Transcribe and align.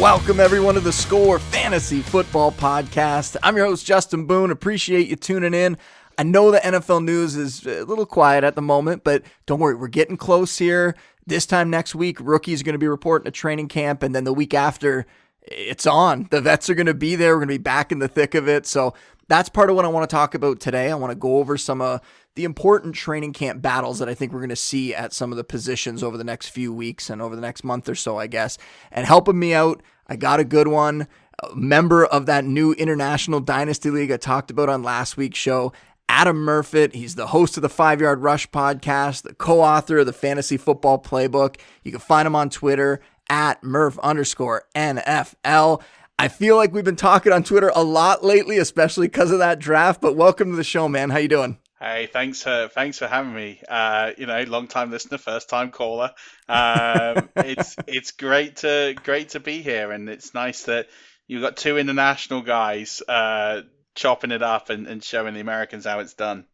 Welcome, 0.00 0.40
everyone, 0.40 0.76
to 0.76 0.80
the 0.80 0.94
Score 0.94 1.38
Fantasy 1.38 2.00
Football 2.00 2.52
Podcast. 2.52 3.36
I'm 3.42 3.54
your 3.54 3.66
host, 3.66 3.84
Justin 3.84 4.24
Boone. 4.24 4.50
Appreciate 4.50 5.08
you 5.08 5.14
tuning 5.14 5.52
in. 5.52 5.76
I 6.16 6.22
know 6.22 6.50
the 6.50 6.58
NFL 6.58 7.04
news 7.04 7.36
is 7.36 7.66
a 7.66 7.84
little 7.84 8.06
quiet 8.06 8.42
at 8.42 8.54
the 8.54 8.62
moment, 8.62 9.04
but 9.04 9.22
don't 9.44 9.60
worry, 9.60 9.74
we're 9.74 9.88
getting 9.88 10.16
close 10.16 10.56
here. 10.56 10.96
This 11.26 11.44
time 11.44 11.68
next 11.68 11.94
week, 11.94 12.16
rookies 12.18 12.62
are 12.62 12.64
going 12.64 12.72
to 12.72 12.78
be 12.78 12.88
reporting 12.88 13.26
to 13.26 13.30
training 13.30 13.68
camp, 13.68 14.02
and 14.02 14.14
then 14.14 14.24
the 14.24 14.32
week 14.32 14.54
after, 14.54 15.04
it's 15.42 15.86
on. 15.86 16.28
The 16.30 16.40
vets 16.40 16.70
are 16.70 16.74
going 16.74 16.86
to 16.86 16.94
be 16.94 17.16
there. 17.16 17.34
We're 17.34 17.40
going 17.40 17.48
to 17.48 17.54
be 17.54 17.58
back 17.58 17.92
in 17.92 17.98
the 17.98 18.08
thick 18.08 18.34
of 18.34 18.48
it. 18.48 18.66
So 18.66 18.94
that's 19.28 19.48
part 19.48 19.70
of 19.70 19.76
what 19.76 19.84
I 19.84 19.88
want 19.88 20.08
to 20.08 20.14
talk 20.14 20.34
about 20.34 20.60
today. 20.60 20.90
I 20.90 20.94
want 20.94 21.12
to 21.12 21.16
go 21.16 21.38
over 21.38 21.56
some 21.56 21.80
of 21.80 22.00
the 22.34 22.44
important 22.44 22.94
training 22.94 23.32
camp 23.32 23.62
battles 23.62 23.98
that 23.98 24.08
I 24.08 24.14
think 24.14 24.32
we're 24.32 24.40
going 24.40 24.50
to 24.50 24.56
see 24.56 24.94
at 24.94 25.12
some 25.12 25.30
of 25.30 25.36
the 25.36 25.44
positions 25.44 26.02
over 26.02 26.16
the 26.16 26.24
next 26.24 26.48
few 26.48 26.72
weeks 26.72 27.10
and 27.10 27.20
over 27.20 27.34
the 27.34 27.42
next 27.42 27.64
month 27.64 27.88
or 27.88 27.94
so, 27.94 28.18
I 28.18 28.26
guess. 28.26 28.58
And 28.90 29.06
helping 29.06 29.38
me 29.38 29.54
out, 29.54 29.82
I 30.06 30.16
got 30.16 30.40
a 30.40 30.44
good 30.44 30.68
one. 30.68 31.06
A 31.42 31.54
member 31.54 32.04
of 32.04 32.26
that 32.26 32.44
new 32.44 32.72
International 32.72 33.40
Dynasty 33.40 33.90
League 33.90 34.10
I 34.10 34.16
talked 34.16 34.50
about 34.50 34.68
on 34.68 34.82
last 34.82 35.16
week's 35.16 35.38
show, 35.38 35.72
Adam 36.08 36.36
Murfet. 36.36 36.92
He's 36.92 37.14
the 37.14 37.28
host 37.28 37.56
of 37.56 37.62
the 37.62 37.68
Five 37.68 38.00
Yard 38.00 38.20
Rush 38.20 38.50
podcast, 38.50 39.22
the 39.22 39.34
co 39.34 39.60
author 39.60 39.98
of 39.98 40.06
the 40.06 40.12
Fantasy 40.12 40.56
Football 40.56 40.98
Playbook. 40.98 41.56
You 41.82 41.92
can 41.92 42.00
find 42.00 42.26
him 42.26 42.36
on 42.36 42.50
Twitter 42.50 43.00
at 43.30 43.62
Murph 43.62 43.98
underscore 44.00 44.64
NFL. 44.74 45.82
I 46.18 46.28
feel 46.28 46.56
like 46.56 46.74
we've 46.74 46.84
been 46.84 46.96
talking 46.96 47.32
on 47.32 47.44
Twitter 47.44 47.72
a 47.74 47.82
lot 47.82 48.22
lately, 48.22 48.58
especially 48.58 49.06
because 49.06 49.30
of 49.30 49.38
that 49.38 49.58
draft. 49.58 50.02
But 50.02 50.16
welcome 50.16 50.50
to 50.50 50.56
the 50.56 50.64
show, 50.64 50.86
man. 50.86 51.08
How 51.08 51.16
you 51.16 51.28
doing? 51.28 51.58
Hey, 51.80 52.10
thanks 52.12 52.42
for 52.42 52.68
thanks 52.74 52.98
for 52.98 53.06
having 53.06 53.34
me. 53.34 53.62
Uh, 53.66 54.10
you 54.18 54.26
know, 54.26 54.42
long 54.42 54.66
time 54.66 54.90
listener, 54.90 55.16
first 55.16 55.48
time 55.48 55.70
caller. 55.70 56.10
Um, 56.46 57.30
it's 57.36 57.76
it's 57.86 58.10
great 58.10 58.56
to 58.56 58.94
great 59.02 59.30
to 59.30 59.40
be 59.40 59.62
here, 59.62 59.90
and 59.90 60.10
it's 60.10 60.34
nice 60.34 60.64
that 60.64 60.88
you've 61.26 61.40
got 61.40 61.56
two 61.56 61.78
international 61.78 62.42
guys 62.42 63.00
uh, 63.08 63.62
chopping 63.94 64.30
it 64.30 64.42
up 64.42 64.68
and, 64.68 64.86
and 64.86 65.02
showing 65.02 65.32
the 65.32 65.40
Americans 65.40 65.86
how 65.86 66.00
it's 66.00 66.12
done. 66.12 66.44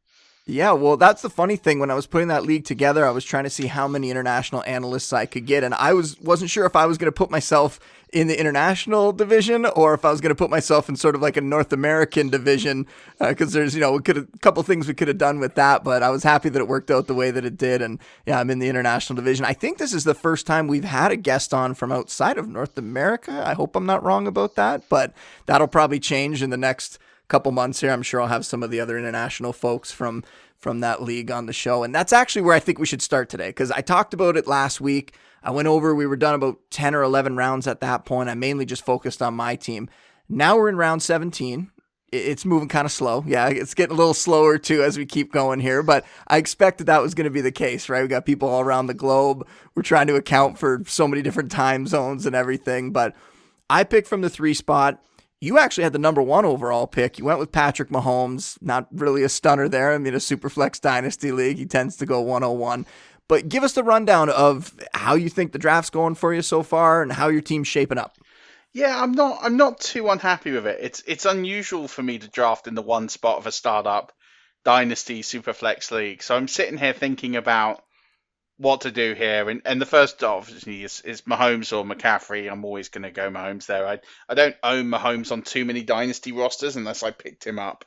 Yeah, 0.49 0.73
well, 0.73 0.97
that's 0.97 1.23
the 1.23 1.29
funny 1.29 1.57
thing. 1.57 1.81
When 1.81 1.91
I 1.91 1.95
was 1.95 2.07
putting 2.07 2.29
that 2.29 2.45
league 2.45 2.65
together, 2.65 3.05
I 3.05 3.11
was 3.11 3.25
trying 3.25 3.43
to 3.45 3.51
see 3.51 3.67
how 3.67 3.89
many 3.89 4.13
international 4.13 4.63
analysts 4.65 5.13
I 5.13 5.27
could 5.27 5.45
get, 5.45 5.65
and 5.65 5.75
I 5.75 5.93
was 5.93 6.21
wasn't 6.21 6.51
sure 6.51 6.65
if 6.67 6.77
I 6.77 6.87
was 6.87 6.99
going 6.99 7.09
to 7.09 7.13
put 7.13 7.33
myself 7.33 7.81
in 8.13 8.29
the 8.29 8.39
international 8.39 9.11
division 9.11 9.67
or 9.67 9.93
if 9.93 10.05
I 10.05 10.11
was 10.13 10.21
going 10.21 10.31
to 10.31 10.37
put 10.37 10.49
myself 10.49 10.89
in 10.89 10.95
sort 10.95 11.17
of 11.17 11.21
like 11.21 11.37
a 11.37 11.41
North 11.41 11.73
American 11.73 12.31
division 12.31 12.87
because 13.19 13.57
uh, 13.57 13.59
there's 13.59 13.75
you 13.75 13.81
know 13.81 13.91
we 13.91 14.03
could 14.03 14.19
a 14.19 14.39
couple 14.39 14.63
things 14.63 14.87
we 14.87 14.95
could 14.95 15.09
have 15.09 15.19
done 15.19 15.41
with 15.41 15.57
that, 15.57 15.83
but 15.83 16.05
I 16.05 16.11
was 16.11 16.23
happy 16.23 16.49
that 16.49 16.61
it 16.61 16.69
worked 16.69 16.93
out 16.93 17.09
the 17.09 17.15
way 17.15 17.33
that 17.33 17.45
it 17.45 17.57
did, 17.57 17.83
and 17.83 17.99
yeah, 18.25 18.39
I'm 18.39 18.49
in 18.49 18.61
the 18.61 18.69
international 18.69 19.17
division. 19.17 19.45
I 19.45 19.53
think 19.53 19.79
this 19.79 19.93
is 19.93 20.05
the 20.05 20.15
first 20.15 20.47
time 20.47 20.69
we've 20.69 20.85
had 20.85 21.11
a 21.11 21.17
guest 21.17 21.53
on 21.53 21.75
from 21.75 21.91
outside 21.91 22.39
of 22.39 22.47
North 22.47 22.79
America. 22.79 23.43
I 23.45 23.55
hope 23.55 23.75
I'm 23.75 23.87
not 23.87 24.05
wrong 24.05 24.29
about 24.29 24.55
that, 24.55 24.89
but 24.89 25.13
that'll 25.47 25.67
probably 25.67 25.99
change 25.99 26.41
in 26.41 26.51
the 26.51 26.57
next 26.57 27.01
couple 27.29 27.53
months 27.53 27.81
here. 27.81 27.91
I'm 27.91 28.03
sure 28.03 28.21
I'll 28.21 28.29
have 28.29 28.47
some 28.47 28.63
of 28.63 28.71
the 28.71 28.81
other 28.81 28.99
international 28.99 29.53
folks 29.53 29.91
from 29.91 30.25
from 30.57 30.81
that 30.81 31.03
league 31.03 31.31
on 31.31 31.47
the 31.47 31.53
show. 31.53 31.83
And 31.85 31.95
that's 31.95 32.13
actually 32.13 32.43
where 32.43 32.55
I 32.55 32.61
think 32.61 32.79
we 32.79 32.87
should 32.87 33.03
start 33.03 33.29
today 33.29 33.49
because 33.49 33.71
I 33.71 33.83
talked 33.83 34.15
about 34.15 34.37
it 34.37 34.47
last 34.47 34.81
week. 34.81 35.15
I 35.43 35.51
went 35.51 35.69
over, 35.69 35.95
we 35.95 36.07
were 36.07 36.17
done 36.17 36.35
about 36.35 36.59
10 36.71 36.95
or 36.95 37.03
11 37.03 37.37
rounds 37.37 37.67
at 37.67 37.81
that 37.81 38.05
point. 38.05 38.29
I 38.29 38.35
mainly 38.35 38.65
just 38.65 38.85
focused 38.85 39.23
on 39.23 39.35
my 39.35 39.55
team. 39.55 39.89
Now 40.29 40.57
we're 40.57 40.69
in 40.69 40.77
round 40.77 41.03
17. 41.03 41.71
It's 42.11 42.45
moving 42.45 42.69
kind 42.69 42.87
of 42.87 42.93
slow. 42.93 43.23
Yeah, 43.27 43.49
it's 43.49 43.75
getting 43.75 43.95
a 43.95 43.99
little 43.99 44.15
slower 44.15 44.59
too 44.59 44.83
as 44.83 44.97
we 44.97 45.05
keep 45.05 45.33
going 45.33 45.61
here, 45.61 45.83
but 45.83 46.07
I 46.27 46.39
expected 46.39 46.87
that 46.87 47.03
was 47.03 47.15
going 47.15 47.25
to 47.27 47.31
be 47.31 47.41
the 47.41 47.53
case, 47.53 47.89
right? 47.89 48.03
We 48.03 48.09
got 48.09 48.25
people 48.25 48.49
all 48.49 48.63
around 48.63 48.87
the 48.87 48.95
globe. 48.95 49.47
We're 49.75 49.83
trying 49.83 50.07
to 50.07 50.15
account 50.15 50.59
for 50.59 50.83
so 50.87 51.07
many 51.07 51.21
different 51.21 51.51
time 51.51 51.87
zones 51.87 52.25
and 52.25 52.35
everything, 52.35 52.93
but 52.93 53.15
I 53.69 53.85
picked 53.85 54.09
from 54.09 54.23
the 54.23 54.31
three 54.31 54.55
spot 54.55 55.05
you 55.41 55.59
actually 55.59 55.85
had 55.85 55.93
the 55.93 55.99
number 55.99 56.23
one 56.23 56.45
overall 56.45 56.87
pick. 56.87 57.19
You 57.19 57.25
went 57.25 57.39
with 57.39 57.53
Patrick 57.53 57.91
Mahomes. 57.91 58.57
Not 58.63 58.89
really 58.91 59.23
a 59.23 59.29
stunner 59.29 59.69
there. 59.69 59.93
I 59.93 59.99
mean, 59.99 60.15
a 60.15 60.19
Superflex 60.19 60.81
Dynasty 60.81 61.33
League, 61.33 61.59
he 61.59 61.67
tends 61.67 61.97
to 61.97 62.07
go 62.07 62.21
101. 62.21 62.87
But 63.29 63.49
give 63.49 63.65
us 63.65 63.73
the 63.73 63.83
rundown 63.83 64.31
of 64.31 64.75
how 64.95 65.15
you 65.15 65.29
think 65.29 65.53
the 65.53 65.59
draft's 65.59 65.91
going 65.91 66.15
for 66.15 66.33
you 66.33 66.43
so 66.43 66.63
far 66.63 67.03
and 67.03 67.13
how 67.13 67.29
your 67.29 67.41
team's 67.41 67.69
shaping 67.69 67.99
up. 67.99 68.17
Yeah, 68.73 69.03
I'm 69.03 69.13
not 69.13 69.39
I'm 69.43 69.57
not 69.57 69.81
too 69.81 70.11
unhappy 70.11 70.53
with 70.53 70.67
it. 70.67 70.79
It's 70.83 71.03
it's 71.07 71.25
unusual 71.25 71.89
for 71.89 72.03
me 72.03 72.19
to 72.19 72.29
draft 72.29 72.67
in 72.67 72.75
the 72.75 72.83
one 72.83 73.09
spot 73.09 73.39
of 73.39 73.47
a 73.47 73.53
startup 73.53 74.13
dynasty 74.65 75.23
superflex 75.23 75.91
league. 75.91 76.23
So 76.23 76.37
I'm 76.37 76.47
sitting 76.47 76.77
here 76.77 76.93
thinking 76.93 77.37
about 77.37 77.83
what 78.59 78.83
to 78.83 78.91
do 78.91 79.15
here. 79.15 79.49
And, 79.49 79.63
and 79.65 79.81
the 79.81 79.87
first 79.87 80.23
obviously 80.23 80.85
is, 80.85 81.01
is 81.03 81.23
Mahomes 81.23 81.77
or 81.77 81.85
McCaffrey. 81.85 82.51
I'm 82.51 82.65
always 82.65 82.89
going 82.89 83.03
to 83.03 83.11
go 83.11 83.31
Mahomes 83.31 83.67
there. 83.67 83.87
I, 83.87 83.99
I 84.29 84.35
don't 84.35 84.57
own 84.63 84.87
Mahomes 84.87 85.33
on 85.33 85.43
too 85.43 85.65
many 85.65 85.83
dynasty 85.83 86.33
rosters 86.33 86.77
unless 86.77 87.03
I 87.03 87.11
picked 87.11 87.47
him 87.47 87.59
up 87.59 87.85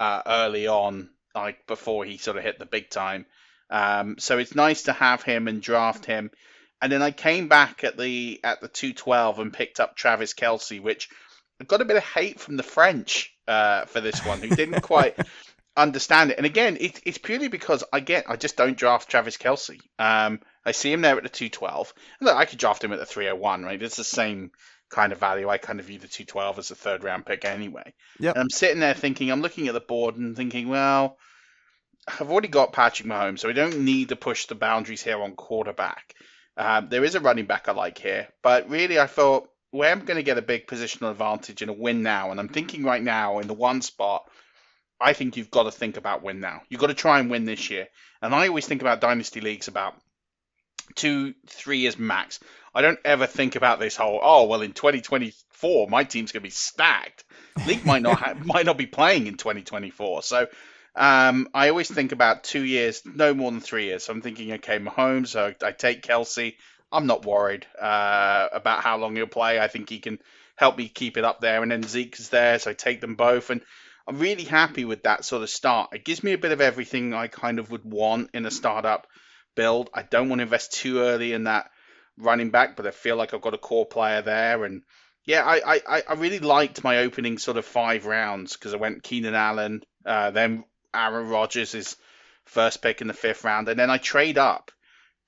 uh, 0.00 0.22
early 0.26 0.66
on, 0.66 1.10
like 1.34 1.66
before 1.66 2.04
he 2.04 2.16
sort 2.16 2.36
of 2.36 2.44
hit 2.44 2.58
the 2.58 2.66
big 2.66 2.90
time. 2.90 3.26
Um, 3.68 4.16
so 4.18 4.38
it's 4.38 4.54
nice 4.54 4.84
to 4.84 4.92
have 4.92 5.22
him 5.22 5.48
and 5.48 5.60
draft 5.60 6.06
him. 6.06 6.30
And 6.80 6.92
then 6.92 7.02
I 7.02 7.10
came 7.10 7.48
back 7.48 7.84
at 7.84 7.96
the 7.96 8.40
at 8.44 8.60
the 8.60 8.68
212 8.68 9.38
and 9.38 9.52
picked 9.52 9.80
up 9.80 9.96
Travis 9.96 10.34
Kelce, 10.34 10.80
which 10.80 11.08
I 11.60 11.64
got 11.64 11.80
a 11.80 11.86
bit 11.86 11.96
of 11.96 12.04
hate 12.04 12.38
from 12.38 12.56
the 12.56 12.62
French 12.62 13.34
uh, 13.48 13.86
for 13.86 14.00
this 14.00 14.24
one, 14.24 14.40
who 14.40 14.54
didn't 14.54 14.82
quite 14.82 15.16
understand 15.76 16.30
it. 16.30 16.38
And 16.38 16.46
again, 16.46 16.76
it, 16.80 17.00
it's 17.04 17.18
purely 17.18 17.48
because 17.48 17.84
I 17.92 18.00
get 18.00 18.28
I 18.28 18.36
just 18.36 18.56
don't 18.56 18.76
draft 18.76 19.08
Travis 19.08 19.36
Kelce. 19.36 19.80
Um, 19.98 20.40
I 20.64 20.72
see 20.72 20.92
him 20.92 21.02
there 21.02 21.16
at 21.16 21.22
the 21.22 21.28
212. 21.28 21.92
And 22.20 22.26
look, 22.26 22.36
I 22.36 22.44
could 22.44 22.58
draft 22.58 22.82
him 22.82 22.92
at 22.92 22.98
the 22.98 23.06
301, 23.06 23.64
right? 23.64 23.82
It's 23.82 23.96
the 23.96 24.04
same 24.04 24.50
kind 24.90 25.12
of 25.12 25.20
value. 25.20 25.48
I 25.48 25.58
kind 25.58 25.80
of 25.80 25.86
view 25.86 25.98
the 25.98 26.08
212 26.08 26.58
as 26.58 26.70
a 26.70 26.74
third 26.74 27.04
round 27.04 27.26
pick 27.26 27.44
anyway. 27.44 27.94
Yeah. 28.18 28.30
And 28.30 28.40
I'm 28.40 28.50
sitting 28.50 28.80
there 28.80 28.94
thinking, 28.94 29.30
I'm 29.30 29.42
looking 29.42 29.68
at 29.68 29.74
the 29.74 29.80
board 29.80 30.16
and 30.16 30.36
thinking, 30.36 30.68
well, 30.68 31.18
I've 32.08 32.30
already 32.30 32.48
got 32.48 32.72
Patrick 32.72 33.08
Mahomes, 33.08 33.40
so 33.40 33.48
I 33.48 33.52
don't 33.52 33.80
need 33.80 34.10
to 34.10 34.16
push 34.16 34.46
the 34.46 34.54
boundaries 34.54 35.02
here 35.02 35.20
on 35.20 35.34
quarterback. 35.34 36.14
Um, 36.56 36.88
there 36.88 37.04
is 37.04 37.14
a 37.14 37.20
running 37.20 37.46
back 37.46 37.68
I 37.68 37.72
like 37.72 37.98
here, 37.98 38.28
but 38.42 38.70
really 38.70 38.98
I 38.98 39.06
thought, 39.06 39.48
where 39.72 39.90
I'm 39.90 40.04
going 40.04 40.16
to 40.16 40.22
get 40.22 40.38
a 40.38 40.42
big 40.42 40.66
positional 40.66 41.10
advantage 41.10 41.60
and 41.60 41.70
a 41.70 41.74
win 41.74 42.02
now, 42.02 42.30
and 42.30 42.40
I'm 42.40 42.48
thinking 42.48 42.84
right 42.84 43.02
now 43.02 43.40
in 43.40 43.48
the 43.48 43.54
one 43.54 43.82
spot 43.82 44.30
I 45.00 45.12
think 45.12 45.36
you've 45.36 45.50
got 45.50 45.64
to 45.64 45.70
think 45.70 45.96
about 45.96 46.22
win 46.22 46.40
now. 46.40 46.62
You've 46.68 46.80
got 46.80 46.88
to 46.88 46.94
try 46.94 47.18
and 47.18 47.30
win 47.30 47.44
this 47.44 47.70
year. 47.70 47.88
And 48.22 48.34
I 48.34 48.48
always 48.48 48.66
think 48.66 48.80
about 48.80 49.00
dynasty 49.00 49.40
leagues 49.40 49.68
about 49.68 49.94
two, 50.94 51.34
three 51.48 51.78
years 51.78 51.98
max. 51.98 52.40
I 52.74 52.82
don't 52.82 52.98
ever 53.04 53.26
think 53.26 53.56
about 53.56 53.80
this 53.80 53.96
whole 53.96 54.20
oh 54.22 54.46
well 54.46 54.62
in 54.62 54.72
2024 54.72 55.88
my 55.88 56.04
team's 56.04 56.32
going 56.32 56.42
to 56.42 56.46
be 56.46 56.50
stacked. 56.50 57.24
League 57.66 57.84
might 57.84 58.02
not 58.02 58.18
ha- 58.18 58.34
might 58.44 58.66
not 58.66 58.76
be 58.76 58.86
playing 58.86 59.26
in 59.26 59.36
2024. 59.36 60.22
So 60.22 60.46
um, 60.94 61.48
I 61.52 61.68
always 61.68 61.90
think 61.90 62.12
about 62.12 62.44
two 62.44 62.64
years, 62.64 63.02
no 63.04 63.34
more 63.34 63.50
than 63.50 63.60
three 63.60 63.86
years. 63.86 64.04
So 64.04 64.12
I'm 64.12 64.22
thinking, 64.22 64.52
okay, 64.54 64.78
Mahomes, 64.78 65.28
so 65.28 65.52
I 65.62 65.72
take 65.72 66.02
Kelce. 66.02 66.54
I'm 66.90 67.06
not 67.06 67.26
worried 67.26 67.66
uh, 67.80 68.48
about 68.52 68.82
how 68.82 68.96
long 68.96 69.16
he'll 69.16 69.26
play. 69.26 69.60
I 69.60 69.68
think 69.68 69.90
he 69.90 69.98
can 69.98 70.18
help 70.54 70.78
me 70.78 70.88
keep 70.88 71.18
it 71.18 71.24
up 71.24 71.40
there. 71.40 71.62
And 71.62 71.70
then 71.70 71.82
Zeke's 71.82 72.28
there, 72.28 72.58
so 72.58 72.70
I 72.70 72.74
take 72.74 73.02
them 73.02 73.14
both. 73.14 73.50
And 73.50 73.60
I'm 74.06 74.18
really 74.18 74.44
happy 74.44 74.84
with 74.84 75.02
that 75.02 75.24
sort 75.24 75.42
of 75.42 75.50
start. 75.50 75.90
It 75.92 76.04
gives 76.04 76.22
me 76.22 76.32
a 76.32 76.38
bit 76.38 76.52
of 76.52 76.60
everything 76.60 77.12
I 77.12 77.26
kind 77.26 77.58
of 77.58 77.70
would 77.70 77.84
want 77.84 78.30
in 78.34 78.46
a 78.46 78.50
startup 78.50 79.06
build. 79.56 79.90
I 79.92 80.02
don't 80.02 80.28
want 80.28 80.38
to 80.38 80.44
invest 80.44 80.72
too 80.72 81.00
early 81.00 81.32
in 81.32 81.44
that 81.44 81.70
running 82.16 82.50
back, 82.50 82.76
but 82.76 82.86
I 82.86 82.92
feel 82.92 83.16
like 83.16 83.34
I've 83.34 83.40
got 83.40 83.54
a 83.54 83.58
core 83.58 83.86
player 83.86 84.22
there. 84.22 84.64
And 84.64 84.82
yeah, 85.24 85.44
I, 85.44 85.80
I, 85.88 86.02
I 86.08 86.14
really 86.14 86.38
liked 86.38 86.84
my 86.84 86.98
opening 86.98 87.38
sort 87.38 87.56
of 87.56 87.64
five 87.64 88.06
rounds 88.06 88.52
because 88.52 88.74
I 88.74 88.76
went 88.76 89.02
Keenan 89.02 89.34
Allen, 89.34 89.82
uh, 90.04 90.30
then 90.30 90.64
Aaron 90.94 91.28
Rodgers 91.28 91.74
is 91.74 91.96
first 92.44 92.80
pick 92.80 93.00
in 93.00 93.08
the 93.08 93.12
fifth 93.12 93.42
round, 93.42 93.68
and 93.68 93.78
then 93.78 93.90
I 93.90 93.98
trade 93.98 94.38
up 94.38 94.70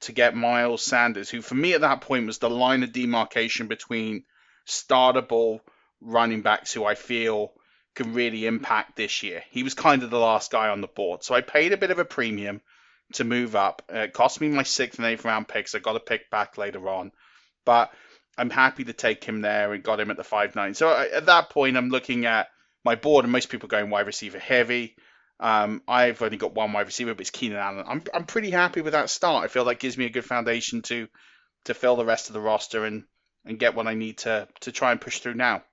to 0.03 0.13
get 0.13 0.37
Miles 0.37 0.83
Sanders, 0.83 1.29
who 1.29 1.43
for 1.43 1.57
me 1.57 1.75
at 1.75 1.81
that 1.81 2.03
point 2.03 2.27
was 2.27 2.39
the 2.39 2.49
line 2.49 2.85
of 2.85 2.93
demarcation 2.93 3.67
between 3.67 4.25
startable 4.67 5.59
running 6.01 6.43
backs 6.43 6.73
who 6.73 6.85
I 6.85 6.95
feel 6.95 7.53
can 7.99 8.15
really 8.15 8.47
impact 8.47 8.97
this 8.97 9.23
year. 9.23 9.43
He 9.51 9.65
was 9.65 9.75
kind 9.75 10.03
of 10.03 10.11
the 10.11 10.19
last 10.19 10.53
guy 10.53 10.69
on 10.69 10.81
the 10.81 10.87
board. 10.87 11.25
So 11.25 11.35
I 11.35 11.41
paid 11.41 11.73
a 11.73 11.77
bit 11.77 11.91
of 11.91 11.99
a 11.99 12.05
premium 12.05 12.61
to 13.15 13.25
move 13.25 13.57
up. 13.57 13.83
It 13.89 14.13
cost 14.13 14.41
me 14.41 14.49
my 14.49 14.63
sixth 14.63 14.99
and 14.99 15.07
eighth 15.07 15.25
round 15.25 15.49
picks. 15.49 15.75
I 15.75 15.81
got 15.81 15.97
a 15.97 16.01
pick 16.01 16.31
back 16.31 16.57
later 16.57 16.89
on. 16.89 17.11
But 17.65 17.93
I'm 18.39 18.51
happy 18.51 18.85
to 18.85 18.93
take 18.93 19.25
him 19.25 19.41
there 19.41 19.73
and 19.73 19.83
got 19.83 19.99
him 19.99 20.13
at 20.13 20.17
the 20.17 20.25
five 20.25 20.55
nine. 20.55 20.75
So 20.75 20.91
at 20.91 21.27
that 21.27 21.51
point, 21.51 21.77
I'm 21.77 21.91
looking 21.91 22.25
at 22.25 22.49
my 22.85 22.95
board, 22.95 23.25
and 23.25 23.33
most 23.33 23.49
people 23.49 23.69
going 23.69 23.91
wide 23.91 24.07
receiver 24.07 24.39
heavy. 24.39 24.95
Um, 25.41 25.83
I've 25.89 26.23
only 26.23 26.37
got 26.37 26.55
one 26.55 26.73
wide 26.73 26.87
receiver, 26.87 27.15
but 27.15 27.23
it's 27.23 27.31
Keenan 27.31 27.59
Allen. 27.59 27.85
I'm 27.87 28.03
I'm 28.15 28.25
pretty 28.25 28.51
happy 28.51 28.81
with 28.81 28.93
that 28.93 29.11
start. 29.11 29.45
I 29.45 29.49
feel 29.49 29.65
that 29.65 29.81
gives 29.81 29.99
me 29.99 30.07
a 30.07 30.11
good 30.11 30.25
foundation 30.25 30.83
to 30.83 31.09
to 31.65 31.75
fill 31.75 31.97
the 31.97 32.05
rest 32.05 32.29
of 32.29 32.35
the 32.35 32.41
roster 32.41 32.85
and 32.85 33.05
and 33.45 33.59
get 33.59 33.75
what 33.75 33.89
I 33.89 33.95
need 33.95 34.19
to 34.19 34.47
to 34.61 34.73
try 34.73 34.93
and 34.93 35.01
push 35.01 35.19
through 35.19 35.35
now. 35.35 35.65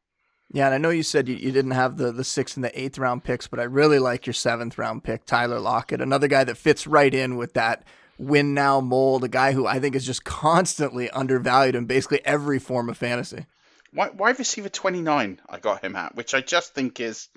Yeah, 0.51 0.68
and 0.68 0.75
I 0.75 0.77
know 0.77 0.89
you 0.89 1.03
said 1.03 1.27
you, 1.27 1.36
you 1.36 1.51
didn't 1.51 1.71
have 1.71 1.97
the, 1.97 2.12
the 2.12 2.24
sixth 2.24 2.56
and 2.56 2.63
the 2.63 2.80
eighth 2.80 2.97
round 2.97 3.24
picks, 3.24 3.47
but 3.47 3.59
I 3.59 3.63
really 3.63 4.00
like 4.00 4.25
your 4.25 4.33
seventh 4.33 4.77
round 4.77 5.03
pick, 5.03 5.25
Tyler 5.25 5.59
Lockett, 5.59 6.01
another 6.01 6.27
guy 6.27 6.44
that 6.44 6.57
fits 6.57 6.88
right 6.88 7.13
in 7.13 7.36
with 7.36 7.53
that 7.53 7.83
win 8.18 8.53
now 8.53 8.80
mold, 8.80 9.24
a 9.24 9.27
guy 9.27 9.51
who 9.51 9.68
I 9.68 9.80
think 9.80 9.95
is 9.95 10.06
just 10.06 10.24
constantly 10.24 11.09
undervalued 11.09 11.75
in 11.75 11.86
basically 11.86 12.25
every 12.25 12.59
form 12.59 12.89
of 12.89 12.97
fantasy. 12.97 13.45
wide 13.92 14.39
receiver 14.39 14.69
29, 14.69 15.42
I 15.50 15.59
got 15.59 15.83
him 15.83 15.95
at, 15.95 16.15
which 16.15 16.33
I 16.33 16.42
just 16.42 16.74
think 16.74 17.00
is 17.00 17.27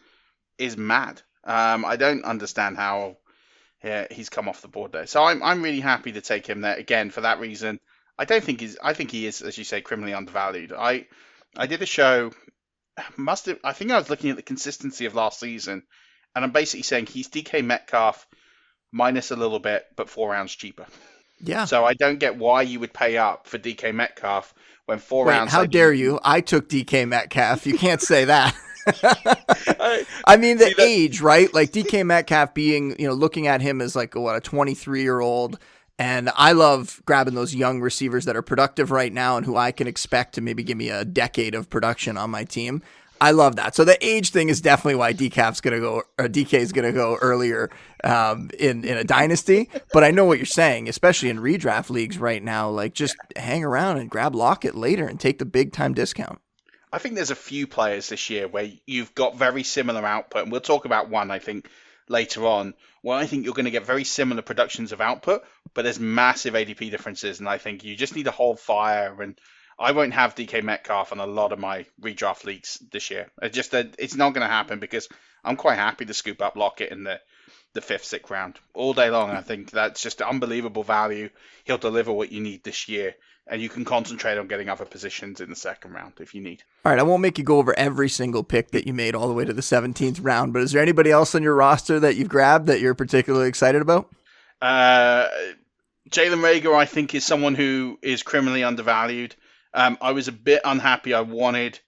is 0.58 0.76
mad. 0.76 1.22
Um, 1.44 1.84
I 1.84 1.96
don't 1.96 2.25
understand 2.25 2.76
how 2.76 3.16
yeah, 3.82 4.06
he's 4.10 4.28
come 4.28 4.49
off 4.49 4.62
the 4.62 4.69
board 4.69 4.93
there. 4.93 5.06
So 5.06 5.22
I'm 5.22 5.43
I'm 5.43 5.62
really 5.62 5.81
happy 5.81 6.12
to 6.12 6.20
take 6.20 6.46
him 6.46 6.60
there 6.60 6.76
again 6.76 7.10
for 7.10 7.22
that 7.22 7.40
reason. 7.40 7.81
I 8.19 8.25
don't 8.25 8.43
think 8.43 8.60
he's 8.60 8.76
I 8.82 8.93
think 8.93 9.10
he 9.10 9.26
is, 9.26 9.40
as 9.40 9.56
you 9.56 9.64
say, 9.64 9.81
criminally 9.81 10.14
undervalued. 10.14 10.72
I 10.72 11.06
I 11.56 11.66
did 11.66 11.82
a 11.82 11.87
show 11.87 12.32
must 13.16 13.46
have 13.46 13.58
I 13.64 13.72
think 13.72 13.90
I 13.90 13.98
was 13.98 14.10
looking 14.10 14.30
at 14.30 14.36
the 14.36 14.42
consistency 14.42 15.06
of 15.06 15.14
last 15.14 15.40
season, 15.40 15.82
and 16.34 16.44
I'm 16.44 16.52
basically 16.52 16.82
saying 16.82 17.06
he's 17.06 17.28
DK 17.28 17.64
Metcalf 17.64 18.26
minus 18.92 19.30
a 19.30 19.36
little 19.36 19.58
bit, 19.58 19.84
but 19.96 20.08
four 20.08 20.30
rounds 20.30 20.54
cheaper. 20.54 20.86
Yeah. 21.40 21.66
So 21.66 21.84
I 21.84 21.94
don't 21.94 22.18
get 22.18 22.36
why 22.36 22.62
you 22.62 22.80
would 22.80 22.92
pay 22.92 23.16
up 23.16 23.46
for 23.46 23.58
DK 23.58 23.94
Metcalf 23.94 24.52
when 24.86 24.98
four 24.98 25.24
Wait, 25.24 25.34
rounds. 25.34 25.52
How 25.52 25.64
dare 25.64 25.92
you? 25.92 26.18
I 26.24 26.40
took 26.40 26.68
DK 26.68 27.06
Metcalf. 27.06 27.66
You 27.66 27.78
can't 27.78 28.02
say 28.02 28.24
that. 28.24 28.54
I 30.26 30.36
mean 30.38 30.58
the 30.58 30.74
age, 30.80 31.20
right? 31.20 31.52
Like 31.52 31.72
DK 31.72 32.04
Metcalf 32.04 32.54
being, 32.54 32.98
you 32.98 33.06
know, 33.06 33.14
looking 33.14 33.46
at 33.46 33.60
him 33.60 33.80
as 33.80 33.94
like 33.94 34.14
what 34.14 34.36
a 34.36 34.40
23 34.40 35.02
year 35.02 35.20
old. 35.20 35.58
And 35.98 36.30
I 36.36 36.52
love 36.52 37.02
grabbing 37.06 37.34
those 37.34 37.54
young 37.54 37.80
receivers 37.80 38.24
that 38.26 38.36
are 38.36 38.42
productive 38.42 38.90
right 38.90 39.12
now 39.12 39.36
and 39.36 39.44
who 39.44 39.56
I 39.56 39.72
can 39.72 39.88
expect 39.88 40.34
to 40.34 40.40
maybe 40.40 40.62
give 40.62 40.78
me 40.78 40.90
a 40.90 41.04
decade 41.04 41.54
of 41.54 41.68
production 41.68 42.16
on 42.16 42.30
my 42.30 42.44
team. 42.44 42.82
I 43.20 43.32
love 43.32 43.56
that. 43.56 43.74
So 43.74 43.84
the 43.84 43.98
age 44.04 44.30
thing 44.30 44.48
is 44.48 44.60
definitely 44.60 44.94
why 44.94 45.12
DCAF's 45.12 45.60
gonna 45.60 45.80
go 45.80 46.02
or 46.18 46.28
DK 46.28 46.54
is 46.54 46.72
gonna 46.72 46.92
go 46.92 47.16
earlier 47.20 47.68
um, 48.04 48.50
in 48.58 48.84
in 48.84 48.96
a 48.96 49.02
dynasty. 49.02 49.68
But 49.92 50.04
I 50.04 50.12
know 50.12 50.24
what 50.24 50.38
you're 50.38 50.46
saying, 50.46 50.88
especially 50.88 51.30
in 51.30 51.38
redraft 51.38 51.90
leagues 51.90 52.18
right 52.18 52.42
now. 52.42 52.70
Like 52.70 52.94
just 52.94 53.16
hang 53.34 53.64
around 53.64 53.98
and 53.98 54.08
grab 54.08 54.36
Lockett 54.36 54.76
later 54.76 55.06
and 55.06 55.18
take 55.18 55.40
the 55.40 55.44
big 55.44 55.72
time 55.72 55.94
discount. 55.94 56.40
I 56.92 56.98
think 56.98 57.16
there's 57.16 57.30
a 57.30 57.36
few 57.36 57.66
players 57.66 58.08
this 58.08 58.30
year 58.30 58.48
where 58.48 58.70
you've 58.86 59.14
got 59.14 59.36
very 59.36 59.62
similar 59.62 60.06
output, 60.06 60.44
and 60.44 60.52
we'll 60.52 60.60
talk 60.60 60.84
about 60.84 61.10
one 61.10 61.30
I 61.30 61.38
think 61.38 61.68
later 62.08 62.46
on. 62.46 62.75
Where 63.02 63.16
I 63.16 63.26
think 63.26 63.44
you're 63.44 63.55
going 63.55 63.64
to 63.66 63.70
get 63.70 63.87
very 63.87 64.05
similar 64.05 64.43
productions 64.43 64.93
of 64.93 65.00
output, 65.00 65.44
but 65.75 65.82
there's 65.82 66.00
massive 66.00 66.55
ADP 66.55 66.90
differences, 66.90 67.38
and 67.38 67.49
I 67.49 67.58
think 67.58 67.84
you 67.84 67.96
just 67.96 68.16
need 68.16 68.25
to 68.25 68.31
hold 68.31 68.58
fire. 68.58 69.22
And 69.22 69.38
I 69.78 69.93
won't 69.93 70.14
have 70.14 70.34
DK 70.34 70.62
Metcalf 70.62 71.12
on 71.12 71.20
a 71.20 71.26
lot 71.26 71.52
of 71.52 71.58
my 71.58 71.87
redraft 72.00 72.44
leagues 72.44 72.82
this 72.90 73.10
year. 73.10 73.31
It's 73.40 73.55
just 73.55 73.70
that 73.70 73.94
it's 73.99 74.16
not 74.16 74.34
going 74.34 74.46
to 74.46 74.52
happen 74.52 74.81
because 74.81 75.08
I'm 75.44 75.56
quite 75.56 75.76
happy 75.76 76.05
to 76.05 76.14
scoop 76.14 76.43
up 76.43 76.56
Lockett 76.56 76.90
in 76.90 77.05
the 77.05 77.20
the 77.75 77.81
fifth, 77.81 78.05
sixth 78.05 78.31
round 78.31 78.59
all 78.75 78.94
day 78.94 79.11
long. 79.11 79.31
I 79.31 79.43
think 79.43 79.70
that's 79.70 80.03
just 80.03 80.23
unbelievable 80.23 80.82
value. 80.82 81.31
He'll 81.65 81.79
deliver 81.79 82.12
what 82.12 82.32
you 82.32 82.41
need 82.41 82.65
this 82.65 82.88
year 82.88 83.15
and 83.49 83.62
you 83.62 83.69
can 83.69 83.85
concentrate 83.85 84.38
on 84.38 84.47
getting 84.47 84.69
other 84.69 84.85
positions 84.85 85.41
in 85.41 85.49
the 85.49 85.56
second 85.56 85.93
round 85.93 86.15
if 86.20 86.35
you 86.35 86.41
need. 86.41 86.62
All 86.85 86.93
right, 86.93 86.99
I 86.99 87.03
won't 87.03 87.23
make 87.23 87.38
you 87.38 87.44
go 87.44 87.59
over 87.59 87.76
every 87.79 88.09
single 88.09 88.44
pick 88.44 88.70
that 88.73 88.87
you 88.87 88.93
made 88.93 89.15
all 89.15 89.26
the 89.26 89.35
way 89.35 89.44
to 89.44 89.53
the 89.53 89.62
17th 89.62 90.19
round, 90.23 90.53
but 90.53 90.62
is 90.62 90.73
there 90.73 90.82
anybody 90.82 91.11
else 91.11 91.35
on 91.35 91.43
your 91.43 91.55
roster 91.55 91.99
that 92.00 92.17
you've 92.17 92.29
grabbed 92.29 92.67
that 92.67 92.81
you're 92.81 92.94
particularly 92.94 93.49
excited 93.49 93.82
about? 93.82 94.11
Uh, 94.61 95.26
Jalen 96.11 96.43
Reagor, 96.43 96.75
I 96.75 96.85
think, 96.85 97.15
is 97.15 97.25
someone 97.25 97.55
who 97.55 97.99
is 98.03 98.23
criminally 98.23 98.65
undervalued. 98.65 99.35
Um, 99.73 99.99
I 100.00 100.12
was 100.12 100.29
a 100.29 100.32
bit 100.32 100.62
unhappy. 100.65 101.15
I 101.15 101.20
wanted 101.20 101.79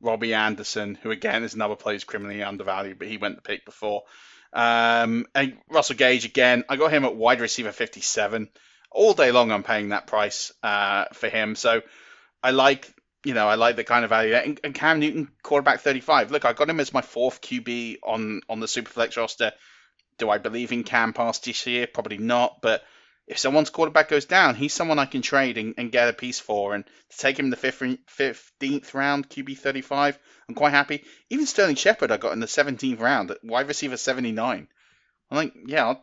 Robbie 0.00 0.34
Anderson, 0.34 0.98
who 1.02 1.10
again 1.10 1.42
is 1.42 1.54
another 1.54 1.76
player 1.76 1.96
who's 1.96 2.04
criminally 2.04 2.42
undervalued, 2.42 2.98
but 2.98 3.08
he 3.08 3.16
went 3.16 3.36
the 3.36 3.42
pick 3.42 3.64
before. 3.64 4.02
Um, 4.52 5.26
and 5.34 5.58
Russell 5.68 5.96
Gage 5.96 6.24
again, 6.24 6.64
I 6.68 6.76
got 6.76 6.92
him 6.92 7.04
at 7.04 7.14
wide 7.14 7.40
receiver 7.40 7.72
57 7.72 8.48
all 8.90 9.14
day 9.14 9.30
long 9.30 9.52
I'm 9.52 9.62
paying 9.62 9.90
that 9.90 10.06
price 10.06 10.52
uh, 10.62 11.04
for 11.12 11.28
him. 11.28 11.54
So 11.54 11.82
I 12.42 12.50
like, 12.50 12.92
you 13.24 13.34
know, 13.34 13.46
I 13.48 13.54
like 13.54 13.76
the 13.76 13.84
kind 13.84 14.04
of 14.04 14.10
value. 14.10 14.34
And, 14.34 14.60
and, 14.64 14.74
Cam 14.74 15.00
Newton, 15.00 15.30
quarterback 15.42 15.80
35. 15.80 16.30
Look, 16.30 16.44
I 16.44 16.52
got 16.52 16.68
him 16.68 16.80
as 16.80 16.92
my 16.92 17.02
fourth 17.02 17.40
QB 17.40 17.98
on 18.02 18.40
on 18.48 18.60
the 18.60 18.66
Superflex 18.66 19.16
roster. 19.16 19.52
Do 20.18 20.28
I 20.28 20.38
believe 20.38 20.72
in 20.72 20.84
Cam 20.84 21.12
past 21.12 21.44
this 21.44 21.66
year? 21.66 21.86
Probably 21.86 22.18
not. 22.18 22.60
But 22.60 22.82
if 23.30 23.38
someone's 23.38 23.70
quarterback 23.70 24.08
goes 24.08 24.24
down, 24.24 24.56
he's 24.56 24.74
someone 24.74 24.98
I 24.98 25.06
can 25.06 25.22
trade 25.22 25.56
and, 25.56 25.74
and 25.78 25.92
get 25.92 26.08
a 26.08 26.12
piece 26.12 26.40
for. 26.40 26.74
And 26.74 26.84
to 26.84 27.16
take 27.16 27.38
him 27.38 27.46
in 27.46 27.50
the 27.50 27.56
15th 27.56 28.92
round, 28.92 29.30
QB 29.30 29.56
35, 29.56 30.18
I'm 30.48 30.56
quite 30.56 30.72
happy. 30.72 31.04
Even 31.30 31.46
Sterling 31.46 31.76
Shepard, 31.76 32.10
I 32.10 32.16
got 32.16 32.32
in 32.32 32.40
the 32.40 32.46
17th 32.46 32.98
round, 32.98 33.32
wide 33.44 33.68
receiver 33.68 33.96
79. 33.96 34.66
I'm 35.30 35.36
like, 35.36 35.54
yeah, 35.64 35.94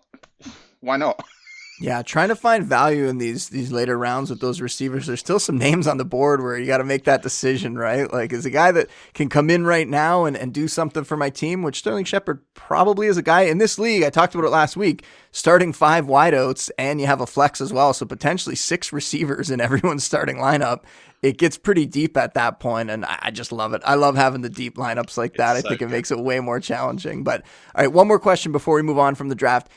why 0.80 0.96
not? 0.96 1.22
Yeah, 1.80 2.02
trying 2.02 2.30
to 2.30 2.36
find 2.36 2.66
value 2.66 3.06
in 3.06 3.20
these 3.20 3.50
these 3.50 3.72
later 3.72 4.00
rounds 4.00 4.32
with 4.32 4.40
those 4.40 4.62
receivers. 4.62 5.06
There's 5.06 5.20
still 5.20 5.40
some 5.40 5.58
names 5.60 5.86
on 5.86 5.98
the 5.98 6.06
board 6.06 6.42
where 6.42 6.58
you 6.58 6.66
got 6.66 6.80
to 6.80 6.84
make 6.84 7.04
that 7.04 7.22
decision, 7.22 7.78
right? 7.78 8.12
Like, 8.12 8.34
is 8.34 8.48
a 8.48 8.50
guy 8.50 8.72
that 8.72 8.90
can 9.14 9.30
come 9.30 9.52
in 9.52 9.64
right 9.64 9.88
now 9.88 10.26
and, 10.26 10.36
and 10.36 10.52
do 10.52 10.68
something 10.68 11.04
for 11.04 11.16
my 11.16 11.30
team, 11.30 11.62
which 11.62 11.78
Sterling 11.78 12.06
Shepard 12.06 12.42
probably 12.56 13.06
is 13.06 13.18
a 13.18 13.22
guy 13.22 13.42
in 13.42 13.60
this 13.60 13.78
league. 13.78 14.04
I 14.04 14.10
talked 14.10 14.34
about 14.34 14.48
it 14.48 14.52
last 14.52 14.76
week, 14.76 15.06
starting 15.32 15.72
five 15.72 16.06
wideouts, 16.08 16.72
and 16.80 17.00
you 17.00 17.06
have 17.06 17.22
a 17.22 17.28
flex 17.28 17.62
as 17.62 17.72
well. 17.72 17.94
So 17.94 18.08
potentially 18.08 18.56
six 18.56 18.92
receivers 18.92 19.52
in 19.52 19.62
everyone's 19.68 20.04
starting 20.04 20.38
lineup. 20.38 20.84
It 21.24 21.38
gets 21.38 21.58
pretty 21.58 21.86
deep 21.86 22.16
at 22.16 22.36
that 22.36 22.60
point, 22.60 22.90
and 22.90 23.06
I, 23.06 23.20
I 23.24 23.32
just 23.32 23.52
love 23.52 23.74
it. 23.74 23.82
I 23.86 23.96
love 23.96 24.16
having 24.16 24.42
the 24.42 24.50
deep 24.50 24.78
lineups 24.78 25.18
like 25.18 25.36
that. 25.36 25.58
It's 25.58 25.66
I 25.66 25.70
think 25.70 25.82
it 25.82 25.90
makes 25.90 26.12
it 26.12 26.20
way 26.20 26.40
more 26.40 26.60
challenging. 26.60 27.24
But 27.24 27.42
all 27.76 27.84
right, 27.84 27.92
one 27.92 28.08
more 28.08 28.20
question 28.20 28.52
before 28.52 28.76
we 28.76 28.84
move 28.84 29.00
on 29.00 29.16
from 29.16 29.30
the 29.30 29.36
draft 29.36 29.70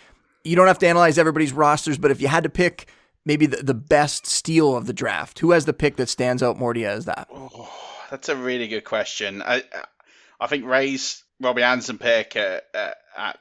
you 0.44 0.56
don't 0.56 0.66
have 0.66 0.78
to 0.78 0.88
analyze 0.88 1.18
everybody's 1.18 1.52
rosters, 1.52 1.98
but 1.98 2.10
if 2.10 2.20
you 2.20 2.28
had 2.28 2.44
to 2.44 2.50
pick 2.50 2.88
maybe 3.24 3.46
the, 3.46 3.58
the 3.58 3.74
best 3.74 4.26
steal 4.26 4.76
of 4.76 4.86
the 4.86 4.92
draft, 4.92 5.38
who 5.40 5.50
has 5.52 5.64
the 5.64 5.72
pick 5.72 5.96
that 5.96 6.08
stands 6.08 6.42
out 6.42 6.58
more 6.58 6.72
to 6.72 6.80
you 6.80 6.86
as 6.86 7.04
that? 7.04 7.28
Oh, 7.32 7.70
that's 8.10 8.28
a 8.28 8.36
really 8.36 8.68
good 8.68 8.84
question. 8.84 9.42
I 9.42 9.62
I 10.40 10.46
think 10.46 10.64
Ray's 10.64 11.22
Robbie 11.40 11.62
Anderson 11.62 11.98
pick 11.98 12.36
at, 12.36 12.64
at 13.16 13.38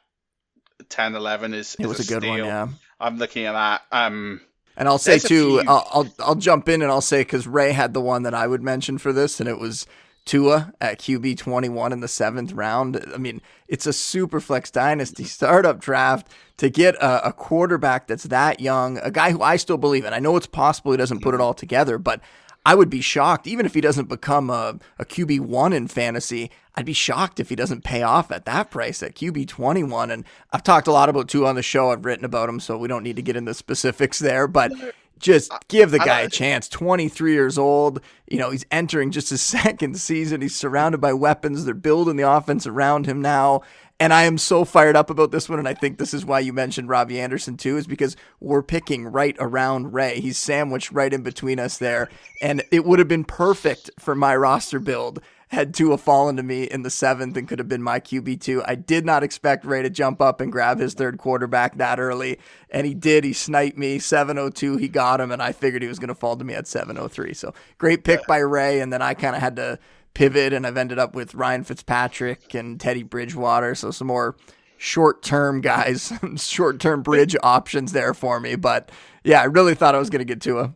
10 0.89 1.15
11 1.15 1.53
is, 1.53 1.59
is 1.59 1.75
it 1.79 1.87
was 1.87 1.99
a, 1.99 2.03
a 2.03 2.05
good 2.05 2.23
steal. 2.23 2.31
one, 2.31 2.45
yeah. 2.45 2.67
I'm 2.99 3.17
looking 3.17 3.45
at 3.45 3.53
that. 3.53 3.81
Um, 3.91 4.41
and 4.75 4.87
I'll 4.87 4.97
say 4.97 5.19
too, 5.19 5.61
I'll, 5.67 5.87
I'll 5.91 6.13
I'll 6.19 6.35
jump 6.35 6.69
in 6.69 6.81
and 6.81 6.89
I'll 6.89 7.01
say 7.01 7.21
because 7.21 7.45
Ray 7.45 7.73
had 7.73 7.93
the 7.93 8.01
one 8.01 8.23
that 8.23 8.33
I 8.33 8.47
would 8.47 8.63
mention 8.63 8.97
for 8.97 9.11
this, 9.11 9.41
and 9.41 9.49
it 9.49 9.59
was 9.59 9.85
Tua 10.29 10.71
at 10.79 10.99
QB 10.99 11.39
21 11.39 11.91
in 11.91 12.01
the 12.01 12.07
seventh 12.07 12.51
round. 12.51 13.03
I 13.11 13.17
mean, 13.17 13.41
it's 13.67 13.87
a 13.87 13.93
super 13.93 14.39
flex 14.39 14.69
dynasty 14.69 15.23
startup 15.23 15.79
draft 15.79 16.27
to 16.57 16.69
get 16.69 16.93
a, 16.97 17.29
a, 17.29 17.33
quarterback 17.33 18.05
that's 18.05 18.25
that 18.25 18.59
young, 18.59 18.99
a 18.99 19.09
guy 19.09 19.31
who 19.31 19.41
I 19.41 19.55
still 19.55 19.79
believe 19.79 20.05
in. 20.05 20.13
I 20.13 20.19
know 20.19 20.35
it's 20.35 20.45
possible 20.45 20.91
he 20.91 20.99
doesn't 20.99 21.23
put 21.23 21.33
it 21.33 21.41
all 21.41 21.55
together, 21.55 21.97
but 21.97 22.21
I 22.63 22.75
would 22.75 22.91
be 22.91 23.01
shocked, 23.01 23.47
even 23.47 23.65
if 23.65 23.73
he 23.73 23.81
doesn't 23.81 24.07
become 24.07 24.51
a, 24.51 24.77
a 24.99 25.05
QB 25.05 25.39
one 25.39 25.73
in 25.73 25.87
fantasy, 25.87 26.51
I'd 26.75 26.85
be 26.85 26.93
shocked 26.93 27.39
if 27.39 27.49
he 27.49 27.55
doesn't 27.55 27.83
pay 27.83 28.03
off 28.03 28.31
at 28.31 28.45
that 28.45 28.69
price 28.69 29.01
at 29.01 29.15
QB 29.15 29.47
21. 29.47 30.11
And 30.11 30.25
I've 30.53 30.61
talked 30.61 30.85
a 30.85 30.91
lot 30.91 31.09
about 31.09 31.27
Tua 31.27 31.49
on 31.49 31.55
the 31.55 31.63
show. 31.63 31.89
I've 31.89 32.05
written 32.05 32.23
about 32.23 32.49
him, 32.49 32.59
so 32.59 32.77
we 32.77 32.87
don't 32.87 33.01
need 33.01 33.15
to 33.15 33.23
get 33.23 33.35
into 33.35 33.55
specifics 33.55 34.19
there. 34.19 34.47
But 34.47 34.73
just 35.19 35.51
give 35.67 35.91
the 35.91 35.99
guy 35.99 36.21
a 36.21 36.29
chance. 36.29 36.67
23 36.67 37.33
years 37.33 37.57
old. 37.57 38.01
You 38.27 38.37
know, 38.37 38.51
he's 38.51 38.65
entering 38.71 39.11
just 39.11 39.29
his 39.29 39.41
second 39.59 39.97
season. 39.99 40.41
He's 40.41 40.55
surrounded 40.55 40.99
by 40.99 41.13
weapons. 41.13 41.65
They're 41.65 41.73
building 41.73 42.15
the 42.15 42.29
offense 42.29 42.65
around 42.65 43.05
him 43.05 43.21
now. 43.21 43.61
And 44.01 44.13
I 44.13 44.23
am 44.23 44.37
so 44.37 44.63
fired 44.63 44.95
up 44.95 45.09
about 45.09 45.31
this 45.31 45.49
one. 45.49 45.59
And 45.59 45.67
I 45.67 45.73
think 45.73 45.97
this 45.97 46.13
is 46.13 46.25
why 46.25 46.39
you 46.39 46.53
mentioned 46.53 46.87
Robbie 46.87 47.19
Anderson 47.19 47.57
too, 47.57 47.75
is 47.75 47.85
because 47.85 48.15
we're 48.39 48.63
picking 48.63 49.07
right 49.07 49.35
around 49.39 49.93
Ray. 49.93 50.21
He's 50.21 50.37
sandwiched 50.37 50.91
right 50.91 51.13
in 51.13 51.21
between 51.21 51.59
us 51.59 51.77
there. 51.77 52.09
And 52.41 52.63
it 52.71 52.85
would 52.85 52.99
have 52.99 53.09
been 53.09 53.25
perfect 53.25 53.91
for 53.99 54.15
my 54.15 54.35
roster 54.37 54.79
build 54.79 55.21
had 55.49 55.73
Tua 55.73 55.97
fallen 55.97 56.35
to 56.37 56.43
me 56.43 56.63
in 56.63 56.83
the 56.83 56.91
seventh 56.91 57.35
and 57.35 57.47
could 57.47 57.57
have 57.57 57.67
been 57.67 57.81
my 57.81 57.99
QB2. 57.99 58.63
I 58.67 58.75
did 58.75 59.03
not 59.03 59.23
expect 59.23 59.65
Ray 59.65 59.81
to 59.81 59.89
jump 59.89 60.21
up 60.21 60.41
and 60.41 60.51
grab 60.51 60.79
his 60.79 60.93
third 60.93 61.17
quarterback 61.17 61.77
that 61.77 61.99
early, 61.99 62.37
and 62.69 62.85
he 62.85 62.93
did. 62.93 63.23
He 63.23 63.33
sniped 63.33 63.77
me 63.77 63.97
702. 63.97 64.77
He 64.77 64.87
got 64.87 65.19
him, 65.19 65.31
and 65.31 65.41
I 65.41 65.51
figured 65.51 65.81
he 65.81 65.87
was 65.87 65.97
going 65.97 66.09
to 66.09 66.15
fall 66.15 66.37
to 66.37 66.45
me 66.45 66.53
at 66.53 66.67
703. 66.67 67.33
So 67.33 67.53
great 67.79 68.03
pick 68.03 68.25
by 68.27 68.37
Ray, 68.37 68.79
and 68.79 68.93
then 68.93 69.01
I 69.01 69.15
kind 69.15 69.35
of 69.35 69.41
had 69.41 69.55
to 69.55 69.79
pivot, 70.13 70.53
and 70.53 70.67
I've 70.67 70.77
ended 70.77 70.99
up 70.99 71.15
with 71.15 71.33
Ryan 71.33 71.63
Fitzpatrick 71.63 72.53
and 72.53 72.79
Teddy 72.79 73.03
Bridgewater. 73.03 73.73
So 73.73 73.89
some 73.89 74.07
more 74.07 74.35
short 74.77 75.23
term 75.23 75.61
guys, 75.61 76.13
short 76.37 76.79
term 76.79 77.01
bridge 77.01 77.35
options 77.43 77.91
there 77.91 78.13
for 78.13 78.39
me. 78.39 78.55
But 78.55 78.91
yeah, 79.23 79.41
I 79.41 79.45
really 79.45 79.73
thought 79.73 79.95
I 79.95 79.99
was 79.99 80.11
going 80.11 80.19
to 80.19 80.25
get 80.25 80.41
Tua. 80.41 80.75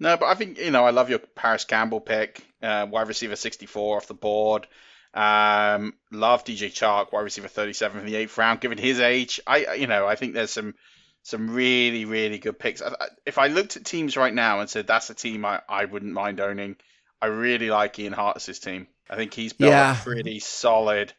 No, 0.00 0.16
but 0.16 0.26
I 0.26 0.34
think 0.34 0.58
you 0.58 0.70
know 0.70 0.84
I 0.84 0.90
love 0.90 1.10
your 1.10 1.18
Parris 1.18 1.64
Campbell 1.64 2.00
pick, 2.00 2.44
uh, 2.64 2.86
wide 2.90 3.08
receiver 3.08 3.36
64 3.36 3.96
off 3.98 4.06
the 4.06 4.14
board. 4.14 4.66
Um, 5.12 5.94
love 6.10 6.44
DJ 6.44 6.72
Chark, 6.72 7.12
wide 7.12 7.22
receiver 7.22 7.48
37 7.48 8.00
from 8.00 8.06
the 8.08 8.16
eighth 8.16 8.36
round. 8.36 8.60
Given 8.60 8.78
his 8.78 8.98
age, 9.00 9.40
I 9.46 9.74
you 9.74 9.86
know 9.86 10.06
I 10.06 10.16
think 10.16 10.34
there's 10.34 10.50
some 10.50 10.74
some 11.22 11.50
really 11.50 12.04
really 12.04 12.38
good 12.38 12.58
picks. 12.58 12.82
If 13.24 13.38
I 13.38 13.46
looked 13.46 13.76
at 13.76 13.84
teams 13.84 14.16
right 14.16 14.34
now 14.34 14.60
and 14.60 14.68
said 14.68 14.86
that's 14.86 15.10
a 15.10 15.14
team 15.14 15.44
I, 15.44 15.60
I 15.68 15.84
wouldn't 15.84 16.12
mind 16.12 16.40
owning, 16.40 16.76
I 17.22 17.26
really 17.26 17.70
like 17.70 17.98
Ian 17.98 18.12
Hartitz's 18.12 18.58
team. 18.58 18.88
I 19.08 19.16
think 19.16 19.34
he's 19.34 19.52
built 19.52 19.70
yeah. 19.70 19.98
a 19.98 20.02
pretty 20.02 20.40
solid 20.40 21.12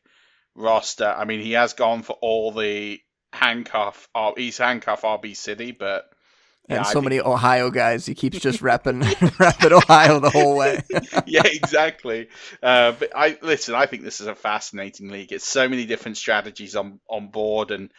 roster. 0.55 1.07
I 1.07 1.25
mean, 1.25 1.41
he 1.41 1.53
has 1.53 1.73
gone 1.73 2.01
for 2.01 2.17
all 2.21 2.51
the 2.51 2.99
handcuff. 3.31 4.09
He's 4.35 4.57
handcuff 4.57 5.03
RB 5.03 5.35
City, 5.35 5.71
but 5.71 6.09
and 6.69 6.77
Yeah, 6.77 6.81
I 6.81 6.83
so 6.83 6.93
think- 6.93 7.05
many 7.05 7.19
Ohio 7.21 7.69
guys. 7.69 8.05
He 8.05 8.15
keeps 8.15 8.39
just 8.39 8.61
repping 8.61 9.01
repping 9.37 9.71
Ohio 9.71 10.19
the 10.19 10.29
whole 10.29 10.57
way. 10.57 10.81
yeah, 11.27 11.43
exactly. 11.45 12.29
Uh, 12.61 12.93
but 12.93 13.11
I 13.15 13.37
listen. 13.41 13.75
I 13.75 13.85
think 13.85 14.03
this 14.03 14.21
is 14.21 14.27
a 14.27 14.35
fascinating 14.35 15.09
league. 15.09 15.31
It's 15.31 15.47
so 15.47 15.67
many 15.69 15.85
different 15.85 16.17
strategies 16.17 16.75
on 16.75 16.99
on 17.09 17.27
board, 17.29 17.71
and 17.71 17.91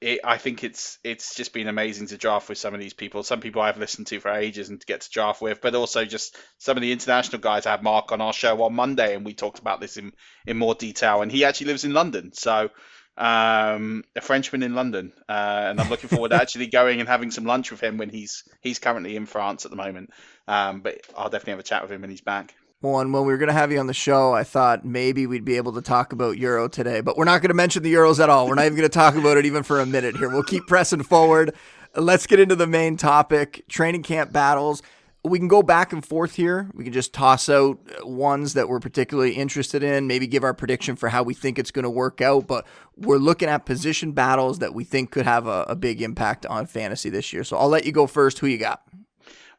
it, 0.00 0.20
I 0.24 0.38
think 0.38 0.64
it's 0.64 0.98
it's 1.04 1.34
just 1.34 1.52
been 1.52 1.68
amazing 1.68 2.06
to 2.08 2.16
draft 2.16 2.48
with 2.48 2.58
some 2.58 2.72
of 2.72 2.80
these 2.80 2.94
people. 2.94 3.22
Some 3.22 3.40
people 3.40 3.60
I've 3.62 3.78
listened 3.78 4.06
to 4.08 4.20
for 4.20 4.30
ages 4.30 4.68
and 4.68 4.80
to 4.80 4.86
get 4.86 5.00
to 5.02 5.10
draft 5.10 5.42
with, 5.42 5.60
but 5.60 5.74
also 5.74 6.04
just 6.04 6.36
some 6.58 6.76
of 6.76 6.82
the 6.82 6.92
international 6.92 7.40
guys. 7.40 7.66
I 7.66 7.72
had 7.72 7.82
Mark 7.82 8.12
on 8.12 8.20
our 8.20 8.32
show 8.32 8.62
on 8.62 8.74
Monday, 8.74 9.14
and 9.14 9.24
we 9.24 9.34
talked 9.34 9.58
about 9.58 9.80
this 9.80 9.96
in 9.96 10.12
in 10.46 10.56
more 10.56 10.74
detail. 10.74 11.20
And 11.22 11.30
he 11.32 11.44
actually 11.44 11.66
lives 11.68 11.84
in 11.84 11.92
London, 11.92 12.30
so. 12.32 12.70
Um, 13.18 14.04
a 14.14 14.20
Frenchman 14.20 14.62
in 14.62 14.76
London, 14.76 15.12
uh, 15.28 15.66
and 15.70 15.80
I'm 15.80 15.90
looking 15.90 16.08
forward 16.08 16.30
to 16.30 16.36
actually 16.40 16.68
going 16.68 17.00
and 17.00 17.08
having 17.08 17.32
some 17.32 17.44
lunch 17.44 17.72
with 17.72 17.82
him 17.82 17.98
when 17.98 18.10
he's 18.10 18.44
he's 18.62 18.78
currently 18.78 19.16
in 19.16 19.26
France 19.26 19.64
at 19.64 19.72
the 19.72 19.76
moment. 19.76 20.10
Um, 20.46 20.80
but 20.80 21.00
I'll 21.16 21.28
definitely 21.28 21.52
have 21.52 21.60
a 21.60 21.64
chat 21.64 21.82
with 21.82 21.90
him 21.90 22.00
when 22.00 22.10
he's 22.10 22.20
back. 22.20 22.54
Well, 22.80 23.00
and 23.00 23.12
when 23.12 23.24
we 23.24 23.32
were 23.32 23.38
going 23.38 23.48
to 23.48 23.54
have 23.54 23.72
you 23.72 23.80
on 23.80 23.88
the 23.88 23.94
show, 23.94 24.32
I 24.32 24.44
thought 24.44 24.84
maybe 24.84 25.26
we'd 25.26 25.44
be 25.44 25.56
able 25.56 25.72
to 25.72 25.82
talk 25.82 26.12
about 26.12 26.38
Euro 26.38 26.68
today, 26.68 27.00
but 27.00 27.16
we're 27.16 27.24
not 27.24 27.42
going 27.42 27.48
to 27.48 27.54
mention 27.54 27.82
the 27.82 27.92
Euros 27.92 28.22
at 28.22 28.30
all. 28.30 28.46
We're 28.46 28.54
not 28.54 28.66
even 28.66 28.78
going 28.78 28.88
to 28.88 28.94
talk 28.94 29.16
about 29.16 29.36
it 29.36 29.46
even 29.46 29.64
for 29.64 29.80
a 29.80 29.86
minute 29.86 30.16
here. 30.16 30.28
We'll 30.28 30.44
keep 30.44 30.68
pressing 30.68 31.02
forward. 31.02 31.56
Let's 31.96 32.28
get 32.28 32.38
into 32.38 32.54
the 32.54 32.68
main 32.68 32.96
topic 32.96 33.64
training 33.68 34.04
camp 34.04 34.32
battles. 34.32 34.80
We 35.24 35.38
can 35.38 35.48
go 35.48 35.62
back 35.62 35.92
and 35.92 36.04
forth 36.04 36.36
here. 36.36 36.70
We 36.74 36.84
can 36.84 36.92
just 36.92 37.12
toss 37.12 37.48
out 37.48 37.78
uh, 38.00 38.06
ones 38.06 38.54
that 38.54 38.68
we're 38.68 38.80
particularly 38.80 39.32
interested 39.32 39.82
in, 39.82 40.06
maybe 40.06 40.26
give 40.26 40.44
our 40.44 40.54
prediction 40.54 40.96
for 40.96 41.08
how 41.08 41.22
we 41.22 41.34
think 41.34 41.58
it's 41.58 41.72
going 41.72 41.82
to 41.82 41.90
work 41.90 42.20
out. 42.20 42.46
But 42.46 42.66
we're 42.96 43.18
looking 43.18 43.48
at 43.48 43.66
position 43.66 44.12
battles 44.12 44.60
that 44.60 44.74
we 44.74 44.84
think 44.84 45.10
could 45.10 45.26
have 45.26 45.46
a, 45.46 45.64
a 45.68 45.76
big 45.76 46.00
impact 46.00 46.46
on 46.46 46.66
fantasy 46.66 47.10
this 47.10 47.32
year. 47.32 47.44
So 47.44 47.56
I'll 47.56 47.68
let 47.68 47.84
you 47.84 47.92
go 47.92 48.06
first. 48.06 48.38
Who 48.38 48.46
you 48.46 48.58
got? 48.58 48.82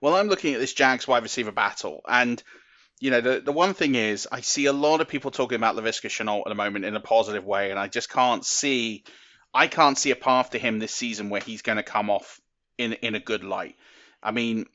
Well, 0.02 0.16
I'm 0.16 0.28
looking 0.28 0.54
at 0.54 0.60
this 0.60 0.74
Jags 0.74 1.08
wide 1.08 1.24
receiver 1.24 1.52
battle, 1.52 2.02
and 2.08 2.42
you 3.02 3.12
know 3.12 3.22
the 3.22 3.42
the 3.42 3.52
one 3.52 3.74
thing 3.74 3.96
is 3.96 4.28
I 4.32 4.42
see 4.42 4.66
a 4.66 4.74
lot 4.74 5.02
of 5.02 5.10
people 5.10 5.32
talking 5.32 5.58
about 5.58 5.76
Laviska 5.76 6.10
Shenault 6.10 6.44
at 6.46 6.50
the 6.50 6.56
moment 6.56 6.86
in 6.86 6.96
a 6.96 7.02
positive 7.02 7.46
way, 7.46 7.70
and 7.70 7.80
I 7.80 7.88
just 7.88 8.10
can't 8.10 8.46
see 8.46 9.04
I 9.54 9.68
can't 9.68 9.98
see 9.98 10.12
a 10.12 10.16
path 10.16 10.52
to 10.52 10.60
him 10.60 10.80
this 10.80 10.94
season 10.94 11.30
where 11.30 11.42
he's 11.42 11.62
going 11.62 11.78
to 11.78 11.84
come 11.84 12.10
off 12.10 12.40
in 12.78 12.94
in 12.94 13.16
a 13.16 13.20
good 13.20 13.44
light. 13.44 13.76
I 14.24 14.32
mean, 14.32 14.66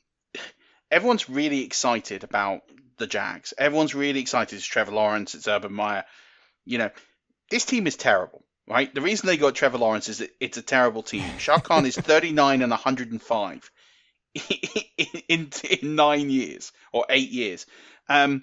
everyone's 0.94 1.28
really 1.28 1.64
excited 1.64 2.22
about 2.22 2.62
the 2.98 3.08
Jags. 3.08 3.52
Everyone's 3.58 3.96
really 3.96 4.20
excited. 4.20 4.54
It's 4.54 4.64
Trevor 4.64 4.92
Lawrence. 4.92 5.34
It's 5.34 5.48
Urban 5.48 5.72
Meyer. 5.72 6.04
You 6.64 6.78
know, 6.78 6.90
this 7.50 7.64
team 7.64 7.88
is 7.88 7.96
terrible, 7.96 8.44
right? 8.68 8.94
The 8.94 9.00
reason 9.00 9.26
they 9.26 9.36
got 9.36 9.56
Trevor 9.56 9.78
Lawrence 9.78 10.08
is 10.08 10.18
that 10.18 10.30
it's 10.38 10.56
a 10.56 10.62
terrible 10.62 11.02
team. 11.02 11.24
Shad 11.38 11.64
Khan 11.64 11.84
is 11.84 11.96
39 11.98 12.62
and 12.62 12.70
105 12.70 13.70
in, 15.28 15.50
in 15.68 15.94
nine 15.96 16.30
years 16.30 16.70
or 16.92 17.06
eight 17.10 17.30
years. 17.30 17.66
Um, 18.08 18.42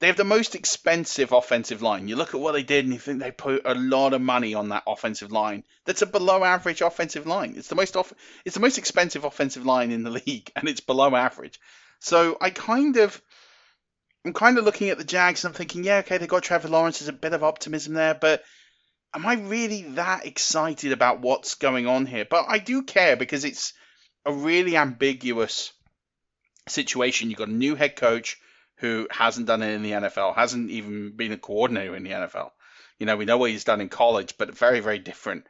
they 0.00 0.08
have 0.08 0.16
the 0.16 0.24
most 0.24 0.56
expensive 0.56 1.30
offensive 1.30 1.82
line. 1.82 2.08
You 2.08 2.16
look 2.16 2.34
at 2.34 2.40
what 2.40 2.52
they 2.52 2.64
did, 2.64 2.84
and 2.84 2.92
you 2.92 2.98
think 2.98 3.20
they 3.20 3.30
put 3.30 3.62
a 3.64 3.76
lot 3.76 4.14
of 4.14 4.20
money 4.20 4.54
on 4.54 4.70
that 4.70 4.82
offensive 4.88 5.30
line. 5.30 5.62
That's 5.84 6.02
a 6.02 6.06
below 6.06 6.42
average 6.42 6.80
offensive 6.80 7.28
line. 7.28 7.54
It's 7.56 7.68
the 7.68 7.76
most 7.76 7.96
off, 7.96 8.12
it's 8.44 8.56
the 8.56 8.60
most 8.60 8.78
expensive 8.78 9.22
offensive 9.22 9.64
line 9.64 9.92
in 9.92 10.02
the 10.02 10.10
league, 10.26 10.50
and 10.56 10.68
it's 10.68 10.80
below 10.80 11.14
average. 11.14 11.60
So 12.02 12.36
I 12.40 12.50
kind 12.50 12.96
of, 12.96 13.22
I'm 14.26 14.32
kind 14.32 14.58
of 14.58 14.64
looking 14.64 14.90
at 14.90 14.98
the 14.98 15.04
Jags, 15.04 15.44
and 15.44 15.52
I'm 15.52 15.56
thinking, 15.56 15.84
yeah, 15.84 15.98
okay, 15.98 16.18
they 16.18 16.26
got 16.26 16.42
Trevor 16.42 16.68
Lawrence. 16.68 16.98
There's 16.98 17.08
a 17.08 17.12
bit 17.12 17.32
of 17.32 17.44
optimism 17.44 17.94
there, 17.94 18.14
but 18.14 18.42
am 19.14 19.24
I 19.24 19.34
really 19.34 19.82
that 19.94 20.26
excited 20.26 20.90
about 20.90 21.20
what's 21.20 21.54
going 21.54 21.86
on 21.86 22.06
here? 22.06 22.26
But 22.28 22.46
I 22.48 22.58
do 22.58 22.82
care 22.82 23.16
because 23.16 23.44
it's 23.44 23.72
a 24.26 24.32
really 24.32 24.76
ambiguous 24.76 25.72
situation. 26.68 27.30
You've 27.30 27.38
got 27.38 27.48
a 27.48 27.52
new 27.52 27.76
head 27.76 27.94
coach 27.94 28.36
who 28.78 29.06
hasn't 29.10 29.46
done 29.46 29.62
it 29.62 29.72
in 29.72 29.82
the 29.82 29.92
NFL, 29.92 30.34
hasn't 30.34 30.70
even 30.70 31.12
been 31.14 31.30
a 31.30 31.36
coordinator 31.36 31.94
in 31.94 32.02
the 32.02 32.10
NFL. 32.10 32.50
You 32.98 33.06
know, 33.06 33.16
we 33.16 33.26
know 33.26 33.38
what 33.38 33.50
he's 33.50 33.64
done 33.64 33.80
in 33.80 33.88
college, 33.88 34.34
but 34.36 34.58
very, 34.58 34.80
very 34.80 34.98
different 34.98 35.46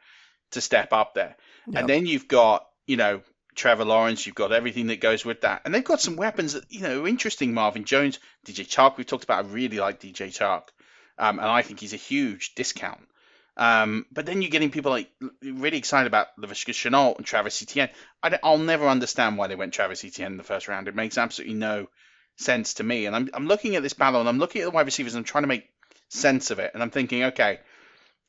to 0.51 0.61
step 0.61 0.93
up 0.93 1.15
there. 1.15 1.35
Yep. 1.67 1.79
And 1.79 1.89
then 1.89 2.05
you've 2.05 2.27
got, 2.27 2.67
you 2.85 2.97
know, 2.97 3.21
Trevor 3.55 3.85
Lawrence, 3.85 4.25
you've 4.25 4.35
got 4.35 4.51
everything 4.51 4.87
that 4.87 4.99
goes 4.99 5.23
with 5.23 5.41
that. 5.41 5.61
And 5.65 5.73
they've 5.73 5.83
got 5.83 6.01
some 6.01 6.15
weapons 6.15 6.53
that, 6.53 6.65
you 6.69 6.81
know, 6.81 7.07
interesting. 7.07 7.53
Marvin 7.53 7.85
Jones, 7.85 8.19
DJ 8.45 8.67
Chark, 8.67 8.97
we've 8.97 9.05
talked 9.05 9.23
about. 9.23 9.45
I 9.45 9.47
really 9.47 9.77
like 9.77 9.99
DJ 9.99 10.27
Chark. 10.27 10.69
Um, 11.17 11.39
and 11.39 11.47
I 11.47 11.61
think 11.61 11.79
he's 11.79 11.93
a 11.93 11.97
huge 11.97 12.55
discount. 12.55 13.07
Um, 13.55 14.05
but 14.11 14.25
then 14.25 14.41
you're 14.41 14.49
getting 14.49 14.71
people 14.71 14.91
like 14.91 15.11
really 15.43 15.77
excited 15.77 16.07
about 16.07 16.35
Laviska 16.39 16.73
Shenault 16.73 17.17
and 17.17 17.25
Travis 17.25 17.61
Etienne. 17.61 17.89
I 18.23 18.39
will 18.43 18.57
never 18.57 18.87
understand 18.87 19.37
why 19.37 19.47
they 19.47 19.55
went 19.55 19.73
Travis 19.73 20.03
Etienne 20.03 20.31
in 20.31 20.37
the 20.37 20.43
first 20.43 20.67
round. 20.67 20.87
It 20.87 20.95
makes 20.95 21.17
absolutely 21.17 21.55
no 21.55 21.87
sense 22.37 22.75
to 22.75 22.83
me. 22.83 23.05
And 23.05 23.15
I'm, 23.15 23.29
I'm 23.33 23.47
looking 23.47 23.75
at 23.75 23.83
this 23.83 23.93
battle 23.93 24.19
and 24.19 24.29
I'm 24.29 24.39
looking 24.39 24.61
at 24.61 24.65
the 24.65 24.71
wide 24.71 24.87
receivers 24.87 25.13
and 25.13 25.21
I'm 25.21 25.25
trying 25.25 25.43
to 25.43 25.47
make 25.47 25.69
sense 26.09 26.51
of 26.51 26.59
it. 26.59 26.71
And 26.73 26.81
I'm 26.81 26.89
thinking, 26.89 27.25
okay, 27.25 27.59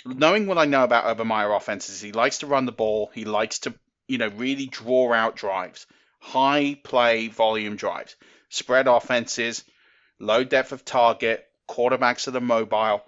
knowing 0.04 0.46
what 0.46 0.58
I 0.58 0.66
know 0.66 0.84
about 0.84 1.04
Urban 1.06 1.26
Meyer 1.26 1.52
offenses, 1.52 2.00
he 2.00 2.12
likes 2.12 2.38
to 2.38 2.46
run 2.46 2.66
the 2.66 2.72
ball. 2.72 3.10
He 3.14 3.24
likes 3.24 3.60
to, 3.60 3.74
you 4.08 4.18
know, 4.18 4.28
really 4.28 4.66
draw 4.66 5.12
out 5.12 5.36
drives, 5.36 5.86
high 6.20 6.78
play 6.82 7.28
volume 7.28 7.76
drives, 7.76 8.16
spread 8.48 8.86
offenses, 8.86 9.64
low 10.18 10.44
depth 10.44 10.72
of 10.72 10.84
target, 10.84 11.46
quarterbacks 11.68 12.24
that 12.24 12.36
are 12.36 12.40
mobile. 12.40 13.04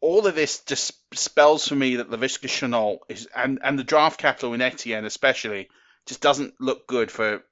All 0.00 0.26
of 0.26 0.34
this 0.34 0.60
just 0.60 0.92
spells 1.14 1.68
for 1.68 1.74
me 1.74 1.96
that 1.96 2.10
Laviska 2.10 2.48
Shenault 2.48 3.00
is, 3.08 3.28
and, 3.34 3.58
and 3.62 3.78
the 3.78 3.84
draft 3.84 4.18
capital 4.18 4.54
in 4.54 4.62
Etienne 4.62 5.04
especially, 5.04 5.68
just 6.06 6.20
doesn't 6.20 6.54
look 6.60 6.86
good 6.86 7.10
for 7.10 7.42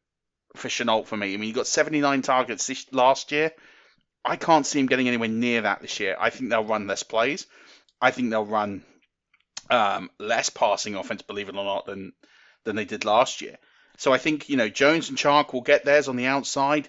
for 0.57 0.69
Shenault 0.69 1.07
for 1.07 1.17
me. 1.17 1.35
I 1.35 1.37
mean, 1.37 1.49
he 1.49 1.53
got 1.53 1.67
79 1.67 2.23
targets 2.23 2.67
this 2.67 2.87
last 2.93 3.33
year. 3.33 3.53
I 4.25 4.37
can't 4.37 4.67
see 4.67 4.81
him 4.81 4.87
getting 4.87 5.09
anywhere 5.09 5.29
near 5.29 5.63
that 5.63 5.81
this 5.81 6.01
year. 6.01 6.17
I 6.19 6.31
think 6.31 6.51
they'll 6.51 6.65
run 6.65 6.87
less 6.87 7.03
plays. 7.03 7.47
I 8.01 8.11
think 8.11 8.31
they'll 8.31 8.45
run 8.47 8.85
um, 9.71 10.11
less 10.19 10.51
passing 10.51 10.95
offense, 10.95 11.23
believe 11.23 11.49
it 11.49 11.57
or 11.57 11.65
not, 11.65 11.87
than 11.87 12.13
than 12.69 12.77
they 12.77 12.85
did 12.85 13.05
last 13.05 13.41
year. 13.41 13.57
So 13.97 14.13
I 14.13 14.19
think 14.19 14.49
you 14.49 14.57
know 14.57 14.69
Jones 14.69 15.09
and 15.09 15.19
Chark 15.19 15.53
will 15.53 15.63
get 15.63 15.85
theirs 15.85 16.09
on 16.09 16.17
the 16.17 16.27
outside. 16.27 16.89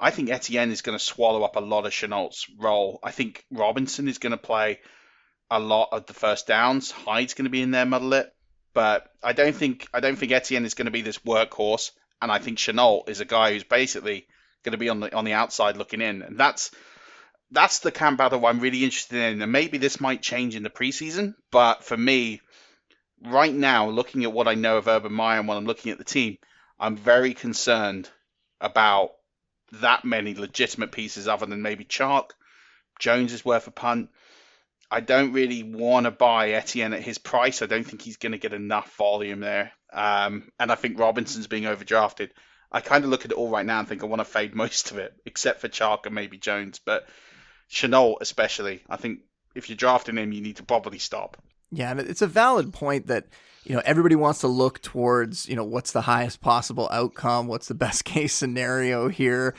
I 0.00 0.10
think 0.10 0.30
Etienne 0.30 0.72
is 0.72 0.82
going 0.82 0.98
to 0.98 1.04
swallow 1.04 1.42
up 1.42 1.56
a 1.56 1.60
lot 1.60 1.86
of 1.86 1.92
Shenault's 1.92 2.46
role. 2.58 3.00
I 3.02 3.10
think 3.10 3.44
Robinson 3.50 4.08
is 4.08 4.18
going 4.18 4.32
to 4.32 4.36
play 4.36 4.80
a 5.50 5.58
lot 5.58 5.88
of 5.92 6.06
the 6.06 6.14
first 6.14 6.46
downs. 6.46 6.90
Hyde's 6.90 7.34
going 7.34 7.44
to 7.46 7.50
be 7.50 7.62
in 7.62 7.72
there, 7.72 7.86
muddle 7.86 8.12
it. 8.14 8.32
But 8.74 9.08
I 9.22 9.32
don't 9.32 9.54
think 9.54 9.86
I 9.94 10.00
don't 10.00 10.16
think 10.16 10.32
Etienne 10.32 10.64
is 10.64 10.74
going 10.74 10.86
to 10.86 10.92
be 10.92 11.02
this 11.02 11.18
workhorse 11.18 11.90
and 12.20 12.30
I 12.30 12.38
think 12.38 12.58
Shenault 12.58 13.08
is 13.08 13.20
a 13.20 13.24
guy 13.24 13.52
who's 13.52 13.64
basically 13.64 14.26
going 14.64 14.72
to 14.72 14.78
be 14.78 14.88
on 14.88 15.00
the 15.00 15.14
on 15.14 15.24
the 15.24 15.32
outside 15.34 15.76
looking 15.76 16.00
in, 16.00 16.22
and 16.22 16.38
that's 16.38 16.70
that's 17.50 17.80
the 17.80 17.92
camp 17.92 18.18
battle 18.18 18.44
I'm 18.44 18.60
really 18.60 18.84
interested 18.84 19.16
in. 19.16 19.40
And 19.40 19.52
maybe 19.52 19.78
this 19.78 20.00
might 20.00 20.22
change 20.22 20.56
in 20.56 20.62
the 20.62 20.70
preseason, 20.70 21.34
but 21.50 21.84
for 21.84 21.96
me, 21.96 22.40
right 23.24 23.52
now, 23.52 23.88
looking 23.88 24.24
at 24.24 24.32
what 24.32 24.48
I 24.48 24.54
know 24.54 24.76
of 24.78 24.88
Urban 24.88 25.12
Meyer 25.12 25.38
and 25.40 25.48
when 25.48 25.56
I'm 25.56 25.66
looking 25.66 25.92
at 25.92 25.98
the 25.98 26.04
team, 26.04 26.38
I'm 26.78 26.96
very 26.96 27.34
concerned 27.34 28.08
about 28.60 29.12
that 29.72 30.04
many 30.04 30.34
legitimate 30.34 30.92
pieces 30.92 31.28
other 31.28 31.46
than 31.46 31.62
maybe 31.62 31.84
Chark. 31.84 32.30
Jones 32.98 33.32
is 33.32 33.44
worth 33.44 33.66
a 33.66 33.70
punt. 33.70 34.10
I 34.90 35.00
don't 35.00 35.32
really 35.32 35.62
want 35.62 36.04
to 36.04 36.10
buy 36.10 36.50
Etienne 36.52 36.94
at 36.94 37.02
his 37.02 37.18
price. 37.18 37.60
I 37.60 37.66
don't 37.66 37.84
think 37.84 38.00
he's 38.00 38.16
going 38.16 38.32
to 38.32 38.38
get 38.38 38.54
enough 38.54 38.96
volume 38.96 39.40
there. 39.40 39.72
Um, 39.92 40.50
and 40.58 40.72
I 40.72 40.76
think 40.76 40.98
Robinson's 40.98 41.46
being 41.46 41.64
overdrafted. 41.64 42.30
I 42.72 42.80
kind 42.80 43.04
of 43.04 43.10
look 43.10 43.24
at 43.24 43.30
it 43.30 43.36
all 43.36 43.50
right 43.50 43.66
now 43.66 43.78
and 43.78 43.88
think 43.88 44.02
I 44.02 44.06
want 44.06 44.20
to 44.20 44.24
fade 44.24 44.54
most 44.54 44.90
of 44.90 44.98
it, 44.98 45.14
except 45.26 45.60
for 45.60 45.68
Chark 45.68 46.06
and 46.06 46.14
maybe 46.14 46.38
Jones. 46.38 46.80
But 46.84 47.06
Shenault, 47.70 48.16
especially, 48.20 48.82
I 48.88 48.96
think 48.96 49.20
if 49.54 49.68
you're 49.68 49.76
drafting 49.76 50.16
him, 50.16 50.32
you 50.32 50.40
need 50.40 50.56
to 50.56 50.62
probably 50.62 50.98
stop. 50.98 51.36
Yeah, 51.70 51.90
and 51.90 52.00
it's 52.00 52.22
a 52.22 52.26
valid 52.26 52.72
point 52.72 53.06
that 53.08 53.26
you 53.64 53.74
know 53.74 53.82
everybody 53.84 54.16
wants 54.16 54.40
to 54.40 54.48
look 54.48 54.80
towards 54.80 55.48
you 55.48 55.56
know 55.56 55.64
what's 55.64 55.92
the 55.92 56.02
highest 56.02 56.40
possible 56.40 56.88
outcome, 56.90 57.46
what's 57.46 57.68
the 57.68 57.74
best 57.74 58.04
case 58.04 58.32
scenario 58.32 59.08
here. 59.08 59.54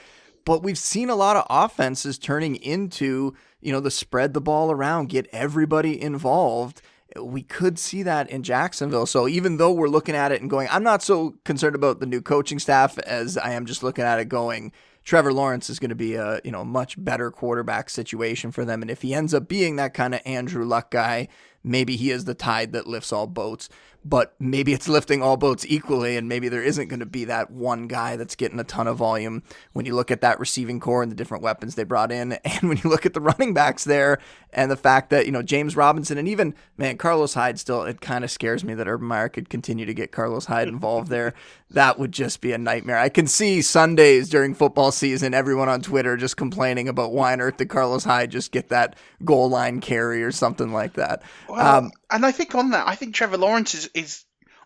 But 0.46 0.64
we've 0.64 0.78
seen 0.78 1.10
a 1.10 1.16
lot 1.16 1.36
of 1.36 1.46
offenses 1.50 2.18
turning 2.18 2.56
into 2.56 3.36
you 3.62 3.72
know 3.72 3.80
the 3.80 3.92
spread 3.92 4.34
the 4.34 4.42
ball 4.42 4.72
around, 4.72 5.10
get 5.10 5.28
everybody 5.32 6.02
involved. 6.02 6.82
We 7.20 7.42
could 7.42 7.80
see 7.80 8.04
that 8.04 8.30
in 8.30 8.44
Jacksonville. 8.44 9.08
So 9.08 9.28
even 9.28 9.58
though 9.58 9.72
we're 9.72 9.88
looking 9.88 10.16
at 10.16 10.32
it 10.32 10.42
and 10.42 10.50
going, 10.50 10.68
I'm 10.72 10.84
not 10.84 11.02
so 11.02 11.36
concerned 11.44 11.76
about 11.76 12.00
the 12.00 12.06
new 12.06 12.22
coaching 12.22 12.60
staff 12.60 13.00
as 13.00 13.36
I 13.36 13.54
am 13.54 13.66
just 13.66 13.82
looking 13.82 14.06
at 14.06 14.20
it 14.20 14.26
going. 14.26 14.72
Trevor 15.04 15.34
Lawrence 15.34 15.72
is 15.72 15.80
going 15.80 15.90
to 15.90 15.96
be 15.96 16.16
a 16.16 16.40
you 16.44 16.52
know 16.52 16.64
much 16.64 17.04
better 17.04 17.32
quarterback 17.32 17.90
situation 17.90 18.52
for 18.52 18.66
them, 18.66 18.82
and 18.82 18.92
if 18.92 19.02
he 19.02 19.14
ends 19.14 19.34
up 19.34 19.48
being 19.48 19.76
that 19.78 19.94
kind 19.94 20.14
of 20.14 20.22
Andrew 20.26 20.66
Luck 20.66 20.92
guy, 20.92 21.28
maybe 21.64 21.96
he 21.96 22.12
is 22.12 22.26
the 22.26 22.34
tide 22.34 22.74
that 22.74 22.88
lifts 22.88 23.12
all 23.14 23.28
boats. 23.28 23.70
but 24.06 24.34
maybe 24.40 24.72
it's 24.72 24.88
lifting 24.88 25.22
all 25.22 25.36
boats 25.36 25.66
equally, 25.68 26.16
and 26.16 26.30
maybe 26.30 26.48
there 26.48 26.64
isn't 26.64 26.88
going 26.88 27.02
to 27.02 27.06
be 27.06 27.26
that 27.26 27.52
one 27.52 27.86
guy 27.86 28.16
that's 28.16 28.34
getting 28.36 28.58
a 28.58 28.64
ton 28.64 28.88
of 28.88 28.96
volume 28.96 29.44
when 29.74 29.86
you 29.86 29.94
look 29.94 30.10
at 30.10 30.22
that 30.22 30.40
receiving 30.40 30.80
corps 30.80 31.04
and 31.04 31.12
the 31.12 31.16
different 31.16 31.44
weapons 31.44 31.76
they 31.76 31.84
brought 31.84 32.10
in, 32.12 32.32
and 32.46 32.70
when 32.70 32.78
you 32.82 32.90
look 32.90 33.06
at 33.06 33.14
the 33.14 33.20
running 33.20 33.54
backs 33.54 33.84
there, 33.84 34.18
and 34.52 34.72
the 34.72 34.78
fact 34.78 35.10
that 35.10 35.26
you 35.26 35.32
know 35.32 35.42
James 35.44 35.76
Robinson 35.76 36.18
and 36.18 36.28
even 36.28 36.56
man 36.78 36.98
Carlos 36.98 37.34
Hyde 37.34 37.60
still 37.60 37.84
it 37.84 38.02
kind 38.02 38.24
of 38.24 38.32
scares 38.32 38.64
me 38.64 38.74
that 38.74 38.88
Urban 38.88 39.08
Meyer 39.08 39.30
could 39.30 39.50
continue 39.50 39.86
to 39.86 39.94
get 39.94 40.12
Carlos 40.12 40.46
Hyde 40.46 40.68
involved 40.68 41.10
there. 41.10 41.34
That 41.72 42.00
would 42.00 42.12
just 42.12 42.42
be 42.42 42.52
a 42.52 42.58
nightmare. 42.58 42.98
I 42.98 43.10
can 43.10 43.28
see 43.28 43.62
Sundays 43.62 44.28
during 44.28 44.56
football 44.56 44.92
season, 44.92 45.36
everyone 45.36 45.70
on 45.70 45.84
Twitter 45.84 46.18
just 46.18 46.36
complaining 46.36 46.88
about 46.88 47.12
why 47.14 47.32
on 47.32 47.42
earth 47.42 47.58
did 47.58 47.70
Carlos 47.70 48.06
Hyde 48.06 48.32
just 48.32 48.52
get 48.52 48.70
that 48.70 48.96
goal 49.24 49.52
line 49.52 49.80
carry 49.80 50.24
or 50.24 50.32
something 50.32 50.74
like 50.74 50.94
that. 50.94 51.22
Well, 51.48 51.59
um, 51.60 51.92
and 52.10 52.26
I 52.26 52.32
think 52.32 52.56
on 52.56 52.72
that, 52.72 52.88
I 52.88 52.96
think 52.96 53.14
Trevor 53.14 53.38
Lawrence 53.38 53.76
is, 53.76 53.90
is 53.94 54.24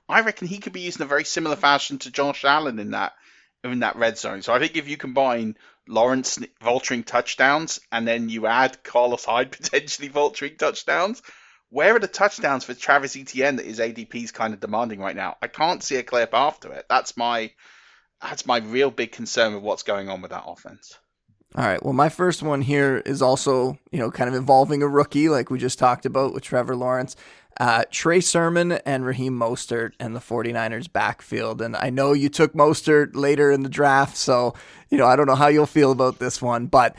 I 0.07 0.21
reckon 0.21 0.47
he 0.47 0.59
could 0.59 0.73
be 0.73 0.81
used 0.81 0.99
in 0.99 1.03
a 1.03 1.07
very 1.07 1.23
similar 1.23 1.55
fashion 1.55 1.97
to 1.99 2.11
Josh 2.11 2.45
Allen 2.45 2.79
in 2.79 2.91
that 2.91 3.13
in 3.63 3.79
that 3.79 3.95
red 3.95 4.17
zone. 4.17 4.41
So 4.41 4.53
I 4.53 4.59
think 4.59 4.75
if 4.75 4.87
you 4.87 4.97
combine 4.97 5.57
Lawrence 5.87 6.37
vulturing 6.61 7.05
touchdowns 7.05 7.79
and 7.91 8.07
then 8.07 8.29
you 8.29 8.45
add 8.45 8.83
Carlos 8.83 9.25
Hyde 9.25 9.51
potentially 9.57 10.09
vulturing 10.09 10.57
touchdowns, 10.57 11.21
where 11.69 11.95
are 11.95 11.99
the 11.99 12.07
touchdowns 12.07 12.65
for 12.65 12.73
Travis 12.73 13.15
Etienne 13.15 13.55
that 13.55 13.65
his 13.65 13.79
ADP 13.79 14.15
is 14.15 14.31
kind 14.31 14.53
of 14.53 14.59
demanding 14.59 14.99
right 14.99 15.15
now? 15.15 15.37
I 15.41 15.47
can't 15.47 15.81
see 15.81 15.95
a 15.95 16.03
clear 16.03 16.27
path 16.27 16.59
to 16.61 16.71
it. 16.71 16.85
That's 16.89 17.17
my 17.17 17.51
that's 18.21 18.45
my 18.45 18.57
real 18.59 18.91
big 18.91 19.11
concern 19.11 19.53
with 19.53 19.63
what's 19.63 19.83
going 19.83 20.09
on 20.09 20.21
with 20.21 20.31
that 20.31 20.45
offense. 20.45 20.97
All 21.55 21.65
right. 21.65 21.83
Well, 21.83 21.93
my 21.93 22.09
first 22.09 22.41
one 22.41 22.63
here 22.63 23.03
is 23.05 23.21
also, 23.21 23.77
you 23.91 23.99
know, 23.99 24.09
kind 24.09 24.27
of 24.27 24.35
involving 24.35 24.81
a 24.81 24.87
rookie, 24.87 25.29
like 25.29 25.51
we 25.51 25.59
just 25.59 25.77
talked 25.77 26.05
about 26.05 26.33
with 26.33 26.43
Trevor 26.43 26.75
Lawrence. 26.75 27.15
Uh, 27.59 27.83
Trey 27.91 28.19
Sermon 28.19 28.71
and 28.71 29.05
Raheem 29.05 29.37
Mostert 29.37 29.91
and 29.99 30.15
the 30.15 30.19
49ers 30.19 30.91
backfield. 30.91 31.61
And 31.61 31.75
I 31.75 31.91
know 31.91 32.13
you 32.13 32.27
took 32.27 32.53
Mostert 32.53 33.11
later 33.13 33.51
in 33.51 33.61
the 33.61 33.69
draft, 33.69 34.17
so, 34.17 34.55
you 34.89 34.97
know, 34.97 35.05
I 35.05 35.15
don't 35.15 35.27
know 35.27 35.35
how 35.35 35.47
you'll 35.47 35.67
feel 35.67 35.91
about 35.91 36.17
this 36.17 36.41
one. 36.41 36.65
But 36.65 36.95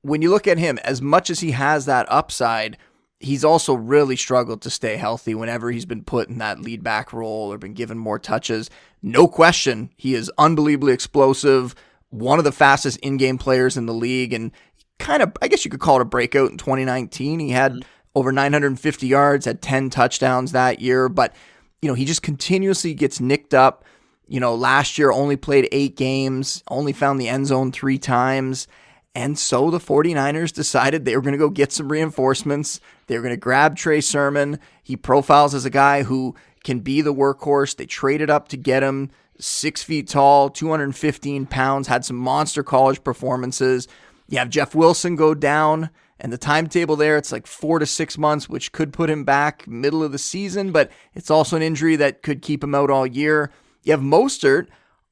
when 0.00 0.22
you 0.22 0.30
look 0.30 0.48
at 0.48 0.56
him, 0.56 0.78
as 0.78 1.02
much 1.02 1.28
as 1.28 1.40
he 1.40 1.50
has 1.50 1.84
that 1.84 2.10
upside, 2.10 2.78
he's 3.18 3.44
also 3.44 3.74
really 3.74 4.16
struggled 4.16 4.62
to 4.62 4.70
stay 4.70 4.96
healthy 4.96 5.34
whenever 5.34 5.70
he's 5.70 5.84
been 5.84 6.02
put 6.02 6.30
in 6.30 6.38
that 6.38 6.60
lead 6.60 6.82
back 6.82 7.12
role 7.12 7.52
or 7.52 7.58
been 7.58 7.74
given 7.74 7.98
more 7.98 8.18
touches. 8.18 8.70
No 9.02 9.28
question, 9.28 9.90
he 9.98 10.14
is 10.14 10.32
unbelievably 10.38 10.94
explosive, 10.94 11.74
one 12.10 12.38
of 12.38 12.44
the 12.44 12.52
fastest 12.52 12.98
in 12.98 13.16
game 13.16 13.38
players 13.38 13.76
in 13.76 13.86
the 13.86 13.94
league, 13.94 14.32
and 14.32 14.52
kind 14.98 15.22
of, 15.22 15.32
I 15.40 15.48
guess 15.48 15.64
you 15.64 15.70
could 15.70 15.80
call 15.80 15.96
it 15.96 16.02
a 16.02 16.04
breakout 16.04 16.50
in 16.50 16.58
2019. 16.58 17.40
He 17.40 17.50
had. 17.50 17.72
Mm-hmm 17.72 17.88
over 18.14 18.32
950 18.32 19.06
yards, 19.06 19.46
had 19.46 19.62
10 19.62 19.90
touchdowns 19.90 20.52
that 20.52 20.80
year, 20.80 21.08
but 21.08 21.34
you 21.80 21.88
know, 21.88 21.94
he 21.94 22.04
just 22.04 22.22
continuously 22.22 22.92
gets 22.92 23.20
nicked 23.20 23.54
up. 23.54 23.84
You 24.26 24.40
know, 24.40 24.54
last 24.54 24.98
year 24.98 25.10
only 25.10 25.36
played 25.36 25.68
8 25.72 25.96
games, 25.96 26.62
only 26.68 26.92
found 26.92 27.20
the 27.20 27.28
end 27.28 27.46
zone 27.46 27.72
3 27.72 27.98
times. 27.98 28.68
And 29.14 29.38
so 29.38 29.70
the 29.70 29.78
49ers 29.78 30.52
decided 30.52 31.04
they 31.04 31.16
were 31.16 31.22
going 31.22 31.32
to 31.32 31.38
go 31.38 31.50
get 31.50 31.72
some 31.72 31.90
reinforcements. 31.90 32.80
They 33.06 33.16
were 33.16 33.22
going 33.22 33.34
to 33.34 33.40
grab 33.40 33.76
Trey 33.76 34.00
Sermon. 34.00 34.58
He 34.82 34.96
profiles 34.96 35.54
as 35.54 35.64
a 35.64 35.70
guy 35.70 36.02
who 36.02 36.34
can 36.62 36.80
be 36.80 37.00
the 37.00 37.14
workhorse. 37.14 37.76
They 37.76 37.86
traded 37.86 38.28
up 38.28 38.48
to 38.48 38.56
get 38.56 38.82
him 38.82 39.10
six 39.40 39.82
feet 39.82 40.08
tall, 40.08 40.50
215 40.50 41.46
pounds, 41.46 41.88
had 41.88 42.04
some 42.04 42.16
monster 42.16 42.62
college 42.62 43.02
performances. 43.02 43.88
You 44.28 44.38
have 44.38 44.50
Jeff 44.50 44.74
Wilson 44.74 45.16
go 45.16 45.34
down 45.34 45.90
and 46.20 46.32
the 46.32 46.38
timetable 46.38 46.96
there, 46.96 47.16
it's 47.16 47.32
like 47.32 47.46
four 47.46 47.78
to 47.78 47.86
six 47.86 48.18
months, 48.18 48.48
which 48.48 48.72
could 48.72 48.92
put 48.92 49.08
him 49.08 49.24
back 49.24 49.66
middle 49.66 50.02
of 50.02 50.12
the 50.12 50.18
season, 50.18 50.70
but 50.70 50.90
it's 51.14 51.30
also 51.30 51.56
an 51.56 51.62
injury 51.62 51.96
that 51.96 52.22
could 52.22 52.42
keep 52.42 52.62
him 52.62 52.74
out 52.74 52.90
all 52.90 53.06
year. 53.06 53.50
You 53.84 53.92
have 53.92 54.00
Mostert 54.02 54.68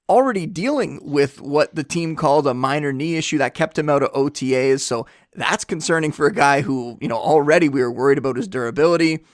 already 0.09 0.47
dealing 0.47 1.01
with 1.03 1.41
what 1.41 1.75
the 1.75 1.85
team 1.85 2.15
called 2.15 2.47
a 2.47 2.55
minor 2.55 2.93
knee 2.93 3.17
issue 3.17 3.39
that 3.39 3.55
kept 3.55 3.79
him 3.79 3.89
out 3.89 4.03
of 4.03 4.13
OTAs. 4.13 4.81
So 4.81 5.07
that's 5.35 5.65
concerning 5.65 6.13
for 6.13 6.27
a 6.27 6.33
guy 6.33 6.61
who, 6.61 6.99
you 7.01 7.09
know, 7.09 7.17
already 7.17 7.69
we 7.69 7.81
were 7.81 7.93
worried 7.93 8.19
about 8.19 8.37
his 8.37 8.49
durability. 8.49 9.25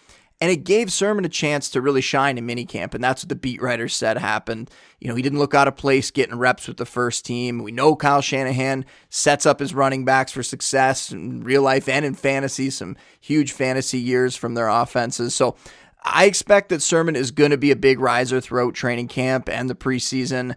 And 0.41 0.51
it 0.51 0.65
gave 0.65 0.93
Sermon 0.93 1.25
a 1.25 1.29
chance 1.29 1.71
to 1.71 1.81
really 1.81 2.01
shine 2.01 2.37
in 2.37 2.47
minicamp, 2.47 2.93
and 2.93 3.03
that's 3.03 3.23
what 3.23 3.29
the 3.29 3.37
beat 3.37 3.63
writers 3.63 3.95
said 3.95 4.19
happened. 4.19 4.69
You 5.01 5.09
know, 5.09 5.15
he 5.15 5.23
didn't 5.23 5.39
look 5.39 5.55
out 5.55 5.69
of 5.69 5.77
place 5.77 6.11
getting 6.11 6.37
reps 6.37 6.67
with 6.69 6.77
the 6.77 6.85
first 6.85 7.25
team. 7.25 7.63
We 7.63 7.73
know 7.73 7.95
Kyle 7.97 8.21
Shanahan 8.21 8.85
sets 9.09 9.47
up 9.47 9.61
his 9.61 9.75
running 9.75 10.05
backs 10.05 10.33
for 10.33 10.43
success 10.43 11.13
in 11.13 11.45
real 11.45 11.63
life 11.63 11.89
and 11.89 12.05
in 12.05 12.15
fantasy, 12.15 12.69
some 12.69 12.97
huge 13.21 13.53
fantasy 13.53 13.99
years 13.99 14.37
from 14.37 14.55
their 14.55 14.69
offenses. 14.69 15.35
So 15.35 15.57
I 16.03 16.27
expect 16.27 16.69
that 16.69 16.83
Sermon 16.83 17.17
is 17.17 17.31
going 17.31 17.53
to 17.53 17.57
be 17.57 17.71
a 17.71 17.77
big 17.77 18.01
riser 18.01 18.41
throughout 18.41 18.75
training 18.75 19.09
camp 19.09 19.49
and 19.49 19.71
the 19.71 19.75
preseason. 19.75 20.57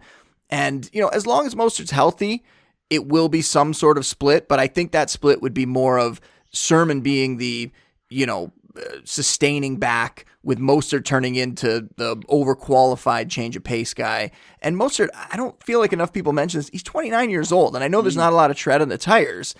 And, 0.50 0.90
you 0.92 1.00
know, 1.00 1.08
as 1.08 1.26
long 1.26 1.46
as 1.46 1.54
Mostert's 1.54 1.92
healthy, 1.92 2.44
it 2.90 3.06
will 3.06 3.28
be 3.28 3.42
some 3.42 3.72
sort 3.72 3.96
of 3.96 4.06
split, 4.06 4.48
but 4.48 4.58
I 4.58 4.66
think 4.66 4.92
that 4.92 5.10
split 5.10 5.40
would 5.40 5.54
be 5.54 5.66
more 5.66 5.98
of 5.98 6.20
Sermon 6.50 7.00
being 7.00 7.36
the, 7.36 7.70
you 8.08 8.26
know, 8.26 8.52
sustaining 9.04 9.76
back 9.76 10.26
with 10.42 10.58
Mostert 10.58 11.04
turning 11.04 11.34
into 11.34 11.88
the 11.96 12.16
overqualified 12.28 13.28
change 13.28 13.56
of 13.56 13.64
pace 13.64 13.92
guy. 13.92 14.30
And 14.62 14.76
Mostert, 14.76 15.08
I 15.14 15.36
don't 15.36 15.62
feel 15.62 15.78
like 15.80 15.92
enough 15.92 16.12
people 16.12 16.32
mention 16.32 16.58
this. 16.60 16.68
He's 16.70 16.82
29 16.82 17.30
years 17.30 17.52
old, 17.52 17.74
and 17.74 17.84
I 17.84 17.88
know 17.88 18.02
there's 18.02 18.14
mm. 18.14 18.18
not 18.18 18.32
a 18.32 18.36
lot 18.36 18.50
of 18.50 18.56
tread 18.56 18.80
on 18.80 18.88
the 18.88 18.98
tires, 18.98 19.54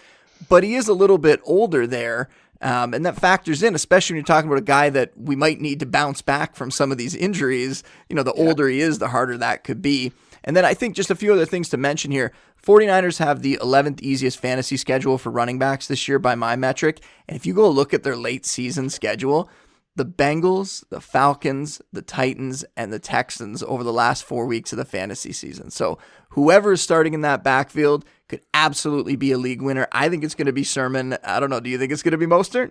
but 0.48 0.64
he 0.64 0.74
is 0.74 0.88
a 0.88 0.94
little 0.94 1.18
bit 1.18 1.40
older 1.44 1.86
there. 1.86 2.28
Um, 2.60 2.92
and 2.92 3.06
that 3.06 3.16
factors 3.16 3.62
in, 3.62 3.74
especially 3.74 4.14
when 4.14 4.18
you're 4.18 4.26
talking 4.26 4.48
about 4.48 4.58
a 4.58 4.64
guy 4.64 4.90
that 4.90 5.12
we 5.16 5.36
might 5.36 5.60
need 5.60 5.78
to 5.80 5.86
bounce 5.86 6.22
back 6.22 6.56
from 6.56 6.70
some 6.70 6.90
of 6.90 6.98
these 6.98 7.14
injuries. 7.14 7.84
You 8.08 8.16
know, 8.16 8.24
the 8.24 8.34
yeah. 8.36 8.48
older 8.48 8.68
he 8.68 8.80
is, 8.80 8.98
the 8.98 9.08
harder 9.08 9.38
that 9.38 9.62
could 9.62 9.80
be. 9.80 10.12
And 10.48 10.56
then 10.56 10.64
I 10.64 10.72
think 10.72 10.96
just 10.96 11.10
a 11.10 11.14
few 11.14 11.34
other 11.34 11.44
things 11.44 11.68
to 11.68 11.76
mention 11.76 12.10
here. 12.10 12.32
49ers 12.64 13.18
have 13.18 13.42
the 13.42 13.58
11th 13.60 14.00
easiest 14.00 14.38
fantasy 14.38 14.78
schedule 14.78 15.18
for 15.18 15.30
running 15.30 15.58
backs 15.58 15.86
this 15.86 16.08
year 16.08 16.18
by 16.18 16.34
my 16.34 16.56
metric. 16.56 17.00
And 17.28 17.36
if 17.36 17.44
you 17.44 17.52
go 17.52 17.68
look 17.68 17.92
at 17.92 18.02
their 18.02 18.16
late 18.16 18.46
season 18.46 18.88
schedule, 18.88 19.50
the 19.94 20.06
Bengals, 20.06 20.88
the 20.88 21.02
Falcons, 21.02 21.82
the 21.92 22.00
Titans, 22.00 22.64
and 22.78 22.90
the 22.90 22.98
Texans 22.98 23.62
over 23.62 23.84
the 23.84 23.92
last 23.92 24.24
four 24.24 24.46
weeks 24.46 24.72
of 24.72 24.78
the 24.78 24.86
fantasy 24.86 25.34
season. 25.34 25.70
So 25.70 25.98
whoever 26.30 26.72
is 26.72 26.80
starting 26.80 27.12
in 27.12 27.20
that 27.20 27.44
backfield 27.44 28.06
could 28.26 28.40
absolutely 28.54 29.16
be 29.16 29.32
a 29.32 29.38
league 29.38 29.60
winner. 29.60 29.86
I 29.92 30.08
think 30.08 30.24
it's 30.24 30.34
going 30.34 30.46
to 30.46 30.52
be 30.54 30.64
Sermon. 30.64 31.18
I 31.24 31.40
don't 31.40 31.50
know. 31.50 31.60
Do 31.60 31.68
you 31.68 31.76
think 31.76 31.92
it's 31.92 32.02
going 32.02 32.12
to 32.12 32.18
be 32.18 32.26
Mostert? 32.26 32.70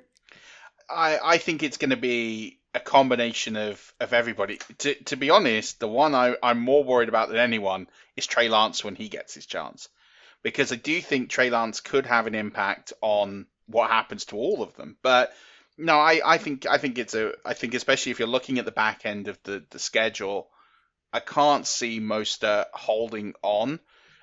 I, 0.89 1.19
I 1.23 1.37
think 1.37 1.61
it's 1.61 1.77
going 1.77 1.91
to 1.91 1.97
be 1.97 2.56
a 2.73 2.79
combination 2.79 3.55
of, 3.55 3.93
of 3.99 4.13
everybody. 4.13 4.59
To, 4.79 4.93
to 5.05 5.15
be 5.15 5.29
honest, 5.29 5.79
the 5.79 5.87
one 5.87 6.13
I, 6.13 6.35
I'm 6.43 6.59
more 6.59 6.83
worried 6.83 7.09
about 7.09 7.29
than 7.29 7.37
anyone 7.37 7.87
is 8.15 8.25
Trey 8.25 8.49
Lance 8.49 8.83
when 8.83 8.95
he 8.95 9.09
gets 9.09 9.33
his 9.33 9.45
chance. 9.45 9.89
Because 10.43 10.71
I 10.71 10.75
do 10.75 11.01
think 11.01 11.29
Trey 11.29 11.49
Lance 11.49 11.81
could 11.81 12.05
have 12.05 12.27
an 12.27 12.35
impact 12.35 12.93
on 13.01 13.47
what 13.65 13.89
happens 13.89 14.25
to 14.25 14.35
all 14.35 14.61
of 14.61 14.75
them. 14.75 14.97
But 15.01 15.33
no, 15.77 15.97
I, 15.99 16.21
I 16.25 16.37
think 16.37 16.65
I 16.65 16.77
think 16.77 16.97
it's 16.97 17.13
a 17.13 17.33
I 17.45 17.53
think 17.53 17.73
especially 17.73 18.11
if 18.11 18.19
you're 18.19 18.27
looking 18.27 18.59
at 18.59 18.65
the 18.65 18.71
back 18.71 19.05
end 19.05 19.27
of 19.27 19.41
the, 19.43 19.63
the 19.69 19.79
schedule, 19.79 20.49
I 21.13 21.19
can't 21.19 21.67
see 21.67 21.99
Mostert 21.99 22.65
holding 22.73 23.33
on. 23.41 23.79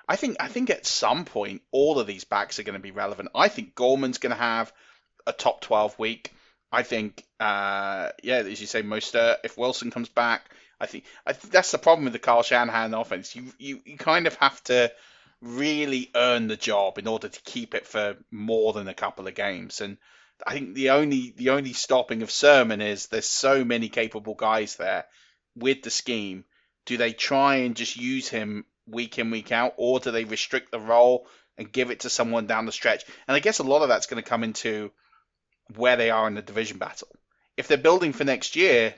I 0.08 0.16
think 0.16 0.36
I 0.40 0.48
think 0.48 0.70
at 0.70 0.86
some 0.86 1.24
point 1.24 1.62
all 1.70 1.98
of 1.98 2.06
these 2.06 2.24
backs 2.24 2.58
are 2.58 2.64
going 2.64 2.74
to 2.74 2.80
be 2.80 2.90
relevant. 2.90 3.30
I 3.34 3.48
think 3.48 3.74
Gorman's 3.74 4.18
going 4.18 4.34
to 4.34 4.42
have 4.42 4.72
a 5.26 5.32
top 5.32 5.60
12 5.60 5.98
week. 5.98 6.33
I 6.74 6.82
think, 6.82 7.24
uh, 7.38 8.10
yeah, 8.24 8.38
as 8.38 8.60
you 8.60 8.66
say, 8.66 8.82
Mostert. 8.82 9.36
If 9.44 9.56
Wilson 9.56 9.92
comes 9.92 10.08
back, 10.08 10.42
I 10.80 10.86
think, 10.86 11.04
I 11.24 11.32
think 11.32 11.52
that's 11.52 11.70
the 11.70 11.78
problem 11.78 12.04
with 12.04 12.12
the 12.12 12.18
Carl 12.18 12.42
Shanahan 12.42 12.94
offense. 12.94 13.36
You, 13.36 13.44
you 13.58 13.80
you 13.84 13.96
kind 13.96 14.26
of 14.26 14.34
have 14.36 14.62
to 14.64 14.92
really 15.40 16.10
earn 16.16 16.48
the 16.48 16.56
job 16.56 16.98
in 16.98 17.06
order 17.06 17.28
to 17.28 17.42
keep 17.42 17.74
it 17.74 17.86
for 17.86 18.16
more 18.32 18.72
than 18.72 18.88
a 18.88 18.94
couple 18.94 19.28
of 19.28 19.36
games. 19.36 19.80
And 19.80 19.98
I 20.44 20.52
think 20.52 20.74
the 20.74 20.90
only 20.90 21.32
the 21.36 21.50
only 21.50 21.74
stopping 21.74 22.22
of 22.22 22.30
Sermon 22.32 22.80
is 22.80 23.06
there's 23.06 23.28
so 23.28 23.64
many 23.64 23.88
capable 23.88 24.34
guys 24.34 24.74
there 24.74 25.04
with 25.54 25.82
the 25.82 25.90
scheme. 25.90 26.44
Do 26.86 26.96
they 26.96 27.12
try 27.12 27.56
and 27.56 27.76
just 27.76 27.96
use 27.96 28.28
him 28.28 28.64
week 28.88 29.20
in 29.20 29.30
week 29.30 29.52
out, 29.52 29.74
or 29.76 30.00
do 30.00 30.10
they 30.10 30.24
restrict 30.24 30.72
the 30.72 30.80
role 30.80 31.28
and 31.56 31.70
give 31.70 31.92
it 31.92 32.00
to 32.00 32.10
someone 32.10 32.48
down 32.48 32.66
the 32.66 32.72
stretch? 32.72 33.04
And 33.28 33.36
I 33.36 33.38
guess 33.38 33.60
a 33.60 33.62
lot 33.62 33.82
of 33.82 33.88
that's 33.88 34.06
going 34.06 34.20
to 34.20 34.28
come 34.28 34.42
into 34.42 34.90
where 35.76 35.96
they 35.96 36.10
are 36.10 36.26
in 36.26 36.34
the 36.34 36.42
division 36.42 36.78
battle. 36.78 37.08
If 37.56 37.68
they're 37.68 37.78
building 37.78 38.12
for 38.12 38.24
next 38.24 38.56
year, 38.56 38.94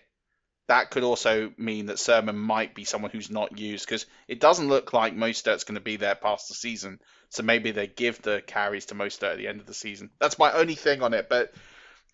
that 0.68 0.90
could 0.90 1.04
also 1.04 1.52
mean 1.56 1.86
that 1.86 1.98
Sermon 1.98 2.36
might 2.36 2.74
be 2.74 2.84
someone 2.84 3.10
who's 3.10 3.30
not 3.30 3.58
used 3.58 3.86
because 3.86 4.06
it 4.26 4.40
doesn't 4.40 4.68
look 4.68 4.92
like 4.92 5.14
Mostert's 5.14 5.64
going 5.64 5.76
to 5.76 5.80
be 5.80 5.96
there 5.96 6.16
past 6.16 6.48
the 6.48 6.54
season. 6.54 7.00
So 7.28 7.42
maybe 7.42 7.70
they 7.70 7.86
give 7.86 8.20
the 8.22 8.42
carries 8.44 8.86
to 8.86 8.94
Mostert 8.94 9.32
at 9.32 9.38
the 9.38 9.48
end 9.48 9.60
of 9.60 9.66
the 9.66 9.74
season. 9.74 10.10
That's 10.18 10.38
my 10.38 10.52
only 10.52 10.74
thing 10.74 11.02
on 11.02 11.14
it. 11.14 11.28
But 11.28 11.54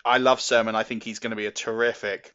I 0.04 0.18
love 0.18 0.40
Sermon. 0.40 0.74
I 0.74 0.82
think 0.82 1.02
he's 1.02 1.18
going 1.18 1.30
to 1.30 1.36
be 1.36 1.46
a 1.46 1.50
terrific 1.52 2.34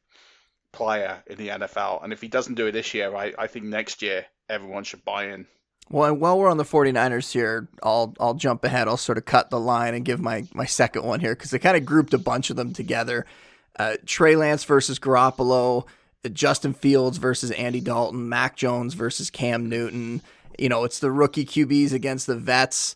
player 0.71 1.23
in 1.27 1.37
the 1.37 1.49
NFL. 1.49 2.03
And 2.03 2.13
if 2.13 2.21
he 2.21 2.27
doesn't 2.27 2.55
do 2.55 2.67
it 2.67 2.71
this 2.71 2.93
year, 2.93 3.15
I, 3.15 3.33
I 3.37 3.47
think 3.47 3.65
next 3.65 4.01
year 4.01 4.25
everyone 4.49 4.83
should 4.83 5.05
buy 5.05 5.29
in. 5.29 5.47
Well, 5.89 6.13
while 6.13 6.37
we're 6.37 6.49
on 6.49 6.57
the 6.57 6.65
49ers 6.65 7.31
here, 7.31 7.67
I'll 7.81 8.13
I'll 8.19 8.33
jump 8.33 8.63
ahead. 8.63 8.87
I'll 8.87 8.97
sort 8.97 9.17
of 9.17 9.25
cut 9.25 9.49
the 9.49 9.59
line 9.59 9.93
and 9.93 10.03
give 10.03 10.19
my 10.19 10.45
my 10.53 10.65
second 10.65 11.03
one 11.03 11.19
here 11.19 11.33
because 11.33 11.51
they 11.51 11.59
kind 11.59 11.77
of 11.77 11.85
grouped 11.85 12.13
a 12.13 12.17
bunch 12.17 12.49
of 12.49 12.55
them 12.55 12.73
together. 12.73 13.25
Uh, 13.77 13.95
Trey 14.05 14.35
Lance 14.35 14.63
versus 14.63 14.99
Garoppolo. 14.99 15.85
Justin 16.33 16.73
Fields 16.73 17.17
versus 17.17 17.51
Andy 17.51 17.79
Dalton, 17.79 18.27
Mac 18.29 18.55
Jones 18.55 18.93
versus 18.93 19.29
Cam 19.29 19.69
Newton. 19.69 20.21
You 20.57 20.69
know, 20.69 20.83
it's 20.83 20.99
the 20.99 21.11
rookie 21.11 21.45
QBs 21.45 21.93
against 21.93 22.27
the 22.27 22.35
vets. 22.35 22.95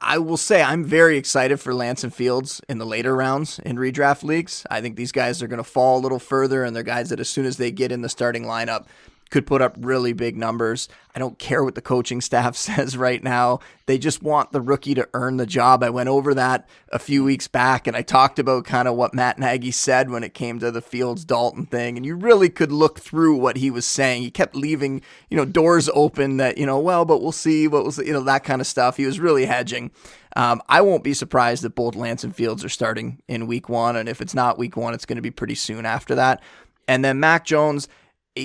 I 0.00 0.18
will 0.18 0.36
say 0.36 0.62
I'm 0.62 0.84
very 0.84 1.16
excited 1.16 1.58
for 1.58 1.74
Lance 1.74 2.04
and 2.04 2.14
Fields 2.14 2.60
in 2.68 2.78
the 2.78 2.86
later 2.86 3.16
rounds 3.16 3.58
in 3.60 3.76
redraft 3.76 4.22
leagues. 4.22 4.66
I 4.70 4.80
think 4.80 4.96
these 4.96 5.12
guys 5.12 5.42
are 5.42 5.48
going 5.48 5.58
to 5.58 5.64
fall 5.64 5.98
a 5.98 6.02
little 6.02 6.18
further, 6.18 6.62
and 6.62 6.76
they're 6.76 6.82
guys 6.82 7.08
that 7.08 7.20
as 7.20 7.28
soon 7.28 7.46
as 7.46 7.56
they 7.56 7.70
get 7.70 7.90
in 7.90 8.02
the 8.02 8.08
starting 8.08 8.44
lineup, 8.44 8.86
could 9.30 9.46
put 9.46 9.62
up 9.62 9.76
really 9.78 10.12
big 10.12 10.36
numbers. 10.36 10.88
I 11.14 11.18
don't 11.18 11.38
care 11.38 11.64
what 11.64 11.74
the 11.74 11.82
coaching 11.82 12.20
staff 12.22 12.56
says 12.56 12.96
right 12.96 13.22
now. 13.22 13.60
They 13.86 13.98
just 13.98 14.22
want 14.22 14.52
the 14.52 14.60
rookie 14.60 14.94
to 14.94 15.08
earn 15.14 15.36
the 15.36 15.46
job. 15.46 15.82
I 15.82 15.90
went 15.90 16.08
over 16.08 16.34
that 16.34 16.68
a 16.90 16.98
few 16.98 17.24
weeks 17.24 17.48
back 17.48 17.86
and 17.86 17.96
I 17.96 18.02
talked 18.02 18.38
about 18.38 18.64
kind 18.64 18.86
of 18.86 18.94
what 18.94 19.14
Matt 19.14 19.38
Nagy 19.38 19.70
said 19.70 20.10
when 20.10 20.22
it 20.22 20.34
came 20.34 20.58
to 20.58 20.70
the 20.70 20.82
Fields 20.82 21.24
Dalton 21.24 21.66
thing. 21.66 21.96
And 21.96 22.04
you 22.04 22.14
really 22.14 22.48
could 22.48 22.72
look 22.72 23.00
through 23.00 23.36
what 23.36 23.56
he 23.56 23.70
was 23.70 23.86
saying. 23.86 24.22
He 24.22 24.30
kept 24.30 24.54
leaving, 24.54 25.02
you 25.30 25.36
know, 25.36 25.44
doors 25.44 25.88
open 25.94 26.36
that, 26.36 26.58
you 26.58 26.66
know, 26.66 26.78
well, 26.78 27.04
but 27.04 27.22
we'll 27.22 27.32
see 27.32 27.66
what 27.66 27.84
was, 27.84 27.98
you 27.98 28.12
know, 28.12 28.22
that 28.22 28.44
kind 28.44 28.60
of 28.60 28.66
stuff. 28.66 28.96
He 28.96 29.06
was 29.06 29.20
really 29.20 29.46
hedging. 29.46 29.90
Um, 30.36 30.62
I 30.68 30.82
won't 30.82 31.02
be 31.02 31.14
surprised 31.14 31.64
that 31.64 31.74
both 31.74 31.96
Lance 31.96 32.22
and 32.22 32.36
Fields 32.36 32.64
are 32.64 32.68
starting 32.68 33.22
in 33.26 33.46
week 33.46 33.68
one. 33.68 33.96
And 33.96 34.08
if 34.08 34.20
it's 34.20 34.34
not 34.34 34.58
week 34.58 34.76
one, 34.76 34.94
it's 34.94 35.06
going 35.06 35.16
to 35.16 35.22
be 35.22 35.30
pretty 35.30 35.54
soon 35.54 35.84
after 35.86 36.14
that. 36.14 36.42
And 36.86 37.04
then 37.04 37.18
Mac 37.18 37.44
Jones, 37.44 37.88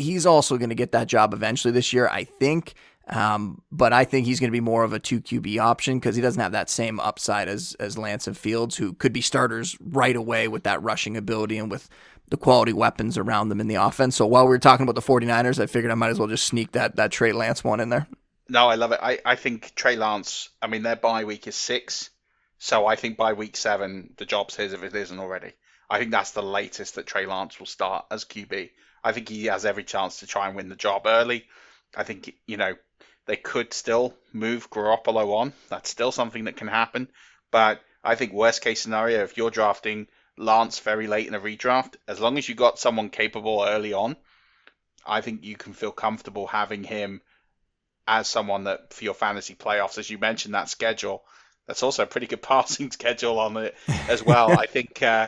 he's 0.01 0.25
also 0.25 0.58
going 0.58 0.69
to 0.69 0.75
get 0.75 0.91
that 0.91 1.08
job 1.08 1.34
eventually 1.34 1.71
this 1.71 1.93
year, 1.93 2.08
I 2.08 2.23
think. 2.25 2.73
Um, 3.08 3.62
but 3.71 3.91
I 3.91 4.06
think 4.06 4.25
he's 4.25 4.39
going 4.39 4.49
to 4.49 4.53
be 4.53 4.62
more 4.62 4.84
of 4.84 4.93
a 4.93 4.99
two 4.99 5.19
QB 5.19 5.60
option 5.60 5.99
because 5.99 6.15
he 6.15 6.21
doesn't 6.21 6.41
have 6.41 6.53
that 6.53 6.69
same 6.69 6.99
upside 7.01 7.49
as 7.49 7.75
as 7.79 7.97
Lance 7.97 8.27
and 8.27 8.38
Fields, 8.38 8.77
who 8.77 8.93
could 8.93 9.12
be 9.12 9.21
starters 9.21 9.77
right 9.82 10.15
away 10.15 10.47
with 10.47 10.63
that 10.63 10.82
rushing 10.82 11.17
ability 11.17 11.58
and 11.58 11.69
with 11.69 11.89
the 12.29 12.38
quality 12.38 12.71
weapons 12.71 13.17
around 13.17 13.49
them 13.49 13.60
in 13.60 13.67
the 13.67 13.75
offense. 13.75 14.15
So 14.15 14.25
while 14.25 14.45
we 14.45 14.49
were 14.49 14.60
talking 14.60 14.86
about 14.86 14.95
the 14.95 15.01
49ers, 15.01 15.62
I 15.62 15.65
figured 15.65 15.91
I 15.91 15.95
might 15.95 16.10
as 16.10 16.19
well 16.19 16.29
just 16.29 16.47
sneak 16.47 16.71
that 16.71 16.95
that 16.95 17.12
Trey 17.12 17.34
Lance 17.34 17.63
one 17.63 17.82
in 17.82 17.89
there. 17.89 18.08
No, 18.49 18.67
I 18.67 18.75
love 18.75 18.91
it. 18.91 18.99
I, 19.01 19.19
I 19.25 19.36
think 19.36 19.73
Trey 19.75 19.95
Lance, 19.95 20.49
I 20.62 20.67
mean, 20.67 20.84
their 20.84 20.95
bye 20.95 21.25
week 21.25 21.47
is 21.47 21.56
six. 21.56 22.10
So 22.58 22.86
I 22.86 22.95
think 22.95 23.17
by 23.17 23.34
week 23.34 23.58
seven, 23.58 24.13
the 24.17 24.25
job's 24.25 24.56
his 24.56 24.71
if 24.71 24.84
it 24.84 24.95
isn't 24.95 25.19
already. 25.19 25.51
I 25.89 25.99
think 25.99 26.12
that's 26.12 26.32
the 26.32 26.41
latest 26.41 26.95
that 26.95 27.06
Trey 27.06 27.25
Lance 27.25 27.60
will 27.60 27.65
start 27.65 28.06
as 28.10 28.23
QB. 28.23 28.69
I 29.03 29.11
think 29.11 29.29
he 29.29 29.45
has 29.45 29.65
every 29.65 29.83
chance 29.83 30.19
to 30.19 30.27
try 30.27 30.47
and 30.47 30.55
win 30.55 30.69
the 30.69 30.75
job 30.75 31.03
early. 31.05 31.45
I 31.95 32.03
think 32.03 32.33
you 32.47 32.57
know 32.57 32.75
they 33.25 33.35
could 33.35 33.73
still 33.73 34.15
move 34.31 34.69
Garoppolo 34.69 35.35
on. 35.35 35.53
That's 35.69 35.89
still 35.89 36.11
something 36.11 36.45
that 36.45 36.57
can 36.57 36.67
happen. 36.67 37.09
But 37.51 37.81
I 38.03 38.15
think 38.15 38.33
worst 38.33 38.61
case 38.61 38.81
scenario, 38.81 39.23
if 39.23 39.37
you're 39.37 39.51
drafting 39.51 40.07
Lance 40.37 40.79
very 40.79 41.07
late 41.07 41.27
in 41.27 41.35
a 41.35 41.39
redraft, 41.39 41.95
as 42.07 42.19
long 42.19 42.37
as 42.37 42.49
you 42.49 42.55
got 42.55 42.79
someone 42.79 43.09
capable 43.09 43.63
early 43.65 43.93
on, 43.93 44.17
I 45.05 45.21
think 45.21 45.43
you 45.43 45.55
can 45.55 45.73
feel 45.73 45.91
comfortable 45.91 46.47
having 46.47 46.83
him 46.83 47.21
as 48.07 48.27
someone 48.27 48.65
that 48.65 48.93
for 48.93 49.03
your 49.03 49.13
fantasy 49.13 49.55
playoffs, 49.55 49.97
as 49.97 50.09
you 50.09 50.17
mentioned 50.17 50.55
that 50.55 50.69
schedule, 50.69 51.23
that's 51.67 51.84
also 51.84 52.04
a 52.04 52.08
pretty 52.08 52.28
good 52.28 52.41
passing 52.41 52.91
schedule 52.91 53.39
on 53.39 53.58
it 53.58 53.76
as 54.10 54.23
well. 54.23 54.52
I 54.52 54.65
think 54.65 55.02
uh, 55.02 55.28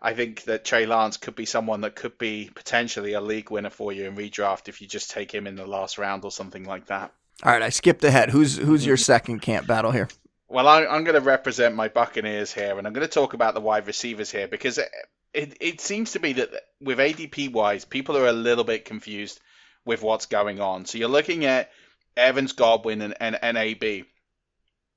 I 0.00 0.14
think 0.14 0.44
that 0.44 0.64
Trey 0.64 0.86
Lance 0.86 1.16
could 1.16 1.34
be 1.34 1.46
someone 1.46 1.82
that 1.82 1.96
could 1.96 2.18
be 2.18 2.50
potentially 2.54 3.14
a 3.14 3.20
league 3.20 3.50
winner 3.50 3.70
for 3.70 3.92
you 3.92 4.04
in 4.06 4.16
redraft 4.16 4.68
if 4.68 4.80
you 4.80 4.86
just 4.86 5.10
take 5.10 5.32
him 5.32 5.46
in 5.46 5.56
the 5.56 5.66
last 5.66 5.98
round 5.98 6.24
or 6.24 6.30
something 6.30 6.64
like 6.64 6.86
that. 6.86 7.12
All 7.42 7.52
right, 7.52 7.62
I 7.62 7.70
skipped 7.70 8.04
ahead. 8.04 8.30
Who's 8.30 8.56
who's 8.56 8.86
your 8.86 8.96
second 8.96 9.40
camp 9.40 9.66
battle 9.66 9.90
here? 9.90 10.08
Well, 10.48 10.68
I, 10.68 10.82
am 10.82 11.04
going 11.04 11.16
to 11.16 11.20
represent 11.20 11.74
my 11.74 11.88
Buccaneers 11.88 12.52
here, 12.52 12.78
and 12.78 12.86
I'm 12.86 12.92
going 12.92 13.06
to 13.06 13.12
talk 13.12 13.34
about 13.34 13.54
the 13.54 13.60
wide 13.60 13.86
receivers 13.86 14.30
here 14.30 14.46
because 14.46 14.78
it, 14.78 14.88
it, 15.32 15.56
it 15.60 15.80
seems 15.80 16.12
to 16.12 16.20
be 16.20 16.34
that 16.34 16.50
with 16.80 16.98
ADP 16.98 17.50
wise, 17.50 17.84
people 17.84 18.16
are 18.16 18.28
a 18.28 18.32
little 18.32 18.62
bit 18.62 18.84
confused 18.84 19.40
with 19.84 20.02
what's 20.02 20.26
going 20.26 20.60
on. 20.60 20.84
So 20.84 20.98
you're 20.98 21.08
looking 21.08 21.44
at 21.44 21.70
Evans, 22.16 22.52
Godwin, 22.52 23.02
and, 23.02 23.14
and, 23.18 23.36
and 23.42 23.56
AB 23.56 24.04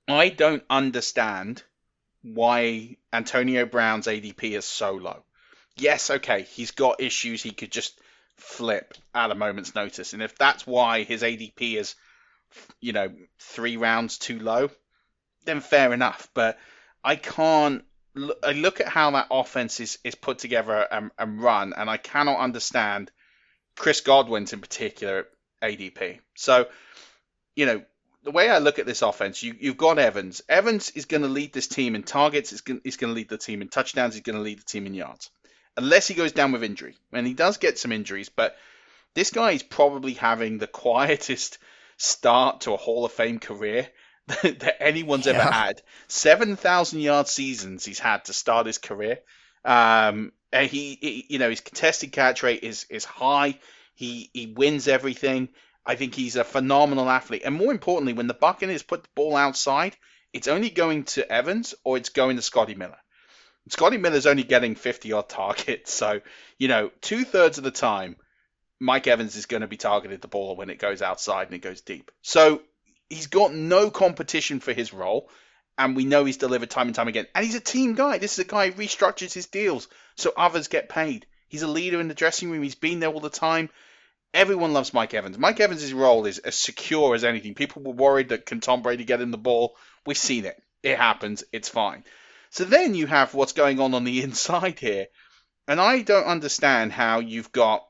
I 0.07 0.29
don't 0.29 0.63
understand 0.69 1.63
why 2.21 2.97
Antonio 3.11 3.65
Brown's 3.65 4.07
ADP 4.07 4.57
is 4.57 4.65
so 4.65 4.93
low. 4.93 5.23
Yes, 5.75 6.09
okay, 6.09 6.43
he's 6.43 6.71
got 6.71 7.01
issues 7.01 7.43
he 7.43 7.51
could 7.51 7.71
just 7.71 7.99
flip 8.37 8.93
at 9.13 9.31
a 9.31 9.35
moment's 9.35 9.75
notice. 9.75 10.13
And 10.13 10.23
if 10.23 10.37
that's 10.37 10.65
why 10.65 11.03
his 11.03 11.23
ADP 11.23 11.75
is, 11.75 11.95
you 12.79 12.93
know, 12.93 13.13
three 13.39 13.77
rounds 13.77 14.17
too 14.17 14.39
low, 14.39 14.69
then 15.45 15.61
fair 15.61 15.93
enough. 15.93 16.29
But 16.33 16.57
I 17.03 17.15
can't. 17.15 17.83
I 18.43 18.53
look 18.53 18.81
at 18.81 18.87
how 18.87 19.11
that 19.11 19.27
offense 19.29 19.79
is, 19.79 19.99
is 20.03 20.15
put 20.15 20.39
together 20.39 20.87
and, 20.91 21.11
and 21.19 21.39
run, 21.39 21.73
and 21.77 21.87
I 21.87 21.97
cannot 21.97 22.39
understand 22.39 23.11
Chris 23.75 24.01
Godwin's 24.01 24.53
in 24.53 24.59
particular 24.59 25.27
ADP. 25.61 26.19
So, 26.35 26.67
you 27.55 27.67
know, 27.67 27.83
the 28.27 28.31
way 28.31 28.49
I 28.49 28.57
look 28.57 28.77
at 28.77 28.85
this 28.85 29.03
offense, 29.03 29.41
you, 29.41 29.55
you've 29.57 29.77
got 29.77 29.97
Evans. 29.97 30.41
Evans 30.49 30.89
is 30.89 31.05
going 31.05 31.21
to 31.21 31.29
lead 31.29 31.53
this 31.53 31.69
team 31.69 31.95
in 31.95 32.03
targets. 32.03 32.49
He's 32.49 32.59
going, 32.59 32.81
he's 32.83 32.97
going 32.97 33.11
to 33.11 33.15
lead 33.15 33.29
the 33.29 33.37
team 33.37 33.61
in 33.61 33.69
touchdowns. 33.69 34.15
He's 34.15 34.23
going 34.23 34.35
to 34.35 34.41
lead 34.41 34.59
the 34.59 34.65
team 34.65 34.85
in 34.85 34.93
yards, 34.93 35.29
unless 35.77 36.09
he 36.09 36.13
goes 36.13 36.33
down 36.33 36.51
with 36.51 36.61
injury. 36.61 36.97
And 37.13 37.25
he 37.25 37.33
does 37.33 37.55
get 37.55 37.79
some 37.79 37.93
injuries, 37.93 38.27
but 38.27 38.57
this 39.13 39.29
guy 39.31 39.51
is 39.51 39.63
probably 39.63 40.11
having 40.11 40.57
the 40.57 40.67
quietest 40.85 41.57
start 41.95 42.61
to 42.61 42.73
a 42.73 42.77
Hall 42.77 43.05
of 43.05 43.13
Fame 43.13 43.39
career 43.39 43.87
that, 44.27 44.41
that 44.59 44.83
anyone's 44.83 45.25
yeah. 45.25 45.35
ever 45.35 45.49
had. 45.49 45.81
Seven 46.09 46.57
thousand 46.57 46.99
yard 46.99 47.29
seasons 47.29 47.85
he's 47.85 47.99
had 47.99 48.25
to 48.25 48.33
start 48.33 48.67
his 48.67 48.77
career. 48.77 49.19
Um, 49.63 50.33
he, 50.51 50.97
he, 50.99 51.25
you 51.29 51.39
know, 51.39 51.49
his 51.49 51.61
contested 51.61 52.11
catch 52.11 52.43
rate 52.43 52.63
is 52.63 52.87
is 52.89 53.05
high. 53.05 53.57
He 53.95 54.29
he 54.33 54.47
wins 54.47 54.89
everything. 54.89 55.47
I 55.87 55.95
think 55.95 56.13
he's 56.13 56.35
a 56.35 56.43
phenomenal 56.43 57.09
athlete. 57.09 57.43
And 57.45 57.55
more 57.55 57.71
importantly, 57.71 58.11
when 58.11 58.27
the 58.27 58.33
Buccaneers 58.33 58.83
put 58.83 59.03
the 59.03 59.09
ball 59.15 59.37
outside, 59.37 59.95
it's 60.33 60.49
only 60.49 60.69
going 60.69 61.05
to 61.05 61.31
Evans 61.31 61.73
or 61.85 61.95
it's 61.95 62.09
going 62.09 62.35
to 62.35 62.41
Scotty 62.41 62.75
Miller. 62.75 62.97
Scotty 63.69 63.97
Miller's 63.97 64.25
only 64.25 64.43
getting 64.43 64.75
50 64.75 65.13
odd 65.13 65.29
targets. 65.29 65.93
So, 65.93 66.21
you 66.57 66.67
know, 66.67 66.91
two 67.01 67.23
thirds 67.23 67.57
of 67.57 67.63
the 67.63 67.71
time, 67.71 68.17
Mike 68.79 69.07
Evans 69.07 69.37
is 69.37 69.45
going 69.45 69.61
to 69.61 69.67
be 69.67 69.77
targeted 69.77 70.21
the 70.21 70.27
ball 70.27 70.57
when 70.57 70.69
it 70.69 70.77
goes 70.77 71.01
outside 71.01 71.47
and 71.47 71.55
it 71.55 71.61
goes 71.61 71.81
deep. 71.81 72.11
So 72.21 72.61
he's 73.09 73.27
got 73.27 73.53
no 73.53 73.89
competition 73.89 74.59
for 74.59 74.73
his 74.73 74.93
role. 74.93 75.29
And 75.79 75.95
we 75.95 76.05
know 76.05 76.25
he's 76.25 76.37
delivered 76.37 76.71
time 76.71 76.87
and 76.87 76.95
time 76.95 77.07
again. 77.07 77.27
And 77.33 77.45
he's 77.45 77.55
a 77.55 77.59
team 77.59 77.93
guy. 77.93 78.17
This 78.17 78.33
is 78.33 78.39
a 78.39 78.49
guy 78.49 78.71
who 78.71 78.81
restructures 78.81 79.31
his 79.31 79.45
deals 79.45 79.87
so 80.15 80.33
others 80.35 80.67
get 80.67 80.89
paid. 80.89 81.27
He's 81.47 81.61
a 81.61 81.67
leader 81.67 82.01
in 82.01 82.07
the 82.07 82.15
dressing 82.15 82.49
room. 82.49 82.63
He's 82.63 82.75
been 82.75 82.99
there 82.99 83.11
all 83.11 83.19
the 83.19 83.29
time. 83.29 83.69
Everyone 84.33 84.73
loves 84.73 84.93
Mike 84.93 85.13
Evans. 85.13 85.37
Mike 85.37 85.59
Evans' 85.59 85.93
role 85.93 86.25
is 86.25 86.39
as 86.39 86.55
secure 86.55 87.15
as 87.15 87.23
anything. 87.23 87.55
People 87.55 87.81
were 87.81 87.93
worried 87.93 88.29
that 88.29 88.45
can 88.45 88.59
Tom 88.59 88.81
Brady 88.81 89.03
get 89.03 89.21
him 89.21 89.31
the 89.31 89.37
ball. 89.37 89.75
We've 90.05 90.17
seen 90.17 90.45
it. 90.45 90.61
It 90.83 90.97
happens. 90.97 91.43
It's 91.51 91.69
fine. 91.69 92.03
So 92.49 92.63
then 92.63 92.95
you 92.95 93.07
have 93.07 93.33
what's 93.33 93.53
going 93.53 93.79
on 93.79 93.93
on 93.93 94.03
the 94.03 94.21
inside 94.23 94.79
here. 94.79 95.07
And 95.67 95.81
I 95.81 96.01
don't 96.01 96.25
understand 96.25 96.93
how 96.93 97.19
you've 97.19 97.51
got 97.51 97.85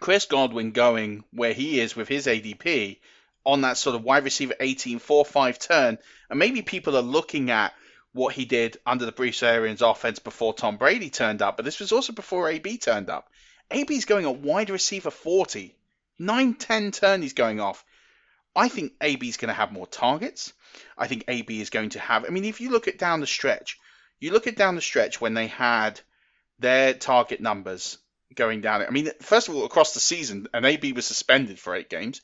Chris 0.00 0.26
Godwin 0.26 0.72
going 0.72 1.24
where 1.32 1.52
he 1.52 1.80
is 1.80 1.94
with 1.94 2.08
his 2.08 2.26
ADP 2.26 2.98
on 3.44 3.60
that 3.60 3.76
sort 3.76 3.94
of 3.94 4.02
wide 4.02 4.24
receiver 4.24 4.54
18 4.58 4.98
4 4.98 5.24
5 5.24 5.58
turn. 5.58 5.98
And 6.30 6.38
maybe 6.38 6.62
people 6.62 6.96
are 6.96 7.02
looking 7.02 7.50
at 7.50 7.74
what 8.12 8.34
he 8.34 8.44
did 8.44 8.78
under 8.84 9.06
the 9.06 9.12
Bruce 9.12 9.42
Arians 9.42 9.82
offense 9.82 10.18
before 10.18 10.54
Tom 10.54 10.76
Brady 10.76 11.10
turned 11.10 11.40
up, 11.42 11.56
but 11.56 11.64
this 11.64 11.80
was 11.80 11.92
also 11.92 12.12
before 12.12 12.50
AB 12.50 12.78
turned 12.78 13.08
up. 13.08 13.30
AB's 13.70 14.04
going 14.04 14.26
at 14.26 14.36
wide 14.36 14.70
receiver 14.70 15.10
40. 15.10 15.74
9 16.18 16.54
10 16.54 16.92
turn 16.92 17.22
he's 17.22 17.32
going 17.32 17.60
off. 17.60 17.84
I 18.54 18.68
think 18.68 18.92
AB's 19.00 19.38
going 19.38 19.48
to 19.48 19.54
have 19.54 19.72
more 19.72 19.86
targets. 19.86 20.52
I 20.96 21.06
think 21.06 21.24
AB 21.28 21.60
is 21.60 21.70
going 21.70 21.90
to 21.90 22.00
have. 22.00 22.24
I 22.24 22.28
mean, 22.28 22.44
if 22.44 22.60
you 22.60 22.70
look 22.70 22.88
at 22.88 22.98
down 22.98 23.20
the 23.20 23.26
stretch, 23.26 23.78
you 24.20 24.32
look 24.32 24.46
at 24.46 24.56
down 24.56 24.74
the 24.74 24.80
stretch 24.80 25.20
when 25.20 25.34
they 25.34 25.46
had 25.46 26.00
their 26.58 26.94
target 26.94 27.40
numbers 27.40 27.98
going 28.34 28.60
down. 28.60 28.82
I 28.82 28.90
mean, 28.90 29.10
first 29.20 29.48
of 29.48 29.54
all, 29.54 29.64
across 29.64 29.94
the 29.94 30.00
season, 30.00 30.46
and 30.52 30.64
AB 30.64 30.92
was 30.92 31.06
suspended 31.06 31.58
for 31.58 31.74
eight 31.74 31.90
games. 31.90 32.20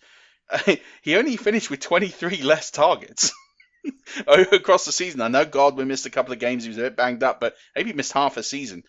he 1.03 1.17
only 1.17 1.37
finished 1.37 1.71
with 1.71 1.81
23 1.81 2.43
less 2.43 2.71
targets 2.71 3.33
across 4.27 4.85
the 4.85 4.93
season. 4.93 5.21
I 5.21 5.29
know 5.29 5.45
Godwin 5.45 5.89
missed 5.89 6.07
a 6.07 6.11
couple 6.11 6.33
of 6.33 6.39
games; 6.39 6.65
he 6.65 6.69
was 6.69 6.79
a 6.79 6.83
bit 6.83 6.97
banged 6.97 7.23
up, 7.23 7.41
but 7.41 7.57
AB 7.77 7.93
missed 7.93 8.13
half 8.13 8.37
a 8.37 8.43
season. 8.43 8.85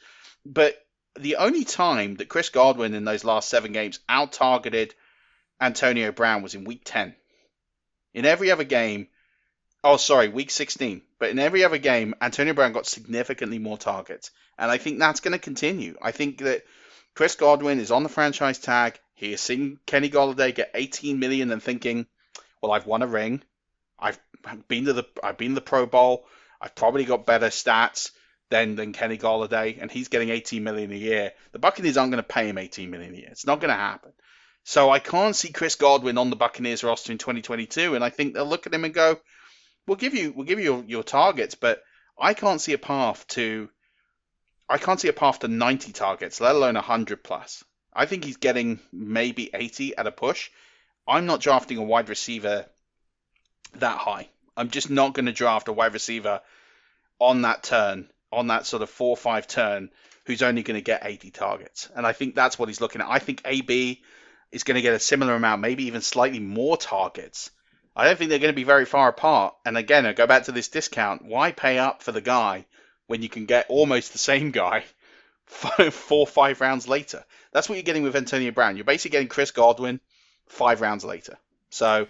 But 0.45 0.77
the 1.19 1.35
only 1.35 1.65
time 1.65 2.15
that 2.15 2.29
Chris 2.29 2.49
Godwin 2.49 2.93
in 2.93 3.03
those 3.03 3.23
last 3.23 3.49
seven 3.49 3.73
games 3.73 3.99
out 4.07 4.31
targeted 4.31 4.95
Antonio 5.59 6.11
Brown 6.11 6.41
was 6.41 6.55
in 6.55 6.63
week 6.63 6.81
10. 6.85 7.13
In 8.13 8.25
every 8.25 8.51
other 8.51 8.63
game, 8.63 9.07
oh, 9.83 9.97
sorry, 9.97 10.29
week 10.29 10.49
16. 10.49 11.01
But 11.19 11.29
in 11.29 11.39
every 11.39 11.63
other 11.65 11.77
game, 11.77 12.15
Antonio 12.21 12.53
Brown 12.53 12.71
got 12.71 12.87
significantly 12.87 13.59
more 13.59 13.77
targets. 13.77 14.31
And 14.57 14.71
I 14.71 14.77
think 14.77 14.97
that's 14.97 15.19
going 15.19 15.33
to 15.33 15.39
continue. 15.39 15.97
I 16.01 16.11
think 16.11 16.39
that 16.39 16.65
Chris 17.13 17.35
Godwin 17.35 17.79
is 17.79 17.91
on 17.91 18.03
the 18.03 18.09
franchise 18.09 18.59
tag. 18.59 18.97
He 19.13 19.33
is 19.33 19.41
seeing 19.41 19.79
Kenny 19.85 20.09
Golladay 20.09 20.55
get 20.55 20.71
18 20.73 21.19
million 21.19 21.51
and 21.51 21.61
thinking, 21.61 22.05
well, 22.61 22.71
I've 22.71 22.85
won 22.85 23.01
a 23.01 23.07
ring. 23.07 23.43
I've 23.99 24.19
been 24.69 24.85
to 24.85 24.93
the 24.93 25.05
I've 25.21 25.37
been 25.37 25.49
to 25.49 25.55
the 25.55 25.61
Pro 25.61 25.85
Bowl. 25.85 26.25
I've 26.61 26.75
probably 26.75 27.03
got 27.03 27.25
better 27.25 27.47
stats 27.47 28.11
than 28.49 28.75
than 28.75 28.93
Kenny 28.93 29.17
Golladay, 29.17 29.77
and 29.81 29.91
he's 29.91 30.07
getting 30.07 30.29
18 30.29 30.63
million 30.63 30.91
a 30.91 30.95
year. 30.95 31.33
The 31.51 31.59
Buccaneers 31.59 31.97
aren't 31.97 32.11
going 32.11 32.23
to 32.23 32.27
pay 32.27 32.49
him 32.49 32.57
18 32.57 32.89
million 32.89 33.13
a 33.13 33.17
year. 33.17 33.29
It's 33.31 33.45
not 33.45 33.59
going 33.59 33.69
to 33.69 33.75
happen. 33.75 34.11
So 34.63 34.89
I 34.89 34.99
can't 34.99 35.35
see 35.35 35.51
Chris 35.51 35.75
Godwin 35.75 36.17
on 36.17 36.29
the 36.29 36.35
Buccaneers 36.35 36.83
roster 36.83 37.11
in 37.11 37.17
2022, 37.17 37.95
and 37.95 38.03
I 38.03 38.09
think 38.09 38.33
they'll 38.33 38.45
look 38.45 38.67
at 38.67 38.73
him 38.73 38.83
and 38.83 38.93
go, 38.93 39.19
"We'll 39.87 39.97
give 39.97 40.13
you, 40.13 40.31
we'll 40.31 40.45
give 40.45 40.59
you 40.59 40.65
your, 40.65 40.83
your 40.85 41.03
targets, 41.03 41.55
but 41.55 41.81
I 42.19 42.33
can't 42.33 42.61
see 42.61 42.73
a 42.73 42.77
path 42.77 43.25
to, 43.29 43.69
I 44.67 44.77
can't 44.77 44.99
see 44.99 45.07
a 45.07 45.13
path 45.13 45.39
to 45.39 45.47
90 45.47 45.93
targets, 45.93 46.41
let 46.41 46.55
alone 46.55 46.75
100 46.75 47.23
plus. 47.23 47.63
I 47.93 48.05
think 48.05 48.23
he's 48.23 48.37
getting 48.37 48.79
maybe 48.91 49.49
80 49.53 49.95
at 49.97 50.07
a 50.07 50.11
push. 50.11 50.49
I'm 51.07 51.25
not 51.25 51.39
drafting 51.39 51.77
a 51.77 51.83
wide 51.83 52.09
receiver 52.09 52.65
that 53.75 53.97
high. 53.97 54.29
I'm 54.55 54.69
just 54.69 54.89
not 54.89 55.13
going 55.13 55.25
to 55.25 55.31
draft 55.31 55.67
a 55.69 55.73
wide 55.73 55.93
receiver 55.93 56.41
on 57.19 57.43
that 57.43 57.63
turn, 57.63 58.09
on 58.31 58.47
that 58.47 58.65
sort 58.65 58.83
of 58.83 58.89
four 58.89 59.09
or 59.09 59.17
five 59.17 59.47
turn, 59.47 59.89
who's 60.25 60.43
only 60.43 60.63
going 60.63 60.77
to 60.77 60.83
get 60.83 61.01
80 61.03 61.31
targets. 61.31 61.89
And 61.95 62.05
I 62.05 62.13
think 62.13 62.35
that's 62.35 62.59
what 62.59 62.69
he's 62.69 62.81
looking 62.81 63.01
at. 63.01 63.07
I 63.09 63.19
think 63.19 63.41
AB 63.45 64.01
is 64.51 64.63
going 64.63 64.75
to 64.75 64.81
get 64.81 64.93
a 64.93 64.99
similar 64.99 65.35
amount, 65.35 65.61
maybe 65.61 65.85
even 65.85 66.01
slightly 66.01 66.39
more 66.39 66.77
targets. 66.77 67.51
I 67.95 68.05
don't 68.05 68.17
think 68.17 68.29
they're 68.29 68.39
going 68.39 68.53
to 68.53 68.55
be 68.55 68.63
very 68.63 68.85
far 68.85 69.09
apart. 69.09 69.55
And 69.65 69.77
again, 69.77 70.05
I 70.05 70.13
go 70.13 70.27
back 70.27 70.43
to 70.43 70.51
this 70.51 70.67
discount. 70.67 71.25
Why 71.25 71.51
pay 71.51 71.77
up 71.77 72.03
for 72.03 72.11
the 72.11 72.21
guy 72.21 72.65
when 73.07 73.21
you 73.21 73.29
can 73.29 73.45
get 73.45 73.65
almost 73.69 74.11
the 74.11 74.19
same 74.19 74.51
guy 74.51 74.85
four 75.45 76.27
five 76.27 76.61
rounds 76.61 76.87
later? 76.87 77.25
That's 77.51 77.67
what 77.67 77.75
you're 77.75 77.83
getting 77.83 78.03
with 78.03 78.15
Antonio 78.15 78.51
Brown. 78.51 78.77
You're 78.77 78.85
basically 78.85 79.11
getting 79.11 79.27
Chris 79.27 79.51
Godwin 79.51 79.99
five 80.47 80.81
rounds 80.81 81.03
later. 81.03 81.37
So 81.69 82.07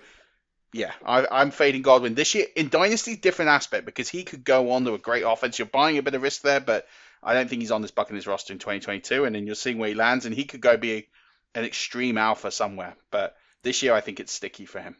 yeah, 0.74 0.92
I, 1.06 1.42
am 1.42 1.52
fading 1.52 1.82
Godwin 1.82 2.14
this 2.14 2.36
year 2.36 2.46
in 2.56 2.70
Dynasty. 2.70 3.16
Different 3.16 3.50
aspect 3.50 3.86
because 3.86 4.10
he 4.10 4.24
could 4.24 4.44
go 4.44 4.72
on 4.72 4.86
to 4.86 4.94
a 4.94 5.00
great 5.00 5.24
offense. 5.24 5.58
You're 5.58 5.66
buying 5.66 5.98
a 5.98 6.04
bit 6.04 6.14
of 6.14 6.22
risk 6.22 6.42
there, 6.42 6.60
but 6.60 6.88
I 7.24 7.34
don't 7.34 7.50
think 7.50 7.62
he's 7.62 7.72
on 7.72 7.82
this 7.82 7.92
Buccaneers 7.92 8.28
roster 8.28 8.54
in 8.54 8.60
2022. 8.60 9.26
And 9.26 9.36
then 9.36 9.46
you're 9.46 9.56
seeing 9.56 9.80
where 9.80 9.90
he 9.90 9.96
lands, 9.96 10.26
and 10.26 10.36
he 10.36 10.46
could 10.46 10.62
go 10.62 10.78
be 10.78 11.08
an 11.56 11.66
extreme 11.66 12.18
alpha 12.18 12.52
somewhere. 12.52 12.96
But 13.10 13.36
this 13.64 13.82
year, 13.82 13.94
I 13.94 14.02
think 14.02 14.20
it's 14.20 14.32
sticky 14.32 14.66
for 14.66 14.80
him. 14.80 14.96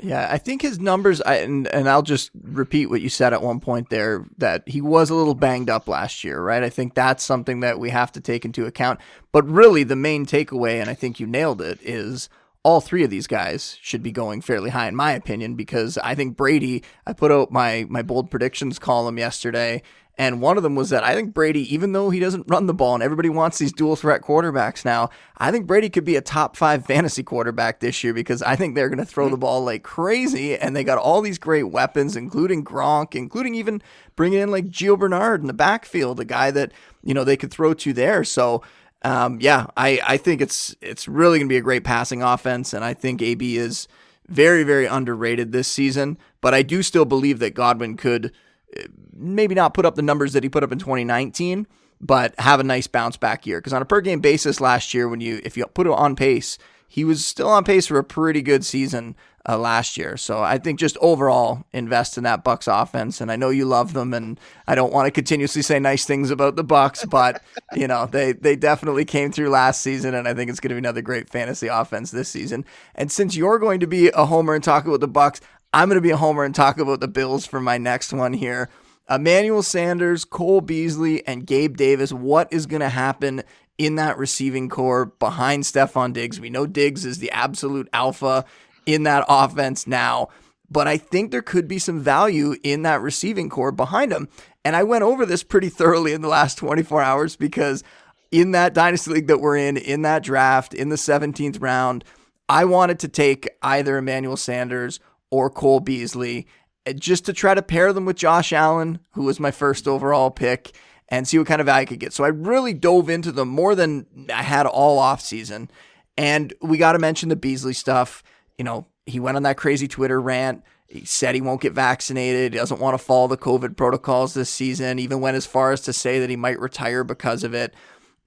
Yeah, 0.00 0.26
I 0.28 0.38
think 0.38 0.62
his 0.62 0.80
numbers, 0.80 1.20
I, 1.20 1.36
and 1.36 1.68
and 1.68 1.88
I'll 1.88 2.02
just 2.02 2.30
repeat 2.42 2.86
what 2.86 3.02
you 3.02 3.08
said 3.08 3.32
at 3.32 3.42
one 3.42 3.60
point 3.60 3.88
there 3.88 4.26
that 4.38 4.66
he 4.66 4.80
was 4.80 5.10
a 5.10 5.14
little 5.14 5.34
banged 5.34 5.70
up 5.70 5.86
last 5.86 6.24
year, 6.24 6.40
right? 6.40 6.62
I 6.64 6.70
think 6.70 6.94
that's 6.94 7.22
something 7.22 7.60
that 7.60 7.78
we 7.78 7.90
have 7.90 8.10
to 8.12 8.20
take 8.20 8.44
into 8.44 8.66
account. 8.66 8.98
But 9.30 9.46
really, 9.46 9.84
the 9.84 9.94
main 9.94 10.26
takeaway, 10.26 10.80
and 10.80 10.90
I 10.90 10.94
think 10.94 11.20
you 11.20 11.26
nailed 11.26 11.60
it, 11.60 11.78
is 11.82 12.28
all 12.64 12.80
three 12.80 13.02
of 13.02 13.10
these 13.10 13.26
guys 13.26 13.76
should 13.82 14.02
be 14.02 14.12
going 14.12 14.40
fairly 14.40 14.70
high 14.70 14.86
in 14.86 14.94
my 14.94 15.12
opinion 15.12 15.54
because 15.54 15.98
I 15.98 16.14
think 16.14 16.36
Brady 16.36 16.82
I 17.06 17.12
put 17.12 17.32
out 17.32 17.50
my 17.50 17.86
my 17.88 18.02
bold 18.02 18.30
predictions 18.30 18.78
column 18.78 19.18
yesterday 19.18 19.82
and 20.18 20.42
one 20.42 20.56
of 20.58 20.62
them 20.62 20.76
was 20.76 20.90
that 20.90 21.02
I 21.02 21.14
think 21.14 21.34
Brady 21.34 21.72
even 21.74 21.92
though 21.92 22.10
he 22.10 22.20
doesn't 22.20 22.48
run 22.48 22.66
the 22.66 22.74
ball 22.74 22.94
and 22.94 23.02
everybody 23.02 23.28
wants 23.28 23.58
these 23.58 23.72
dual 23.72 23.96
threat 23.96 24.22
quarterbacks 24.22 24.84
now 24.84 25.10
I 25.38 25.50
think 25.50 25.66
Brady 25.66 25.90
could 25.90 26.04
be 26.04 26.14
a 26.14 26.20
top 26.20 26.56
5 26.56 26.86
fantasy 26.86 27.24
quarterback 27.24 27.80
this 27.80 28.04
year 28.04 28.14
because 28.14 28.42
I 28.42 28.54
think 28.54 28.74
they're 28.74 28.88
going 28.88 28.98
to 28.98 29.04
throw 29.04 29.26
hmm. 29.26 29.32
the 29.32 29.38
ball 29.38 29.64
like 29.64 29.82
crazy 29.82 30.56
and 30.56 30.76
they 30.76 30.84
got 30.84 30.98
all 30.98 31.20
these 31.20 31.38
great 31.38 31.64
weapons 31.64 32.14
including 32.14 32.64
Gronk 32.64 33.16
including 33.16 33.56
even 33.56 33.82
bringing 34.14 34.38
in 34.38 34.52
like 34.52 34.66
Gio 34.66 34.96
Bernard 34.96 35.40
in 35.40 35.48
the 35.48 35.52
backfield 35.52 36.20
a 36.20 36.24
guy 36.24 36.52
that 36.52 36.72
you 37.02 37.12
know 37.14 37.24
they 37.24 37.36
could 37.36 37.50
throw 37.50 37.74
to 37.74 37.92
there. 37.92 38.22
So 38.22 38.62
um, 39.04 39.38
yeah, 39.40 39.66
I, 39.76 40.00
I 40.06 40.16
think 40.16 40.40
it's 40.40 40.74
it's 40.80 41.08
really 41.08 41.38
going 41.38 41.48
to 41.48 41.52
be 41.52 41.56
a 41.56 41.62
great 41.62 41.84
passing 41.84 42.22
offense, 42.22 42.72
and 42.72 42.84
I 42.84 42.94
think 42.94 43.20
AB 43.20 43.56
is 43.56 43.88
very 44.28 44.62
very 44.62 44.86
underrated 44.86 45.52
this 45.52 45.68
season. 45.68 46.18
But 46.40 46.54
I 46.54 46.62
do 46.62 46.82
still 46.82 47.04
believe 47.04 47.38
that 47.40 47.54
Godwin 47.54 47.96
could 47.96 48.32
uh, 48.76 48.82
maybe 49.12 49.54
not 49.54 49.74
put 49.74 49.84
up 49.84 49.96
the 49.96 50.02
numbers 50.02 50.32
that 50.32 50.42
he 50.42 50.48
put 50.48 50.62
up 50.62 50.72
in 50.72 50.78
2019, 50.78 51.66
but 52.00 52.38
have 52.38 52.60
a 52.60 52.64
nice 52.64 52.86
bounce 52.86 53.16
back 53.16 53.46
year. 53.46 53.60
Because 53.60 53.72
on 53.72 53.82
a 53.82 53.86
per 53.86 54.00
game 54.00 54.20
basis 54.20 54.60
last 54.60 54.94
year, 54.94 55.08
when 55.08 55.20
you 55.20 55.40
if 55.44 55.56
you 55.56 55.66
put 55.66 55.86
it 55.86 55.92
on 55.92 56.14
pace, 56.16 56.58
he 56.92 57.04
was 57.06 57.24
still 57.24 57.48
on 57.48 57.64
pace 57.64 57.86
for 57.86 57.96
a 57.96 58.04
pretty 58.04 58.42
good 58.42 58.66
season 58.66 59.16
uh, 59.48 59.56
last 59.56 59.96
year. 59.96 60.18
So 60.18 60.42
I 60.42 60.58
think 60.58 60.78
just 60.78 60.98
overall 61.00 61.64
invest 61.72 62.18
in 62.18 62.24
that 62.24 62.44
Bucks 62.44 62.68
offense. 62.68 63.18
And 63.18 63.32
I 63.32 63.36
know 63.36 63.48
you 63.48 63.64
love 63.64 63.94
them, 63.94 64.12
and 64.12 64.38
I 64.66 64.74
don't 64.74 64.92
want 64.92 65.06
to 65.06 65.10
continuously 65.10 65.62
say 65.62 65.78
nice 65.78 66.04
things 66.04 66.30
about 66.30 66.56
the 66.56 66.62
Bucks, 66.62 67.06
but 67.06 67.42
you 67.74 67.88
know 67.88 68.04
they 68.04 68.32
they 68.32 68.56
definitely 68.56 69.06
came 69.06 69.32
through 69.32 69.48
last 69.48 69.80
season, 69.80 70.12
and 70.12 70.28
I 70.28 70.34
think 70.34 70.50
it's 70.50 70.60
going 70.60 70.68
to 70.68 70.74
be 70.74 70.80
another 70.80 71.00
great 71.00 71.30
fantasy 71.30 71.66
offense 71.66 72.10
this 72.10 72.28
season. 72.28 72.62
And 72.94 73.10
since 73.10 73.36
you're 73.36 73.58
going 73.58 73.80
to 73.80 73.86
be 73.86 74.10
a 74.10 74.26
homer 74.26 74.54
and 74.54 74.62
talk 74.62 74.84
about 74.84 75.00
the 75.00 75.08
Bucks, 75.08 75.40
I'm 75.72 75.88
going 75.88 75.96
to 75.96 76.02
be 76.02 76.10
a 76.10 76.18
homer 76.18 76.44
and 76.44 76.54
talk 76.54 76.76
about 76.76 77.00
the 77.00 77.08
Bills 77.08 77.46
for 77.46 77.58
my 77.58 77.78
next 77.78 78.12
one 78.12 78.34
here. 78.34 78.68
Emmanuel 79.08 79.62
Sanders, 79.62 80.26
Cole 80.26 80.60
Beasley, 80.60 81.26
and 81.26 81.46
Gabe 81.46 81.78
Davis. 81.78 82.12
What 82.12 82.52
is 82.52 82.66
going 82.66 82.80
to 82.80 82.90
happen 82.90 83.44
in 83.78 83.96
that 83.96 84.18
receiving 84.18 84.68
corps 84.68 85.06
behind 85.06 85.64
Stefon 85.64 86.12
Diggs? 86.12 86.40
We 86.40 86.50
know 86.50 86.66
Diggs 86.66 87.04
is 87.04 87.18
the 87.18 87.30
absolute 87.30 87.88
alpha 87.92 88.44
in 88.86 89.04
that 89.04 89.24
offense 89.28 89.86
now. 89.86 90.28
But 90.70 90.88
I 90.88 90.96
think 90.96 91.30
there 91.30 91.42
could 91.42 91.68
be 91.68 91.78
some 91.78 92.00
value 92.00 92.56
in 92.62 92.82
that 92.82 93.02
receiving 93.02 93.50
corps 93.50 93.72
behind 93.72 94.10
him. 94.10 94.28
And 94.64 94.74
I 94.74 94.82
went 94.84 95.04
over 95.04 95.26
this 95.26 95.42
pretty 95.42 95.68
thoroughly 95.70 96.12
in 96.12 96.22
the 96.22 96.28
last 96.28 96.56
24 96.58 97.02
hours 97.02 97.36
because 97.36 97.84
in 98.30 98.52
that 98.52 98.74
dynasty 98.74 99.10
league 99.12 99.26
that 99.26 99.40
we're 99.40 99.58
in, 99.58 99.76
in 99.76 100.02
that 100.02 100.22
draft, 100.22 100.72
in 100.72 100.88
the 100.88 100.96
17th 100.96 101.60
round, 101.60 102.04
I 102.48 102.64
wanted 102.64 102.98
to 103.00 103.08
take 103.08 103.48
either 103.62 103.98
Emmanuel 103.98 104.36
Sanders 104.36 104.98
or 105.30 105.50
Cole 105.50 105.80
Beasley 105.80 106.46
eh, 106.86 106.94
just 106.94 107.26
to 107.26 107.32
try 107.32 107.54
to 107.54 107.62
pair 107.62 107.92
them 107.92 108.06
with 108.06 108.16
Josh 108.16 108.52
Allen, 108.52 109.00
who 109.12 109.24
was 109.24 109.38
my 109.38 109.50
first 109.50 109.86
overall 109.86 110.30
pick, 110.30 110.72
and 111.08 111.28
see 111.28 111.38
what 111.38 111.46
kind 111.46 111.60
of 111.60 111.66
value 111.66 111.82
I 111.82 111.86
could 111.86 112.00
get. 112.00 112.12
So 112.12 112.24
I 112.24 112.28
really 112.28 112.72
dove 112.72 113.10
into 113.10 113.32
them 113.32 113.48
more 113.48 113.74
than 113.74 114.06
I 114.32 114.42
had 114.42 114.66
all 114.66 114.98
off 114.98 115.20
season. 115.20 115.70
And 116.16 116.52
we 116.60 116.78
got 116.78 116.92
to 116.92 116.98
mention 116.98 117.28
the 117.28 117.36
Beasley 117.36 117.72
stuff 117.72 118.22
you 118.58 118.64
know, 118.64 118.86
he 119.06 119.20
went 119.20 119.36
on 119.36 119.42
that 119.42 119.56
crazy 119.56 119.88
Twitter 119.88 120.20
rant. 120.20 120.62
He 120.86 121.04
said 121.04 121.34
he 121.34 121.40
won't 121.40 121.60
get 121.60 121.72
vaccinated. 121.72 122.52
He 122.52 122.58
doesn't 122.58 122.80
want 122.80 122.94
to 122.94 123.04
follow 123.04 123.26
the 123.26 123.36
COVID 123.36 123.76
protocols 123.76 124.34
this 124.34 124.50
season, 124.50 124.98
even 124.98 125.20
went 125.20 125.36
as 125.36 125.46
far 125.46 125.72
as 125.72 125.80
to 125.82 125.92
say 125.92 126.20
that 126.20 126.30
he 126.30 126.36
might 126.36 126.60
retire 126.60 127.02
because 127.02 127.44
of 127.44 127.54
it. 127.54 127.74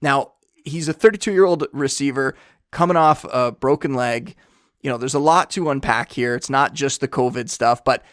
Now, 0.02 0.32
he's 0.64 0.88
a 0.88 0.92
32 0.92 1.32
year 1.32 1.44
old 1.44 1.66
receiver 1.72 2.34
coming 2.70 2.96
off 2.96 3.24
a 3.32 3.52
broken 3.52 3.94
leg. 3.94 4.34
You 4.82 4.90
know, 4.90 4.98
there's 4.98 5.14
a 5.14 5.20
lot 5.20 5.50
to 5.52 5.70
unpack 5.70 6.12
here. 6.12 6.34
It's 6.34 6.50
not 6.50 6.74
just 6.74 7.00
the 7.00 7.08
COVID 7.08 7.48
stuff, 7.48 7.84
but 7.84 8.04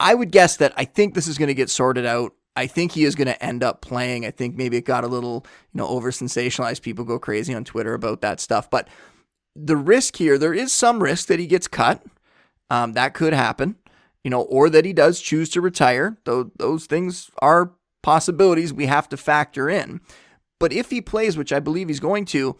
I 0.00 0.14
would 0.14 0.32
guess 0.32 0.56
that 0.56 0.72
I 0.76 0.84
think 0.84 1.14
this 1.14 1.28
is 1.28 1.38
going 1.38 1.48
to 1.48 1.54
get 1.54 1.70
sorted 1.70 2.06
out. 2.06 2.34
I 2.58 2.66
think 2.66 2.90
he 2.90 3.04
is 3.04 3.14
going 3.14 3.28
to 3.28 3.40
end 3.42 3.62
up 3.62 3.80
playing. 3.82 4.26
I 4.26 4.32
think 4.32 4.56
maybe 4.56 4.76
it 4.76 4.84
got 4.84 5.04
a 5.04 5.08
little, 5.08 5.46
you 5.72 5.78
know, 5.78 5.86
over 5.86 6.10
sensationalized. 6.10 6.82
People 6.82 7.04
go 7.04 7.16
crazy 7.16 7.54
on 7.54 7.62
Twitter 7.62 7.94
about 7.94 8.20
that 8.22 8.40
stuff. 8.40 8.68
But 8.68 8.88
the 9.54 9.76
risk 9.76 10.16
here, 10.16 10.36
there 10.36 10.52
is 10.52 10.72
some 10.72 11.00
risk 11.00 11.28
that 11.28 11.38
he 11.38 11.46
gets 11.46 11.68
cut. 11.68 12.02
Um, 12.68 12.94
that 12.94 13.14
could 13.14 13.32
happen, 13.32 13.76
you 14.24 14.30
know, 14.30 14.42
or 14.42 14.68
that 14.70 14.84
he 14.84 14.92
does 14.92 15.20
choose 15.20 15.48
to 15.50 15.60
retire. 15.60 16.18
Though 16.24 16.50
those 16.58 16.86
things 16.86 17.30
are 17.40 17.74
possibilities 18.02 18.72
we 18.72 18.86
have 18.86 19.08
to 19.10 19.16
factor 19.16 19.70
in. 19.70 20.00
But 20.58 20.72
if 20.72 20.90
he 20.90 21.00
plays, 21.00 21.36
which 21.36 21.52
I 21.52 21.60
believe 21.60 21.86
he's 21.86 22.00
going 22.00 22.24
to, 22.26 22.56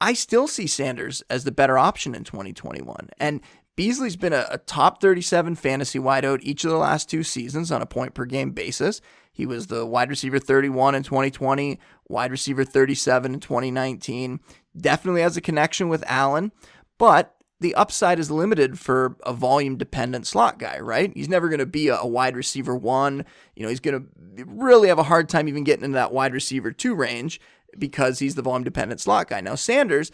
I 0.00 0.14
still 0.14 0.48
see 0.48 0.66
Sanders 0.66 1.22
as 1.30 1.44
the 1.44 1.52
better 1.52 1.78
option 1.78 2.16
in 2.16 2.24
2021. 2.24 3.10
And 3.18 3.40
Beasley's 3.76 4.16
been 4.16 4.32
a, 4.32 4.46
a, 4.50 4.58
top 4.58 5.00
37 5.00 5.54
fantasy 5.54 5.98
wideout 5.98 6.40
each 6.42 6.64
of 6.64 6.70
the 6.70 6.78
last 6.78 7.08
two 7.08 7.22
seasons 7.22 7.70
on 7.70 7.82
a 7.82 7.86
point 7.86 8.14
per 8.14 8.24
game 8.24 8.50
basis. 8.50 9.00
He 9.36 9.44
was 9.44 9.66
the 9.66 9.84
wide 9.84 10.08
receiver 10.08 10.38
31 10.38 10.94
in 10.94 11.02
2020, 11.02 11.78
wide 12.08 12.30
receiver 12.30 12.64
37 12.64 13.34
in 13.34 13.40
2019 13.40 14.40
definitely 14.80 15.22
has 15.22 15.36
a 15.36 15.40
connection 15.40 15.88
with 15.88 16.04
Allen, 16.06 16.52
but 16.98 17.34
the 17.60 17.74
upside 17.74 18.18
is 18.18 18.30
limited 18.30 18.78
for 18.78 19.16
a 19.24 19.32
volume 19.32 19.76
dependent 19.76 20.26
slot 20.26 20.58
guy, 20.58 20.78
right? 20.78 21.12
He's 21.14 21.28
never 21.28 21.48
going 21.48 21.58
to 21.58 21.66
be 21.66 21.88
a, 21.88 22.04
wide 22.04 22.36
receiver 22.36 22.76
one. 22.76 23.24
You 23.54 23.62
know, 23.62 23.70
he's 23.70 23.80
going 23.80 24.08
to 24.36 24.44
really 24.44 24.88
have 24.88 24.98
a 24.98 25.04
hard 25.04 25.28
time 25.28 25.48
even 25.48 25.64
getting 25.64 25.84
into 25.84 25.96
that 25.96 26.12
wide 26.12 26.34
receiver 26.34 26.70
two 26.70 26.94
range 26.94 27.40
because 27.78 28.18
he's 28.18 28.34
the 28.34 28.42
volume 28.42 28.64
dependent 28.64 29.00
slot 29.00 29.28
guy. 29.28 29.40
Now, 29.40 29.54
Sanders, 29.54 30.12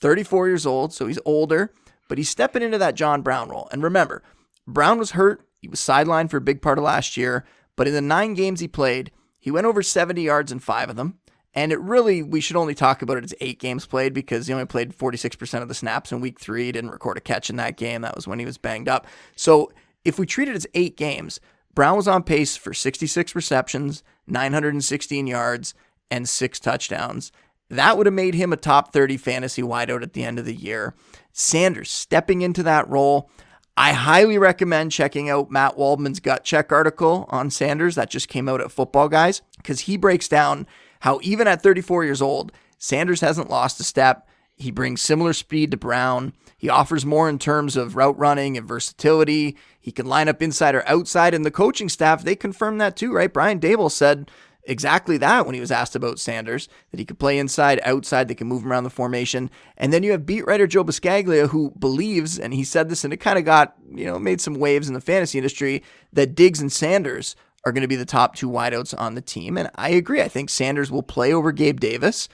34 0.00 0.48
years 0.48 0.66
old, 0.66 0.92
so 0.92 1.06
he's 1.06 1.18
older, 1.24 1.72
but 2.08 2.18
he's 2.18 2.28
stepping 2.28 2.62
into 2.62 2.78
that 2.78 2.94
John 2.94 3.22
Brown 3.22 3.48
role. 3.48 3.68
And 3.72 3.82
remember, 3.82 4.22
Brown 4.66 4.98
was 4.98 5.12
hurt. 5.12 5.46
He 5.60 5.68
was 5.68 5.80
sidelined 5.80 6.30
for 6.30 6.36
a 6.38 6.42
big 6.42 6.60
part 6.60 6.76
of 6.76 6.84
last 6.84 7.16
year, 7.16 7.46
but 7.76 7.88
in 7.88 7.94
the 7.94 8.00
nine 8.00 8.34
games 8.34 8.60
he 8.60 8.68
played, 8.68 9.10
he 9.38 9.50
went 9.50 9.66
over 9.66 9.82
70 9.82 10.22
yards 10.22 10.52
in 10.52 10.58
five 10.58 10.88
of 10.88 10.96
them. 10.96 11.18
And 11.54 11.70
it 11.70 11.80
really, 11.80 12.22
we 12.22 12.40
should 12.40 12.56
only 12.56 12.74
talk 12.74 13.02
about 13.02 13.18
it 13.18 13.24
as 13.24 13.34
eight 13.40 13.58
games 13.58 13.84
played 13.84 14.14
because 14.14 14.46
he 14.46 14.52
only 14.52 14.64
played 14.64 14.96
46% 14.96 15.60
of 15.60 15.68
the 15.68 15.74
snaps 15.74 16.10
in 16.10 16.20
week 16.20 16.40
three. 16.40 16.66
He 16.66 16.72
didn't 16.72 16.90
record 16.90 17.18
a 17.18 17.20
catch 17.20 17.50
in 17.50 17.56
that 17.56 17.76
game. 17.76 18.02
That 18.02 18.16
was 18.16 18.26
when 18.26 18.38
he 18.38 18.46
was 18.46 18.56
banged 18.56 18.88
up. 18.88 19.06
So 19.36 19.70
if 20.04 20.18
we 20.18 20.24
treat 20.24 20.48
it 20.48 20.56
as 20.56 20.66
eight 20.74 20.96
games, 20.96 21.40
Brown 21.74 21.96
was 21.96 22.08
on 22.08 22.22
pace 22.22 22.56
for 22.56 22.72
66 22.72 23.34
receptions, 23.34 24.02
916 24.26 25.26
yards, 25.26 25.74
and 26.10 26.28
six 26.28 26.58
touchdowns. 26.58 27.32
That 27.70 27.96
would 27.96 28.06
have 28.06 28.14
made 28.14 28.34
him 28.34 28.52
a 28.52 28.58
top 28.58 28.92
30 28.92 29.16
fantasy 29.16 29.62
wideout 29.62 30.02
at 30.02 30.12
the 30.12 30.24
end 30.24 30.38
of 30.38 30.44
the 30.44 30.54
year. 30.54 30.94
Sanders 31.32 31.90
stepping 31.90 32.42
into 32.42 32.62
that 32.62 32.88
role. 32.88 33.30
I 33.76 33.94
highly 33.94 34.36
recommend 34.36 34.92
checking 34.92 35.30
out 35.30 35.50
Matt 35.50 35.76
Waldman's 35.76 36.20
gut 36.20 36.44
check 36.44 36.70
article 36.70 37.26
on 37.30 37.50
Sanders 37.50 37.94
that 37.94 38.10
just 38.10 38.28
came 38.28 38.48
out 38.48 38.60
at 38.60 38.70
Football 38.70 39.08
Guys 39.08 39.40
because 39.56 39.80
he 39.80 39.96
breaks 39.96 40.28
down 40.28 40.66
how 41.00 41.20
even 41.22 41.48
at 41.48 41.62
34 41.62 42.04
years 42.04 42.20
old, 42.20 42.52
Sanders 42.78 43.22
hasn't 43.22 43.50
lost 43.50 43.80
a 43.80 43.84
step. 43.84 44.28
He 44.56 44.70
brings 44.70 45.00
similar 45.00 45.32
speed 45.32 45.70
to 45.70 45.76
Brown. 45.76 46.34
He 46.58 46.68
offers 46.68 47.06
more 47.06 47.28
in 47.28 47.38
terms 47.38 47.76
of 47.76 47.96
route 47.96 48.18
running 48.18 48.56
and 48.56 48.68
versatility. 48.68 49.56
He 49.80 49.90
can 49.90 50.06
line 50.06 50.28
up 50.28 50.42
inside 50.42 50.74
or 50.74 50.86
outside, 50.86 51.32
and 51.32 51.44
the 51.44 51.50
coaching 51.50 51.88
staff 51.88 52.22
they 52.22 52.36
confirmed 52.36 52.80
that 52.80 52.96
too, 52.96 53.12
right? 53.12 53.32
Brian 53.32 53.58
Daboll 53.58 53.90
said 53.90 54.30
exactly 54.64 55.16
that 55.18 55.44
when 55.44 55.54
he 55.54 55.60
was 55.60 55.70
asked 55.70 55.96
about 55.96 56.18
Sanders, 56.18 56.68
that 56.90 57.00
he 57.00 57.04
could 57.04 57.18
play 57.18 57.38
inside, 57.38 57.80
outside, 57.84 58.28
they 58.28 58.34
can 58.34 58.46
move 58.46 58.62
him 58.62 58.70
around 58.70 58.84
the 58.84 58.90
formation. 58.90 59.50
And 59.76 59.92
then 59.92 60.02
you 60.02 60.12
have 60.12 60.26
beat 60.26 60.46
writer 60.46 60.66
Joe 60.66 60.84
Buscaglia, 60.84 61.48
who 61.48 61.72
believes, 61.78 62.38
and 62.38 62.54
he 62.54 62.64
said 62.64 62.88
this, 62.88 63.04
and 63.04 63.12
it 63.12 63.18
kind 63.18 63.38
of 63.38 63.44
got, 63.44 63.74
you 63.92 64.04
know, 64.04 64.18
made 64.18 64.40
some 64.40 64.54
waves 64.54 64.88
in 64.88 64.94
the 64.94 65.00
fantasy 65.00 65.38
industry, 65.38 65.82
that 66.12 66.34
Diggs 66.34 66.60
and 66.60 66.72
Sanders 66.72 67.34
are 67.64 67.72
going 67.72 67.82
to 67.82 67.88
be 67.88 67.96
the 67.96 68.04
top 68.04 68.34
two 68.34 68.48
wideouts 68.48 68.98
on 68.98 69.14
the 69.14 69.20
team. 69.20 69.56
And 69.56 69.70
I 69.76 69.90
agree. 69.90 70.20
I 70.20 70.28
think 70.28 70.50
Sanders 70.50 70.90
will 70.90 71.02
play 71.02 71.32
over 71.32 71.52
Gabe 71.52 71.80
Davis. 71.80 72.28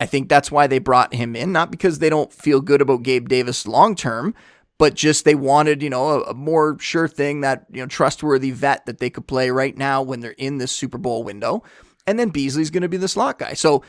I 0.00 0.06
think 0.06 0.28
that's 0.28 0.50
why 0.50 0.66
they 0.66 0.78
brought 0.78 1.14
him 1.14 1.36
in, 1.36 1.52
not 1.52 1.70
because 1.70 1.98
they 1.98 2.10
don't 2.10 2.32
feel 2.32 2.60
good 2.60 2.80
about 2.80 3.02
Gabe 3.02 3.28
Davis 3.28 3.66
long 3.66 3.94
term, 3.94 4.34
but 4.78 4.94
just 4.94 5.24
they 5.24 5.34
wanted, 5.34 5.82
you 5.82 5.90
know, 5.90 6.08
a, 6.08 6.30
a, 6.30 6.34
more 6.34 6.76
sure 6.80 7.06
thing 7.06 7.42
that, 7.42 7.66
you 7.72 7.80
know, 7.80 7.86
trustworthy 7.86 8.50
vet 8.50 8.86
that 8.86 8.98
they 8.98 9.10
could 9.10 9.26
play 9.26 9.50
right 9.50 9.76
now 9.76 10.02
when 10.02 10.20
they're 10.20 10.32
in 10.32 10.58
this 10.58 10.72
Super 10.72 10.98
Bowl 10.98 11.22
window. 11.22 11.62
And 12.06 12.18
then 12.18 12.30
Beasley's 12.30 12.70
going 12.70 12.82
to 12.82 12.88
be 12.88 12.96
the 12.96 13.08
slot 13.08 13.38
guy. 13.38 13.54
So, 13.54 13.84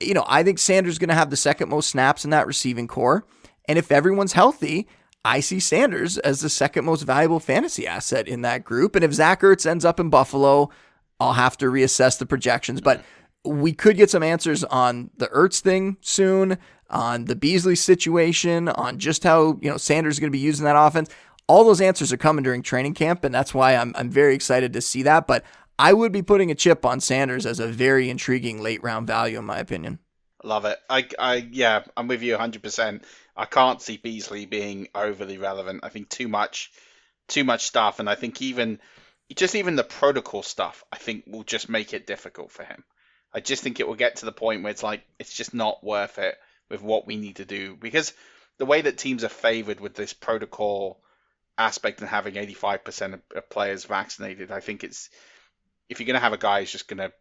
you 0.00 0.14
know, 0.14 0.24
I 0.26 0.42
think 0.42 0.58
Sanders 0.58 0.94
is 0.94 0.98
going 0.98 1.08
to 1.08 1.14
have 1.14 1.30
the 1.30 1.36
second 1.36 1.68
most 1.68 1.90
snaps 1.90 2.24
in 2.24 2.30
that 2.30 2.46
receiving 2.46 2.88
corps. 2.88 3.24
And 3.68 3.78
if 3.78 3.92
everyone's 3.92 4.32
healthy, 4.32 4.88
I 5.24 5.40
see 5.40 5.60
Sanders 5.60 6.16
as 6.18 6.40
the 6.40 6.48
second 6.48 6.86
most 6.86 7.02
valuable 7.02 7.40
fantasy 7.40 7.86
asset 7.86 8.26
in 8.26 8.42
that 8.42 8.64
group. 8.64 8.96
And 8.96 9.04
if 9.04 9.12
Zach 9.12 9.42
Ertz 9.42 9.66
ends 9.66 9.84
up 9.84 10.00
in 10.00 10.08
Buffalo, 10.08 10.70
I'll 11.20 11.34
have 11.34 11.58
to 11.58 11.66
reassess 11.66 12.18
the 12.18 12.26
projections. 12.26 12.80
But 12.80 13.04
we 13.44 13.72
could 13.72 13.96
get 13.96 14.10
some 14.10 14.22
answers 14.22 14.64
on 14.64 15.10
the 15.16 15.28
Ertz 15.28 15.60
thing 15.60 15.98
soon 16.00 16.58
on 16.90 17.26
the 17.26 17.36
Beasley 17.36 17.76
situation, 17.76 18.68
on 18.68 18.98
just 18.98 19.24
how 19.24 19.58
you 19.60 19.70
know 19.70 19.76
Sanders 19.76 20.14
is 20.14 20.20
going 20.20 20.30
to 20.30 20.36
be 20.36 20.38
using 20.38 20.64
that 20.64 20.76
offense. 20.76 21.10
All 21.46 21.64
those 21.64 21.80
answers 21.80 22.12
are 22.12 22.16
coming 22.16 22.44
during 22.44 22.62
training 22.62 22.94
camp, 22.94 23.24
and 23.24 23.34
that's 23.34 23.54
why 23.54 23.74
I'm 23.74 23.94
I'm 23.96 24.10
very 24.10 24.34
excited 24.34 24.72
to 24.72 24.80
see 24.80 25.02
that. 25.04 25.26
But 25.26 25.44
I 25.78 25.94
would 25.94 26.12
be 26.12 26.22
putting 26.22 26.50
a 26.50 26.54
chip 26.54 26.84
on 26.84 27.00
Sanders 27.00 27.46
as 27.46 27.58
a 27.58 27.66
very 27.66 28.10
intriguing 28.10 28.62
late 28.62 28.82
round 28.82 29.06
value, 29.06 29.38
in 29.38 29.46
my 29.46 29.58
opinion. 29.58 29.98
Love 30.44 30.66
it. 30.66 30.78
I, 30.88 31.06
I, 31.18 31.48
yeah, 31.50 31.84
I'm 31.96 32.06
with 32.06 32.22
you 32.22 32.36
100%. 32.36 33.02
I 33.36 33.44
can't 33.46 33.80
see 33.80 33.96
Beasley 33.96 34.44
being 34.44 34.88
overly 34.94 35.38
relevant. 35.38 35.80
I 35.82 35.88
think 35.88 36.10
too 36.10 36.28
much, 36.28 36.70
too 37.28 37.44
much 37.44 37.64
stuff, 37.64 37.98
and 37.98 38.10
I 38.10 38.14
think 38.14 38.42
even, 38.42 38.78
just 39.34 39.54
even 39.54 39.76
the 39.76 39.84
protocol 39.84 40.42
stuff, 40.42 40.84
I 40.92 40.96
think 40.96 41.24
will 41.26 41.44
just 41.44 41.68
make 41.68 41.94
it 41.94 42.06
difficult 42.06 42.50
for 42.52 42.64
him. 42.64 42.84
I 43.32 43.40
just 43.40 43.62
think 43.62 43.80
it 43.80 43.88
will 43.88 43.94
get 43.94 44.16
to 44.16 44.26
the 44.26 44.32
point 44.32 44.62
where 44.62 44.72
it's 44.72 44.82
like 44.82 45.02
it's 45.18 45.34
just 45.34 45.54
not 45.54 45.84
worth 45.84 46.18
it 46.18 46.36
with 46.70 46.82
what 46.82 47.06
we 47.06 47.16
need 47.16 47.36
to 47.36 47.44
do. 47.44 47.76
Because 47.76 48.12
the 48.58 48.66
way 48.66 48.80
that 48.80 48.98
teams 48.98 49.24
are 49.24 49.28
favored 49.28 49.80
with 49.80 49.94
this 49.94 50.12
protocol 50.12 51.00
aspect 51.58 52.00
and 52.00 52.08
having 52.08 52.34
85% 52.34 53.20
of, 53.34 53.50
players 53.50 53.84
vaccinated, 53.84 54.50
I 54.50 54.60
think 54.60 54.84
it's 54.84 55.10
if 55.88 55.98
you're 55.98 56.06
going 56.06 56.14
to 56.14 56.20
have 56.20 56.32
a 56.32 56.38
guy 56.38 56.60
who's 56.60 56.72
just 56.72 56.88
going 56.88 56.98
to 56.98 57.12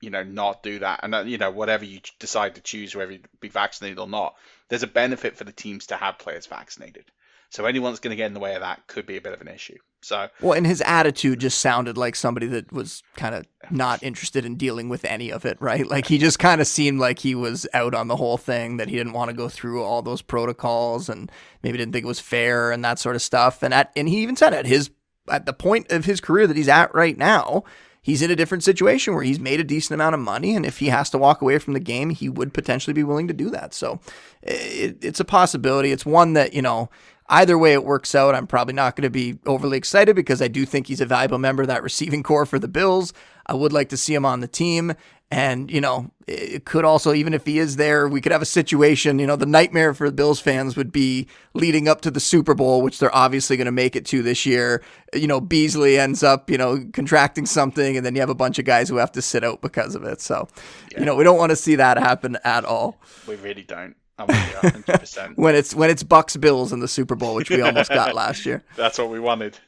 you 0.00 0.10
know 0.10 0.24
not 0.24 0.62
do 0.62 0.80
that 0.80 1.00
and 1.04 1.14
uh, 1.14 1.20
you 1.20 1.38
know 1.38 1.50
whatever 1.50 1.84
you 1.84 2.00
decide 2.18 2.56
to 2.56 2.60
choose 2.60 2.94
whether 2.94 3.12
you 3.12 3.20
be 3.40 3.48
vaccinated 3.48 4.00
or 4.00 4.08
not 4.08 4.34
there's 4.68 4.82
a 4.82 4.88
benefit 4.88 5.36
for 5.36 5.44
the 5.44 5.52
teams 5.52 5.86
to 5.86 5.96
have 5.96 6.18
players 6.18 6.46
vaccinated 6.46 7.04
so 7.52 7.66
anyone 7.66 7.92
that's 7.92 8.00
going 8.00 8.12
to 8.12 8.16
get 8.16 8.28
in 8.28 8.32
the 8.32 8.40
way 8.40 8.54
of 8.54 8.62
that 8.62 8.86
could 8.86 9.04
be 9.04 9.18
a 9.18 9.20
bit 9.20 9.34
of 9.34 9.42
an 9.42 9.48
issue. 9.48 9.76
So 10.00 10.28
well, 10.40 10.54
and 10.54 10.66
his 10.66 10.80
attitude 10.80 11.38
just 11.38 11.60
sounded 11.60 11.98
like 11.98 12.16
somebody 12.16 12.46
that 12.46 12.72
was 12.72 13.02
kind 13.16 13.34
of 13.34 13.44
not 13.70 14.02
interested 14.02 14.46
in 14.46 14.56
dealing 14.56 14.88
with 14.88 15.04
any 15.04 15.30
of 15.30 15.44
it, 15.44 15.58
right? 15.60 15.86
Like 15.86 16.06
he 16.06 16.16
just 16.16 16.38
kind 16.38 16.62
of 16.62 16.66
seemed 16.66 16.98
like 16.98 17.18
he 17.18 17.34
was 17.34 17.66
out 17.74 17.94
on 17.94 18.08
the 18.08 18.16
whole 18.16 18.38
thing, 18.38 18.78
that 18.78 18.88
he 18.88 18.96
didn't 18.96 19.12
want 19.12 19.30
to 19.30 19.36
go 19.36 19.50
through 19.50 19.82
all 19.82 20.00
those 20.00 20.22
protocols, 20.22 21.10
and 21.10 21.30
maybe 21.62 21.76
didn't 21.76 21.92
think 21.92 22.04
it 22.04 22.08
was 22.08 22.20
fair 22.20 22.72
and 22.72 22.82
that 22.84 22.98
sort 22.98 23.16
of 23.16 23.22
stuff. 23.22 23.62
And 23.62 23.74
at 23.74 23.92
and 23.94 24.08
he 24.08 24.22
even 24.22 24.34
said 24.34 24.54
at 24.54 24.66
his 24.66 24.90
at 25.28 25.44
the 25.44 25.52
point 25.52 25.92
of 25.92 26.06
his 26.06 26.22
career 26.22 26.46
that 26.46 26.56
he's 26.56 26.68
at 26.68 26.92
right 26.94 27.18
now, 27.18 27.64
he's 28.00 28.22
in 28.22 28.30
a 28.30 28.36
different 28.36 28.64
situation 28.64 29.14
where 29.14 29.22
he's 29.22 29.38
made 29.38 29.60
a 29.60 29.64
decent 29.64 29.94
amount 29.94 30.14
of 30.14 30.20
money, 30.20 30.56
and 30.56 30.64
if 30.64 30.78
he 30.78 30.86
has 30.86 31.10
to 31.10 31.18
walk 31.18 31.42
away 31.42 31.58
from 31.58 31.74
the 31.74 31.80
game, 31.80 32.10
he 32.10 32.28
would 32.30 32.54
potentially 32.54 32.94
be 32.94 33.04
willing 33.04 33.28
to 33.28 33.34
do 33.34 33.50
that. 33.50 33.72
So 33.74 34.00
it, 34.42 34.96
it's 35.04 35.20
a 35.20 35.24
possibility. 35.24 35.92
It's 35.92 36.06
one 36.06 36.32
that 36.32 36.54
you 36.54 36.62
know 36.62 36.90
Either 37.32 37.56
way 37.56 37.72
it 37.72 37.82
works 37.82 38.14
out, 38.14 38.34
I'm 38.34 38.46
probably 38.46 38.74
not 38.74 38.94
going 38.94 39.04
to 39.04 39.10
be 39.10 39.38
overly 39.46 39.78
excited 39.78 40.14
because 40.14 40.42
I 40.42 40.48
do 40.48 40.66
think 40.66 40.86
he's 40.86 41.00
a 41.00 41.06
valuable 41.06 41.38
member 41.38 41.62
of 41.62 41.68
that 41.68 41.82
receiving 41.82 42.22
corps 42.22 42.44
for 42.44 42.58
the 42.58 42.68
Bills. 42.68 43.14
I 43.46 43.54
would 43.54 43.72
like 43.72 43.88
to 43.88 43.96
see 43.96 44.14
him 44.14 44.26
on 44.26 44.40
the 44.40 44.46
team. 44.46 44.92
And, 45.30 45.70
you 45.70 45.80
know, 45.80 46.10
it 46.26 46.66
could 46.66 46.84
also, 46.84 47.14
even 47.14 47.32
if 47.32 47.46
he 47.46 47.58
is 47.58 47.76
there, 47.76 48.06
we 48.06 48.20
could 48.20 48.32
have 48.32 48.42
a 48.42 48.44
situation, 48.44 49.18
you 49.18 49.26
know, 49.26 49.36
the 49.36 49.46
nightmare 49.46 49.94
for 49.94 50.10
the 50.10 50.14
Bills 50.14 50.40
fans 50.40 50.76
would 50.76 50.92
be 50.92 51.26
leading 51.54 51.88
up 51.88 52.02
to 52.02 52.10
the 52.10 52.20
Super 52.20 52.52
Bowl, 52.52 52.82
which 52.82 52.98
they're 52.98 53.16
obviously 53.16 53.56
going 53.56 53.64
to 53.64 53.72
make 53.72 53.96
it 53.96 54.04
to 54.06 54.22
this 54.22 54.44
year. 54.44 54.84
You 55.14 55.26
know, 55.26 55.40
Beasley 55.40 55.98
ends 55.98 56.22
up, 56.22 56.50
you 56.50 56.58
know, 56.58 56.84
contracting 56.92 57.46
something, 57.46 57.96
and 57.96 58.04
then 58.04 58.14
you 58.14 58.20
have 58.20 58.28
a 58.28 58.34
bunch 58.34 58.58
of 58.58 58.66
guys 58.66 58.90
who 58.90 58.96
have 58.96 59.12
to 59.12 59.22
sit 59.22 59.42
out 59.42 59.62
because 59.62 59.94
of 59.94 60.04
it. 60.04 60.20
So, 60.20 60.48
yeah. 60.90 61.00
you 61.00 61.06
know, 61.06 61.16
we 61.16 61.24
don't 61.24 61.38
want 61.38 61.48
to 61.48 61.56
see 61.56 61.76
that 61.76 61.96
happen 61.96 62.36
at 62.44 62.66
all. 62.66 63.00
We 63.26 63.36
really 63.36 63.62
don't. 63.62 63.96
I'm 64.22 64.28
with 64.28 64.64
you 64.64 64.82
100%. 64.94 65.36
when 65.36 65.54
it's 65.54 65.74
when 65.74 65.90
it's 65.90 66.02
Bucs 66.02 66.40
Bills 66.40 66.72
in 66.72 66.80
the 66.80 66.88
Super 66.88 67.14
Bowl, 67.14 67.34
which 67.34 67.50
we 67.50 67.60
almost 67.60 67.90
got 67.90 68.14
last 68.14 68.46
year. 68.46 68.64
That's 68.76 68.98
what 68.98 69.10
we 69.10 69.20
wanted. 69.20 69.58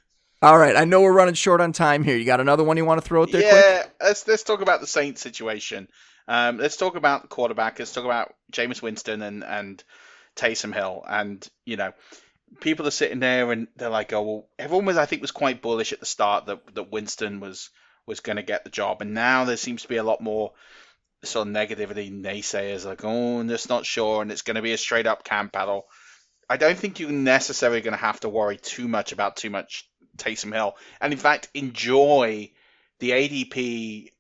All 0.43 0.59
right, 0.59 0.77
I 0.77 0.85
know 0.85 1.01
we're 1.01 1.12
running 1.12 1.35
short 1.35 1.61
on 1.61 1.73
time 1.73 2.05
here. 2.05 2.17
You 2.17 2.25
got 2.25 2.40
another 2.40 2.64
one 2.64 2.77
you 2.77 2.85
want 2.85 3.01
to 3.01 3.07
throw 3.07 3.23
out 3.23 3.33
there? 3.33 3.40
Yeah, 3.43 3.83
quick? 3.83 3.95
let's 4.03 4.29
let's 4.29 4.43
talk 4.43 4.61
about 4.61 4.81
the 4.81 4.87
Saints 4.87 5.21
situation. 5.23 5.88
Um, 6.29 6.59
let's 6.59 6.77
talk 6.77 6.97
about 6.97 7.23
the 7.23 7.29
quarterback. 7.29 7.79
Let's 7.79 7.93
talk 7.93 8.05
about 8.05 8.35
Jameis 8.53 8.83
Winston 8.83 9.23
and 9.23 9.43
and 9.45 9.83
Taysom 10.37 10.75
Hill. 10.75 11.05
And 11.09 11.47
you 11.64 11.77
know, 11.77 11.93
people 12.61 12.87
are 12.87 12.90
sitting 12.90 13.21
there 13.21 13.51
and 13.53 13.69
they're 13.77 13.88
like, 13.88 14.12
oh 14.12 14.23
well, 14.23 14.49
everyone 14.59 14.87
was 14.87 14.97
I 14.97 15.07
think 15.07 15.23
was 15.23 15.31
quite 15.31 15.62
bullish 15.62 15.93
at 15.93 16.01
the 16.01 16.07
start 16.07 16.47
that 16.47 16.75
that 16.75 16.93
Winston 16.93 17.40
was 17.40 17.71
was 18.07 18.21
going 18.21 18.37
to 18.37 18.43
get 18.43 18.64
the 18.64 18.71
job, 18.71 19.01
and 19.01 19.14
now 19.14 19.45
there 19.45 19.57
seems 19.57 19.83
to 19.83 19.88
be 19.88 19.97
a 19.97 20.03
lot 20.03 20.21
more 20.21 20.53
sort 21.27 21.49
of 21.49 21.55
negativity 21.55 22.13
naysayers 22.13 22.85
like, 22.85 23.05
oh, 23.05 23.41
I'm 23.41 23.49
just 23.49 23.69
not 23.69 23.87
sure, 23.87 24.23
and 24.23 24.31
it's 24.31 24.43
going 24.43 24.57
to 24.57 24.63
be 24.63 24.73
a 24.73 24.79
straight 24.79 25.07
up 25.07 25.25
camp 25.25 25.53
battle. 25.53 25.87
I 26.49 26.57
don't 26.57 26.79
think 26.79 27.01
you're 27.01 27.11
necessarily 27.11 27.81
going 27.81 27.97
to 27.97 28.01
have 28.01 28.21
to 28.21 28.29
worry 28.29 28.57
too 28.57 28.89
much 28.89 29.13
about 29.13 29.37
too 29.37 29.51
much 29.51 29.89
Taysom 30.17 30.53
Hill, 30.53 30.77
and 31.01 31.13
in 31.13 31.19
fact, 31.19 31.49
enjoy 31.55 32.51
the 32.99 33.11
ADP 33.11 34.11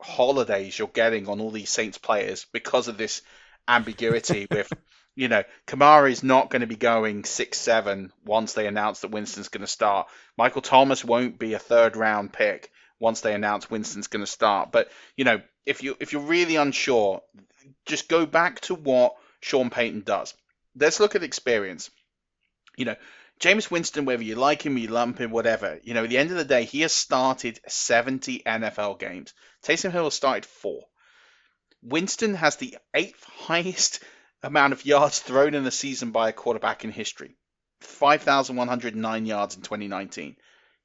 holidays 0.00 0.78
you're 0.78 0.88
getting 0.88 1.28
on 1.28 1.40
all 1.40 1.50
these 1.50 1.70
Saints 1.70 1.98
players 1.98 2.46
because 2.52 2.88
of 2.88 2.98
this 2.98 3.22
ambiguity 3.66 4.46
with. 4.50 4.72
You 5.14 5.26
know, 5.26 5.42
Kamara 5.66 6.12
is 6.12 6.22
not 6.22 6.48
going 6.48 6.60
to 6.60 6.68
be 6.68 6.76
going 6.76 7.24
six 7.24 7.58
seven 7.58 8.12
once 8.24 8.52
they 8.52 8.68
announce 8.68 9.00
that 9.00 9.10
Winston's 9.10 9.48
going 9.48 9.62
to 9.62 9.66
start. 9.66 10.06
Michael 10.36 10.62
Thomas 10.62 11.04
won't 11.04 11.40
be 11.40 11.54
a 11.54 11.58
third 11.58 11.96
round 11.96 12.32
pick 12.32 12.70
once 13.00 13.20
they 13.20 13.34
announce 13.34 13.70
Winston's 13.70 14.06
going 14.06 14.24
to 14.24 14.30
start. 14.30 14.70
But 14.72 14.90
you 15.16 15.24
know, 15.24 15.40
if 15.68 15.82
you 15.82 15.96
if 16.00 16.12
you're 16.12 16.22
really 16.22 16.56
unsure, 16.56 17.22
just 17.84 18.08
go 18.08 18.24
back 18.24 18.60
to 18.62 18.74
what 18.74 19.16
Sean 19.40 19.68
Payton 19.68 20.00
does. 20.00 20.34
Let's 20.74 20.98
look 20.98 21.14
at 21.14 21.22
experience. 21.22 21.90
You 22.76 22.86
know, 22.86 22.96
Jameis 23.38 23.70
Winston, 23.70 24.04
whether 24.04 24.22
you 24.22 24.34
like 24.34 24.64
him, 24.64 24.78
you 24.78 24.88
lump 24.88 25.18
him, 25.18 25.30
whatever, 25.30 25.78
you 25.84 25.94
know, 25.94 26.04
at 26.04 26.10
the 26.10 26.18
end 26.18 26.30
of 26.30 26.36
the 26.36 26.44
day, 26.44 26.64
he 26.64 26.80
has 26.80 26.92
started 26.92 27.60
70 27.68 28.42
NFL 28.44 28.98
games. 28.98 29.34
Taysom 29.62 29.92
Hill 29.92 30.04
has 30.04 30.14
started 30.14 30.46
four. 30.46 30.84
Winston 31.82 32.34
has 32.34 32.56
the 32.56 32.78
eighth 32.94 33.22
highest 33.24 34.02
amount 34.42 34.72
of 34.72 34.86
yards 34.86 35.18
thrown 35.18 35.54
in 35.54 35.66
a 35.66 35.70
season 35.70 36.12
by 36.12 36.30
a 36.30 36.32
quarterback 36.32 36.84
in 36.84 36.90
history 36.90 37.36
5,109 37.80 39.26
yards 39.26 39.56
in 39.56 39.62
2019. 39.62 40.36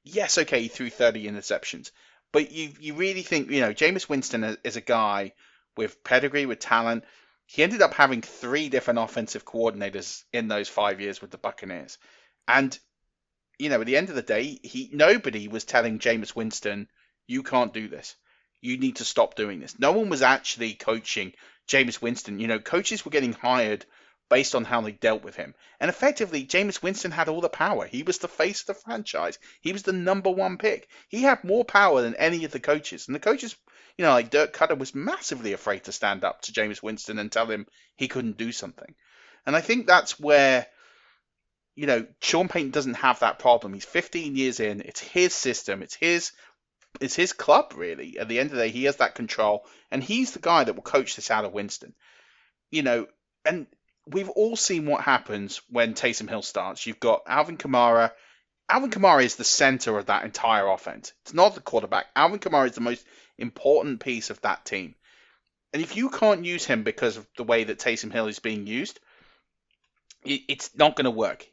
Yes, 0.04 0.38
okay, 0.38 0.62
he 0.62 0.68
threw 0.68 0.90
30 0.90 1.26
interceptions. 1.26 1.90
But 2.34 2.50
you 2.50 2.72
you 2.80 2.94
really 2.94 3.22
think 3.22 3.48
you 3.48 3.60
know 3.60 3.72
Jameis 3.72 4.08
Winston 4.08 4.58
is 4.64 4.74
a 4.74 4.80
guy 4.80 5.34
with 5.76 6.02
pedigree, 6.02 6.46
with 6.46 6.58
talent. 6.58 7.04
He 7.46 7.62
ended 7.62 7.80
up 7.80 7.94
having 7.94 8.22
three 8.22 8.68
different 8.68 8.98
offensive 8.98 9.44
coordinators 9.44 10.24
in 10.32 10.48
those 10.48 10.68
five 10.68 11.00
years 11.00 11.20
with 11.20 11.30
the 11.30 11.38
Buccaneers, 11.38 11.96
and 12.48 12.76
you 13.56 13.68
know 13.68 13.80
at 13.80 13.86
the 13.86 13.96
end 13.96 14.08
of 14.08 14.16
the 14.16 14.22
day, 14.22 14.58
he 14.64 14.90
nobody 14.92 15.46
was 15.46 15.64
telling 15.64 16.00
Jameis 16.00 16.34
Winston, 16.34 16.88
"You 17.28 17.44
can't 17.44 17.72
do 17.72 17.86
this. 17.86 18.16
You 18.60 18.78
need 18.78 18.96
to 18.96 19.04
stop 19.04 19.36
doing 19.36 19.60
this." 19.60 19.78
No 19.78 19.92
one 19.92 20.08
was 20.08 20.22
actually 20.22 20.74
coaching 20.74 21.34
Jameis 21.68 22.02
Winston. 22.02 22.40
You 22.40 22.48
know, 22.48 22.58
coaches 22.58 23.04
were 23.04 23.12
getting 23.12 23.34
hired 23.34 23.86
based 24.28 24.54
on 24.54 24.64
how 24.64 24.80
they 24.80 24.92
dealt 24.92 25.22
with 25.22 25.36
him. 25.36 25.54
And 25.80 25.88
effectively, 25.88 26.44
Jameis 26.46 26.82
Winston 26.82 27.10
had 27.10 27.28
all 27.28 27.40
the 27.40 27.48
power. 27.48 27.86
He 27.86 28.02
was 28.02 28.18
the 28.18 28.28
face 28.28 28.60
of 28.60 28.66
the 28.66 28.74
franchise. 28.74 29.38
He 29.60 29.72
was 29.72 29.82
the 29.82 29.92
number 29.92 30.30
one 30.30 30.58
pick. 30.58 30.88
He 31.08 31.22
had 31.22 31.44
more 31.44 31.64
power 31.64 32.02
than 32.02 32.16
any 32.16 32.44
of 32.44 32.50
the 32.50 32.60
coaches. 32.60 33.06
And 33.06 33.14
the 33.14 33.20
coaches, 33.20 33.56
you 33.98 34.04
know, 34.04 34.12
like 34.12 34.30
Dirk 34.30 34.52
Koetter 34.52 34.78
was 34.78 34.94
massively 34.94 35.52
afraid 35.52 35.84
to 35.84 35.92
stand 35.92 36.24
up 36.24 36.42
to 36.42 36.52
Jameis 36.52 36.82
Winston 36.82 37.18
and 37.18 37.30
tell 37.30 37.46
him 37.46 37.66
he 37.96 38.08
couldn't 38.08 38.38
do 38.38 38.52
something. 38.52 38.94
And 39.46 39.54
I 39.54 39.60
think 39.60 39.86
that's 39.86 40.18
where 40.18 40.66
you 41.76 41.86
know, 41.86 42.06
Sean 42.20 42.48
Payton 42.48 42.70
doesn't 42.70 42.94
have 42.94 43.20
that 43.20 43.38
problem. 43.38 43.74
He's 43.74 43.84
15 43.84 44.36
years 44.36 44.60
in. 44.60 44.80
It's 44.80 45.00
his 45.00 45.34
system. 45.34 45.82
It's 45.82 45.96
his 45.96 46.32
it's 47.00 47.16
his 47.16 47.32
club 47.32 47.72
really. 47.76 48.18
At 48.18 48.28
the 48.28 48.38
end 48.38 48.50
of 48.50 48.56
the 48.56 48.62
day, 48.62 48.70
he 48.70 48.84
has 48.84 48.96
that 48.96 49.16
control, 49.16 49.66
and 49.90 50.02
he's 50.02 50.32
the 50.32 50.38
guy 50.38 50.64
that 50.64 50.74
will 50.74 50.82
coach 50.82 51.16
this 51.16 51.30
out 51.30 51.44
of 51.44 51.52
Winston. 51.52 51.94
You 52.70 52.82
know, 52.82 53.06
and 53.44 53.66
we've 54.06 54.28
all 54.30 54.56
seen 54.56 54.86
what 54.86 55.02
happens 55.02 55.60
when 55.70 55.94
Taysom 55.94 56.28
Hill 56.28 56.42
starts. 56.42 56.86
You've 56.86 57.00
got 57.00 57.22
Alvin 57.26 57.56
Kamara. 57.56 58.12
Alvin 58.68 58.90
Kamara 58.90 59.24
is 59.24 59.36
the 59.36 59.44
center 59.44 59.98
of 59.98 60.06
that 60.06 60.24
entire 60.24 60.66
offense. 60.68 61.12
It's 61.22 61.34
not 61.34 61.54
the 61.54 61.60
quarterback. 61.60 62.06
Alvin 62.14 62.38
Kamara 62.38 62.66
is 62.66 62.74
the 62.74 62.80
most 62.80 63.04
important 63.38 64.00
piece 64.00 64.30
of 64.30 64.40
that 64.42 64.64
team. 64.64 64.94
And 65.72 65.82
if 65.82 65.96
you 65.96 66.08
can't 66.10 66.44
use 66.44 66.64
him 66.64 66.82
because 66.82 67.16
of 67.16 67.26
the 67.36 67.44
way 67.44 67.64
that 67.64 67.78
Taysom 67.78 68.12
Hill 68.12 68.28
is 68.28 68.38
being 68.38 68.66
used, 68.66 69.00
it's 70.24 70.70
not 70.76 70.96
going 70.96 71.04
to 71.04 71.10
work. 71.10 71.46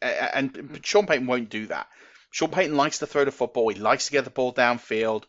And 0.00 0.56
hmm. 0.56 0.74
Sean 0.82 1.06
Payton 1.06 1.26
won't 1.26 1.50
do 1.50 1.66
that. 1.66 1.88
Sean 2.30 2.50
Payton 2.50 2.76
likes 2.76 2.98
to 2.98 3.06
throw 3.06 3.24
the 3.24 3.32
football. 3.32 3.68
He 3.68 3.80
likes 3.80 4.06
to 4.06 4.12
get 4.12 4.24
the 4.24 4.30
ball 4.30 4.52
downfield. 4.52 5.24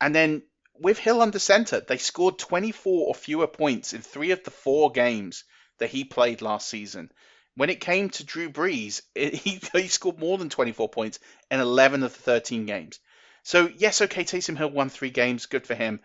And 0.00 0.14
then 0.14 0.42
with 0.78 0.98
Hill 0.98 1.22
under 1.22 1.38
center, 1.38 1.80
they 1.80 1.98
scored 1.98 2.38
24 2.38 3.08
or 3.08 3.14
fewer 3.14 3.46
points 3.46 3.92
in 3.92 4.02
three 4.02 4.30
of 4.30 4.42
the 4.44 4.50
four 4.50 4.90
games 4.90 5.44
that 5.78 5.90
he 5.90 6.04
played 6.04 6.42
last 6.42 6.68
season. 6.68 7.10
When 7.54 7.70
it 7.70 7.80
came 7.80 8.10
to 8.10 8.24
Drew 8.24 8.50
Brees, 8.50 9.02
it, 9.14 9.34
he, 9.34 9.60
he 9.72 9.88
scored 9.88 10.18
more 10.18 10.38
than 10.38 10.50
24 10.50 10.88
points 10.88 11.18
in 11.50 11.60
11 11.60 12.02
of 12.02 12.12
the 12.12 12.18
13 12.18 12.66
games. 12.66 12.98
So, 13.42 13.70
yes, 13.76 14.02
okay, 14.02 14.24
Taysom 14.24 14.56
Hill 14.56 14.70
won 14.70 14.88
three 14.88 15.10
games. 15.10 15.46
Good 15.46 15.66
for 15.66 15.74
him 15.74 16.00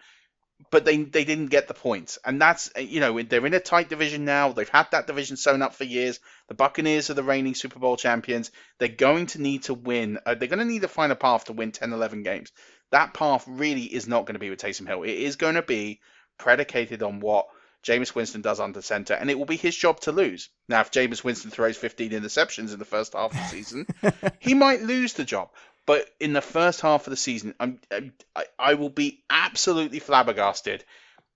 but 0.69 0.85
they 0.85 0.97
they 0.97 1.23
didn't 1.23 1.47
get 1.47 1.67
the 1.67 1.73
points, 1.73 2.19
and 2.23 2.39
that's 2.39 2.69
you 2.77 2.99
know 2.99 3.21
they're 3.21 3.45
in 3.45 3.53
a 3.53 3.59
tight 3.59 3.89
division 3.89 4.25
now. 4.25 4.51
They've 4.51 4.69
had 4.69 4.91
that 4.91 5.07
division 5.07 5.37
sewn 5.37 5.61
up 5.61 5.73
for 5.73 5.85
years. 5.85 6.19
The 6.49 6.53
Buccaneers 6.53 7.09
are 7.09 7.15
the 7.15 7.23
reigning 7.23 7.55
Super 7.55 7.79
Bowl 7.79 7.97
champions. 7.97 8.51
They're 8.77 8.87
going 8.89 9.27
to 9.27 9.41
need 9.41 9.63
to 9.63 9.73
win. 9.73 10.19
Uh, 10.25 10.35
they're 10.35 10.47
going 10.47 10.59
to 10.59 10.65
need 10.65 10.83
to 10.83 10.87
find 10.87 11.11
a 11.11 11.15
path 11.15 11.45
to 11.45 11.53
win 11.53 11.71
10, 11.71 11.93
11 11.93 12.23
games. 12.23 12.51
That 12.91 13.13
path 13.13 13.45
really 13.47 13.83
is 13.83 14.07
not 14.07 14.25
going 14.25 14.35
to 14.35 14.39
be 14.39 14.49
with 14.49 14.61
Taysom 14.61 14.87
Hill. 14.87 15.03
It 15.03 15.11
is 15.11 15.37
going 15.37 15.55
to 15.55 15.61
be 15.61 16.01
predicated 16.37 17.01
on 17.01 17.19
what 17.19 17.47
Jameis 17.83 18.13
Winston 18.13 18.41
does 18.41 18.59
under 18.59 18.81
center, 18.81 19.13
and 19.13 19.29
it 19.29 19.37
will 19.37 19.45
be 19.45 19.55
his 19.55 19.75
job 19.75 19.99
to 20.01 20.11
lose. 20.11 20.49
Now, 20.67 20.81
if 20.81 20.91
Jameis 20.91 21.23
Winston 21.23 21.49
throws 21.49 21.77
15 21.77 22.11
interceptions 22.11 22.73
in 22.73 22.79
the 22.79 22.85
first 22.85 23.13
half 23.13 23.31
of 23.31 23.37
the 23.37 23.47
season, 23.47 23.87
he 24.39 24.53
might 24.53 24.83
lose 24.83 25.13
the 25.13 25.23
job. 25.23 25.49
But 25.87 26.07
in 26.19 26.33
the 26.33 26.41
first 26.41 26.81
half 26.81 27.07
of 27.07 27.11
the 27.11 27.17
season, 27.17 27.55
I'm, 27.59 27.79
I'm, 27.91 28.13
I 28.59 28.75
will 28.75 28.89
be 28.89 29.23
absolutely 29.29 29.99
flabbergasted 29.99 30.83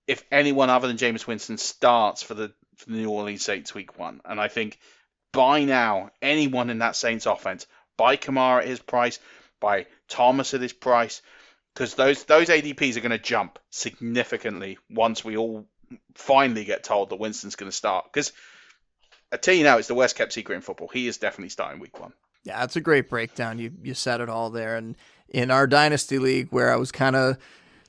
if 0.07 0.23
anyone 0.31 0.69
other 0.69 0.87
than 0.87 0.97
Jameis 0.97 1.25
Winston 1.25 1.57
starts 1.57 2.21
for 2.21 2.35
the, 2.35 2.53
for 2.77 2.91
the 2.91 2.97
New 2.97 3.09
Orleans 3.09 3.43
Saints 3.43 3.73
week 3.73 3.97
one. 3.97 4.21
And 4.23 4.39
I 4.39 4.47
think 4.47 4.77
by 5.33 5.63
now, 5.63 6.11
anyone 6.21 6.69
in 6.69 6.79
that 6.79 6.95
Saints 6.95 7.25
offense, 7.25 7.65
buy 7.97 8.17
Kamara 8.17 8.59
at 8.59 8.67
his 8.67 8.79
price, 8.79 9.19
buy 9.59 9.87
Thomas 10.07 10.53
at 10.53 10.61
his 10.61 10.73
price, 10.73 11.23
because 11.73 11.95
those 11.95 12.23
those 12.23 12.47
ADPs 12.47 12.95
are 12.95 13.01
going 13.01 13.11
to 13.11 13.17
jump 13.17 13.59
significantly 13.69 14.77
once 14.89 15.25
we 15.25 15.35
all 15.35 15.67
finally 16.15 16.65
get 16.65 16.83
told 16.83 17.09
that 17.09 17.19
Winston's 17.19 17.55
going 17.55 17.69
to 17.69 17.75
start. 17.75 18.05
Because 18.05 18.31
I 19.31 19.38
tell 19.38 19.53
you 19.53 19.63
now, 19.63 19.77
it's 19.77 19.88
the 19.88 19.95
worst 19.95 20.15
kept 20.15 20.33
secret 20.33 20.55
in 20.55 20.61
football. 20.61 20.88
He 20.88 21.07
is 21.07 21.17
definitely 21.17 21.49
starting 21.49 21.79
week 21.79 21.99
one. 21.99 22.13
Yeah, 22.43 22.59
that's 22.59 22.75
a 22.75 22.81
great 22.81 23.09
breakdown. 23.09 23.57
You 23.57 23.71
you 23.81 23.93
said 23.93 24.21
it 24.21 24.29
all 24.29 24.49
there. 24.49 24.75
And 24.75 24.95
in 25.29 25.49
our 25.49 25.67
dynasty 25.67 26.19
league, 26.19 26.49
where 26.51 26.71
I 26.71 26.75
was 26.75 26.91
kind 26.91 27.15
of 27.15 27.38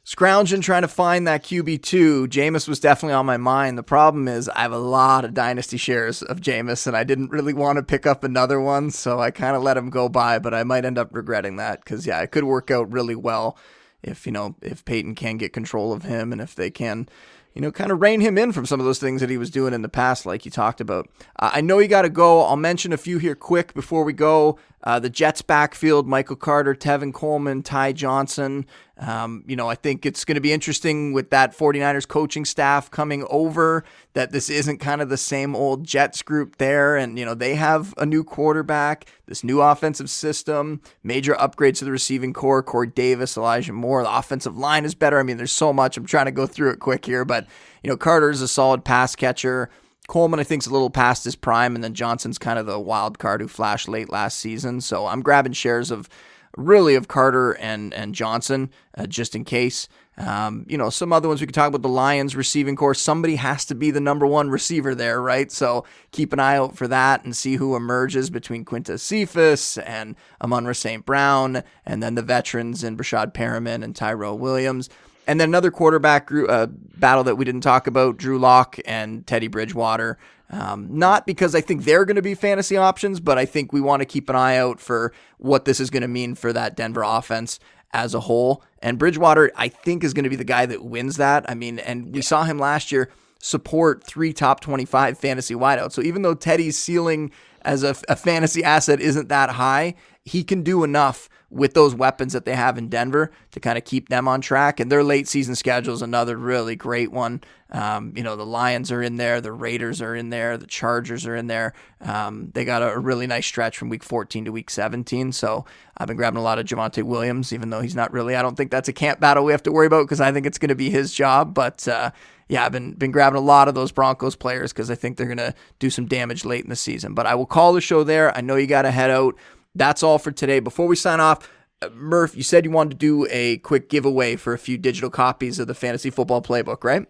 scrounging 0.03 0.61
trying 0.63 0.83
to 0.83 0.89
find 0.89 1.27
that 1.27 1.43
QB 1.43 1.83
two, 1.83 2.27
Jameis 2.29 2.67
was 2.67 2.81
definitely 2.81 3.15
on 3.15 3.27
my 3.27 3.37
mind. 3.37 3.77
The 3.77 3.83
problem 3.83 4.29
is 4.29 4.49
I 4.49 4.61
have 4.61 4.73
a 4.73 4.79
lot 4.79 5.27
of 5.27 5.35
dynasty 5.35 5.77
shares 5.77 6.23
of 6.23 6.41
Jameis, 6.41 6.87
and 6.87 6.97
I 6.97 7.05
didn't 7.05 7.31
really 7.31 7.53
want 7.53 7.77
to 7.77 7.83
pick 7.83 8.07
up 8.07 8.25
another 8.25 8.61
one, 8.61 8.91
so 8.91 9.21
I 9.21 9.31
kind 9.31 9.57
of 9.57 9.63
let 9.63 9.77
him 9.77 9.91
go 9.91 10.09
by. 10.09 10.39
But 10.39 10.55
I 10.55 10.65
might 10.65 10.87
end 10.87 10.97
up 10.97 11.15
regretting 11.15 11.57
that 11.57 11.85
because 11.85 12.07
yeah, 12.07 12.23
it 12.23 12.31
could 12.31 12.45
work 12.45 12.71
out 12.71 12.91
really 12.91 13.17
well 13.17 13.59
if 14.03 14.25
you 14.25 14.33
know 14.33 14.57
if 14.63 14.85
Payton 14.85 15.15
can 15.17 15.37
get 15.37 15.53
control 15.53 15.93
of 15.93 16.05
him 16.05 16.33
and 16.33 16.41
if 16.41 16.55
they 16.55 16.71
can 16.71 17.09
you 17.57 17.63
know, 17.63 17.73
kind 17.73 17.91
of 17.91 18.03
rein 18.03 18.21
him 18.21 18.37
in 18.37 18.53
from 18.53 18.67
some 18.67 18.81
of 18.81 18.85
those 18.85 18.99
things 18.99 19.23
that 19.23 19.31
he 19.31 19.39
was 19.39 19.51
doing 19.51 19.73
in 19.73 19.81
the 19.81 19.89
past, 19.89 20.27
like 20.27 20.45
you 20.45 20.51
talked 20.51 20.79
about. 20.79 21.09
Uh, 21.39 21.53
I 21.55 21.63
know 21.63 21.79
you 21.79 21.89
got 21.89 22.03
to 22.03 22.11
go. 22.11 22.43
I'll 22.43 22.55
mention 22.55 22.93
a 22.93 22.99
few 22.99 23.17
here 23.17 23.35
quick 23.35 23.73
before 23.73 24.05
we 24.05 24.13
go. 24.13 24.59
Uh, 24.87 25.01
the 25.01 25.11
Jets 25.11 25.43
backfield, 25.43 26.07
Michael 26.07 26.37
Carter, 26.37 26.73
Tevin 26.73 27.13
Coleman, 27.13 27.65
Ty 27.65 27.91
Johnson. 27.91 28.65
Um, 28.99 29.43
you 29.45 29.57
know, 29.57 29.69
I 29.69 29.75
think 29.75 30.07
it's 30.07 30.25
going 30.25 30.37
to 30.37 30.41
be 30.41 30.53
interesting 30.53 31.13
with 31.13 31.31
that 31.31 31.59
49ers 31.59 32.07
coaching 32.07 32.45
staff 32.45 32.89
coming 32.89 33.27
over 33.29 33.83
that 34.13 34.31
this 34.31 34.49
isn't 34.49 34.79
kind 34.79 35.03
of 35.03 35.09
the 35.09 35.17
same 35.17 35.57
old 35.57 35.83
Jets 35.83 36.23
group 36.23 36.59
there. 36.59 36.97
And, 36.97 37.19
you 37.19 37.25
know, 37.25 37.35
they 37.35 37.57
have 37.57 37.95
a 37.99 38.07
new 38.07 38.23
quarterback, 38.23 39.11
this 39.27 39.43
new 39.43 39.61
offensive 39.61 40.09
system, 40.09 40.81
major 41.03 41.35
upgrades 41.35 41.79
to 41.79 41.85
the 41.85 41.91
receiving 41.91 42.33
corps, 42.33 42.63
Corey 42.63 42.87
Davis, 42.87 43.37
Elijah 43.37 43.73
Moore. 43.73 44.05
The 44.05 44.17
offensive 44.17 44.57
line 44.57 44.85
is 44.85 44.95
better. 44.95 45.19
I 45.19 45.25
mean, 45.25 45.37
there's 45.37 45.51
so 45.51 45.73
much. 45.73 45.97
I'm 45.97 46.07
trying 46.07 46.27
to 46.27 46.31
go 46.31 46.47
through 46.47 46.71
it 46.71 46.79
quick 46.79 47.07
here, 47.07 47.25
but, 47.25 47.49
you 47.83 47.91
know, 47.91 47.97
Carter 47.97 48.31
is 48.31 48.41
a 48.41 48.47
solid 48.47 48.85
pass 48.85 49.17
catcher. 49.17 49.69
Coleman, 50.09 50.41
I 50.41 50.45
think, 50.45 50.63
is 50.63 50.67
a 50.67 50.73
little 50.73 50.91
past 50.91 51.25
his 51.25 51.37
prime, 51.37 51.75
and 51.75 51.83
then 51.83 51.95
Johnson's 51.95 52.39
kind 52.39 52.59
of 52.59 52.67
the 52.67 52.79
wild 52.79 53.19
card 53.19 53.41
who 53.41 53.49
flashed 53.49 53.89
late 53.89 54.11
last 54.11 54.39
season. 54.39 54.81
So 54.81 55.07
I'm 55.07 55.23
grabbing 55.23 55.53
shares 55.53 55.91
of 55.91 56.09
really 56.57 56.95
of 56.95 57.09
Carter 57.09 57.53
and 57.53 57.93
and 57.93 58.15
Johnson 58.15 58.71
uh, 58.97 59.07
just 59.07 59.35
in 59.35 59.45
case. 59.45 59.89
Um, 60.19 60.65
you 60.67 60.79
know, 60.79 60.89
some 60.89 61.13
other 61.13 61.29
ones 61.29 61.43
we 61.43 61.47
could 61.47 61.55
talk 61.55 61.69
about 61.69 61.83
the 61.83 61.89
Lions 61.91 62.35
receiving 62.35 62.75
corps. 62.75 62.95
Somebody 62.95 63.37
has 63.37 63.67
to 63.67 63.75
be 63.75 63.91
the 63.91 64.01
number 64.01 64.27
one 64.27 64.49
receiver 64.49 64.95
there, 64.95 65.21
right? 65.21 65.53
So 65.53 65.85
keep 66.11 66.33
an 66.33 66.41
eye 66.41 66.57
out 66.57 66.75
for 66.75 66.89
that 66.89 67.23
and 67.25 67.37
see 67.37 67.57
who 67.57 67.77
emerges 67.77 68.31
between 68.31 68.65
Quintez 68.65 69.01
Cephus 69.01 69.77
and 69.77 70.17
Amon-Ra 70.41 70.73
St. 70.73 71.05
Brown, 71.05 71.63
and 71.85 72.03
then 72.03 72.15
the 72.15 72.23
veterans 72.23 72.83
in 72.83 72.97
Breshad 72.97 73.35
Perriman 73.35 73.85
and 73.85 73.95
Tyrell 73.95 74.39
Williams. 74.39 74.89
And 75.27 75.41
then 75.41 75.49
another 75.49 75.71
quarterback 75.71 76.31
uh, 76.33 76.67
battle 76.67 77.25
that 77.25 77.37
we 77.37 77.45
didn't 77.45 77.63
talk 77.63 77.87
about 77.87 78.17
Drew 78.17 78.39
Lock 78.39 78.79
and 78.85 79.27
Teddy 79.27 79.49
Bridgewater. 79.49 80.19
Um, 80.51 80.89
not 80.91 81.27
because 81.27 81.55
I 81.55 81.61
think 81.61 81.85
they're 81.85 82.05
going 82.05 82.17
to 82.17 82.23
be 82.23 82.35
fantasy 82.35 82.77
options, 82.77 83.19
but 83.19 83.37
I 83.37 83.45
think 83.47 83.73
we 83.73 83.81
want 83.81 84.01
to 84.01 84.07
keep 84.07 84.29
an 84.29 84.37
eye 84.37 84.57
out 84.57 84.79
for 84.79 85.13
what 85.39 85.65
this 85.65 85.81
is 85.81 85.91
going 85.91 86.03
to 86.03 86.09
mean 86.09 86.37
for 86.37 86.53
that 86.53 86.77
Denver 86.77 87.03
offense 87.03 87.59
as 87.93 88.15
a 88.15 88.21
whole. 88.21 88.63
And 88.81 88.99
Bridgewater, 88.99 89.51
I 89.57 89.69
think, 89.69 90.05
is 90.05 90.15
going 90.15 90.25
to 90.25 90.31
be 90.31 90.37
the 90.37 90.45
guy 90.45 90.67
that 90.67 90.85
wins 90.85 91.17
that. 91.17 91.49
I 91.51 91.55
mean, 91.55 91.81
and 91.81 92.15
we 92.15 92.23
saw 92.23 92.45
him 92.45 92.59
last 92.59 92.93
year 92.93 93.11
support 93.39 94.05
three 94.05 94.33
top 94.33 94.61
25 94.61 95.19
fantasy 95.19 95.55
wideouts. 95.55 95.93
So 95.93 96.03
even 96.03 96.23
though 96.23 96.35
Teddy's 96.35 96.79
ceiling 96.79 97.31
as 97.63 97.83
a, 97.83 97.97
a 98.09 98.17
fantasy 98.17 98.63
asset 98.63 99.01
isn't 99.01 99.29
that 99.29 99.51
high, 99.51 99.95
he 100.27 100.43
can 100.43 100.63
do 100.63 100.83
enough 100.83 101.29
with 101.51 101.75
those 101.75 101.95
weapons 101.95 102.33
that 102.33 102.45
they 102.45 102.57
have 102.57 102.77
in 102.77 102.89
Denver 102.89 103.31
to 103.53 103.61
kind 103.61 103.79
of 103.79 103.85
keep 103.85 104.09
them 104.09 104.27
on 104.27 104.41
track. 104.41 104.81
And 104.81 104.91
their 104.91 105.05
late 105.05 105.29
season 105.29 105.55
schedule 105.55 105.95
is 105.95 106.03
another 106.03 106.37
really 106.37 106.75
great 106.75 107.13
one. 107.13 107.43
Um, 107.71 108.13
you 108.17 108.25
know, 108.25 108.35
the 108.35 108.45
Lions 108.45 108.91
are 108.91 109.01
in 109.01 109.17
there, 109.17 109.41
the 109.41 109.53
Raiders 109.53 110.03
are 110.03 110.17
in 110.17 110.31
there, 110.31 110.59
the 110.59 110.67
Chargers 110.67 111.27
are 111.27 111.37
in 111.37 111.47
there. 111.47 111.75
Um, 112.01 112.51
they 112.55 112.65
got 112.65 112.83
a, 112.83 112.99
really 112.99 113.29
nice 113.29 113.47
stretch 113.47 113.79
from 113.79 113.89
week 113.89 114.03
14 114.03 114.47
to 114.47 114.53
week 114.53 114.69
17. 114.69 115.31
So 115.31 115.65
I've 115.97 116.09
been 116.09 116.17
grabbing 116.17 116.41
a 116.41 116.43
lot 116.43 116.59
of 116.59 116.67
Javonte 116.67 117.05
Williams, 117.05 117.53
even 117.53 117.71
though 117.71 117.81
he's 117.81 117.97
not 117.97 118.13
really, 118.13 118.35
I 118.35 118.43
don't 118.43 118.57
think 118.57 118.73
that's 118.73 118.89
a 118.89 118.93
camp 118.93 119.21
battle 119.21 119.45
we 119.45 119.53
have 119.53 119.63
to 119.63 119.73
worry 119.73 119.87
about 119.87 120.05
because 120.05 120.21
I 120.21 120.33
think 120.33 120.45
it's 120.45 120.59
going 120.59 120.71
to 120.71 120.75
be 120.75 120.91
his 120.91 121.15
job. 121.15 121.55
But, 121.55 121.87
uh, 121.87 122.11
yeah, 122.49 122.65
I've 122.65 122.73
been 122.73 122.93
been 122.93 123.11
grabbing 123.11 123.39
a 123.39 123.43
lot 123.43 123.67
of 123.67 123.75
those 123.75 123.91
Broncos 123.91 124.37
players 124.37 124.73
because 124.73 124.91
I 124.91 124.95
think 124.95 125.17
they're 125.17 125.27
gonna 125.27 125.55
do 125.81 125.91
some 125.91 126.07
damage 126.07 126.45
late 126.45 126.63
in 126.63 126.71
the 126.71 126.77
season. 126.77 127.13
But 127.13 127.27
I 127.27 127.35
will 127.35 127.47
call 127.47 127.73
the 127.73 127.81
show 127.81 128.05
there. 128.05 128.37
I 128.37 128.41
know 128.41 128.55
you 128.55 128.69
got 128.69 128.83
to 128.83 128.93
head 128.93 129.11
out. 129.11 129.35
That's 129.77 130.03
all 130.03 130.19
for 130.19 130.31
today. 130.31 130.61
Before 130.61 130.87
we 130.87 130.97
sign 130.97 131.21
off, 131.21 131.49
uh, 131.83 131.91
Murph, 131.93 132.37
you 132.37 132.43
said 132.43 132.65
you 132.65 132.71
wanted 132.71 132.93
to 132.93 132.97
do 132.97 133.27
a 133.31 133.59
quick 133.59 133.89
giveaway 133.89 134.37
for 134.37 134.55
a 134.55 134.59
few 134.59 134.79
digital 134.79 135.11
copies 135.11 135.59
of 135.59 135.67
the 135.67 135.75
Fantasy 135.75 136.11
Football 136.11 136.43
Playbook, 136.43 136.83
right? 136.85 137.07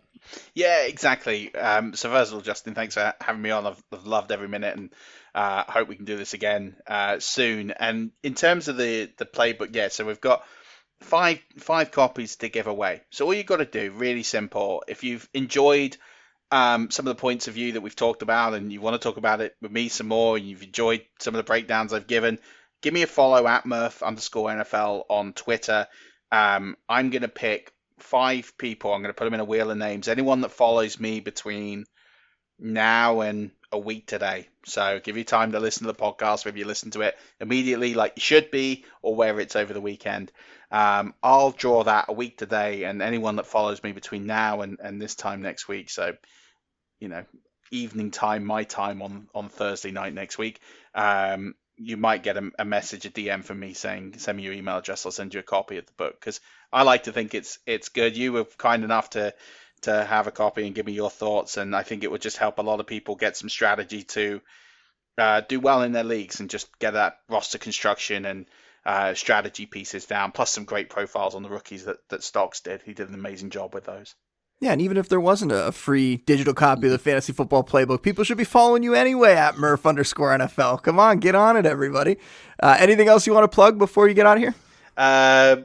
Yeah, 0.55 0.83
exactly. 0.83 1.55
Um, 1.55 1.95
so 1.95 2.11
first 2.11 2.33
of 2.33 2.37
all, 2.37 2.43
Justin, 2.43 2.75
thanks 2.75 2.95
for 2.95 3.15
having 3.21 3.43
me 3.43 3.51
on. 3.51 3.67
I've, 3.67 3.83
I've 3.93 4.07
loved 4.07 4.33
every 4.33 4.49
minute, 4.49 4.77
and 4.77 4.93
uh, 5.35 5.65
hope 5.69 5.89
we 5.89 5.97
can 5.97 6.05
do 6.05 6.17
this 6.17 6.35
again 6.35 6.77
uh, 6.87 7.21
soon. 7.21 7.71
And 7.71 8.11
in 8.23 8.35
terms 8.35 8.67
of 8.69 8.77
the 8.77 9.11
the 9.19 9.27
playbook, 9.27 9.75
yeah, 9.75 9.89
so 9.89 10.05
we've 10.05 10.21
got 10.21 10.43
five 11.01 11.39
five 11.59 11.93
copies 11.93 12.37
to 12.37 12.49
give 12.49 12.67
away. 12.67 13.03
So 13.11 13.27
all 13.27 13.35
you've 13.35 13.47
got 13.47 13.59
to 13.59 13.67
do, 13.67 13.93
really 13.93 14.25
simple. 14.25 14.83
If 14.89 15.05
you've 15.05 15.29
enjoyed 15.33 15.97
um, 16.51 16.91
some 16.91 17.07
of 17.07 17.17
the 17.17 17.21
points 17.21 17.49
of 17.49 17.55
view 17.55 17.73
that 17.73 17.81
we've 17.81 17.97
talked 17.97 18.23
about, 18.23 18.55
and 18.55 18.73
you 18.73 18.81
want 18.81 18.95
to 18.95 19.07
talk 19.07 19.17
about 19.17 19.41
it 19.41 19.55
with 19.61 19.73
me 19.73 19.89
some 19.89 20.09
more, 20.09 20.37
and 20.37 20.47
you've 20.47 20.63
enjoyed 20.63 21.03
some 21.19 21.35
of 21.35 21.39
the 21.39 21.45
breakdowns 21.45 21.93
I've 21.93 22.07
given, 22.07 22.39
give 22.83 22.95
me 22.95 23.03
a 23.03 23.07
follow 23.07 23.47
at 23.47 23.67
Murph 23.67 24.03
underscore 24.03 24.51
NFL 24.51 25.05
on 25.09 25.33
Twitter. 25.33 25.87
Um, 26.31 26.77
I'm 26.89 27.11
going 27.11 27.23
to 27.23 27.29
pick 27.29 27.73
five 27.99 28.57
people. 28.59 28.93
I'm 28.93 29.03
going 29.03 29.13
to 29.13 29.19
put 29.19 29.25
them 29.25 29.35
in 29.35 29.41
a 29.41 29.45
wheel 29.45 29.71
of 29.71 29.79
names. 29.79 30.09
Anyone 30.09 30.43
that 30.43 30.51
follows 30.53 31.01
me 31.01 31.21
between 31.21 31.87
now 32.59 33.21
and 33.21 33.51
a 33.73 33.79
week 33.79 34.07
today. 34.07 34.49
So 34.65 35.01
give 35.03 35.17
you 35.17 35.25
time 35.25 35.53
to 35.53 35.61
listen 35.61 35.87
to 35.87 35.93
the 35.93 35.99
podcast, 35.99 36.45
whether 36.45 36.59
you 36.59 36.65
listen 36.65 36.91
to 36.93 37.03
it 37.03 37.17
immediately 37.41 37.95
like 37.95 38.15
you 38.17 38.23
should 38.23 38.51
be, 38.51 38.85
or 39.03 39.15
where 39.15 39.41
it's 39.41 39.57
over 39.57 39.73
the 39.73 39.81
weekend. 39.81 40.33
Um, 40.71 41.15
I'll 41.23 41.53
draw 41.53 41.85
that 41.85 42.07
a 42.09 42.13
week 42.13 42.39
today, 42.39 42.85
and 42.85 43.03
anyone 43.03 43.37
that 43.37 43.47
follows 43.47 43.83
me 43.83 43.93
between 43.93 44.27
now 44.27 44.63
and, 44.63 44.79
and 44.83 45.01
this 45.01 45.15
time 45.15 45.43
next 45.43 45.69
week. 45.69 45.91
So, 45.91 46.17
you 46.99 47.09
know, 47.09 47.25
evening 47.71 48.11
time, 48.11 48.45
my 48.45 48.65
time 48.65 49.03
on 49.03 49.29
on 49.35 49.49
Thursday 49.49 49.91
night 49.91 50.15
next 50.15 50.39
week, 50.39 50.61
um, 50.95 51.55
you 51.77 51.97
might 51.97 52.23
get 52.23 52.37
a, 52.37 52.51
a, 52.59 52.65
message, 52.65 53.05
a 53.05 53.11
DM 53.11 53.45
from 53.45 53.61
me 53.61 53.75
saying, 53.75 54.19
"Send 54.19 54.37
me 54.37 54.45
your 54.45 54.55
email 54.55 54.79
address. 54.79 55.07
I'll 55.07 55.13
send 55.13 55.35
you 55.35 55.41
a 55.41 55.45
copy 55.45 55.79
of 55.79 55.87
the 55.87 55.93
book." 55.93 56.19
Because 56.19 56.41
I 56.73 56.83
like 56.83 57.05
to 57.05 57.13
think 57.13 57.35
it's 57.35 57.59
it's 57.67 57.89
good. 57.89 58.17
You 58.17 58.33
were 58.33 58.45
kind 58.45 58.83
enough 58.83 59.11
to 59.11 59.35
to 59.83 60.05
have 60.05 60.27
a 60.27 60.33
copy 60.33 60.67
and 60.67 60.75
give 60.75 60.87
me 60.87 60.93
your 60.93 61.11
thoughts, 61.11 61.57
and 61.57 61.77
I 61.77 61.83
think 61.83 62.03
it 62.03 62.11
would 62.11 62.23
just 62.23 62.39
help 62.39 62.59
a 62.59 62.63
lot 62.63 62.81
of 62.81 62.87
people 62.87 63.15
get 63.15 63.37
some 63.37 63.49
strategy 63.49 64.03
to 64.03 64.41
uh, 65.19 65.43
do 65.43 65.61
well 65.61 65.83
in 65.83 65.93
their 65.93 66.05
leagues 66.05 66.41
and 66.41 66.51
just 66.51 66.79
get 66.79 66.93
that 66.93 67.19
roster 67.29 67.59
construction 67.59 68.25
and 68.25 68.47
uh, 68.87 69.15
strategy 69.15 69.67
pieces 69.67 70.07
down, 70.07 70.31
plus 70.31 70.51
some 70.51 70.65
great 70.65 70.89
profiles 70.89 71.35
on 71.35 71.43
the 71.43 71.51
rookies 71.51 71.85
that 71.87 71.97
that 72.09 72.23
Stocks 72.23 72.61
did. 72.61 72.83
He 72.83 72.95
did 72.95 73.09
an 73.09 73.15
amazing 73.15 73.51
job 73.51 73.75
with 73.75 73.85
those. 73.85 74.15
Yeah, 74.61 74.73
and 74.73 74.81
even 74.81 74.97
if 74.97 75.09
there 75.11 75.21
wasn't 75.21 75.53
a 75.53 75.71
free 75.73 76.17
digital 76.19 76.55
copy 76.55 76.87
of 76.87 76.93
the 76.93 76.99
fantasy 76.99 77.33
football 77.33 77.63
playbook, 77.63 78.01
people 78.01 78.25
should 78.25 78.39
be 78.39 78.45
following 78.45 78.83
you 78.83 78.95
anyway 78.95 79.35
at 79.35 79.59
Murph 79.59 79.85
underscore 79.85 80.31
NFL. 80.31 80.83
Come 80.83 80.99
on, 80.99 81.19
get 81.19 81.35
on 81.35 81.59
it, 81.59 81.67
everybody. 81.67 82.17
Uh, 82.63 82.77
anything 82.79 83.09
else 83.09 83.27
you 83.27 83.35
want 83.35 83.45
to 83.45 83.55
plug 83.55 83.77
before 83.77 84.09
you 84.09 84.15
get 84.15 84.25
out 84.25 84.39
of 84.39 84.43
here? 84.43 84.55
Uh, 84.97 85.57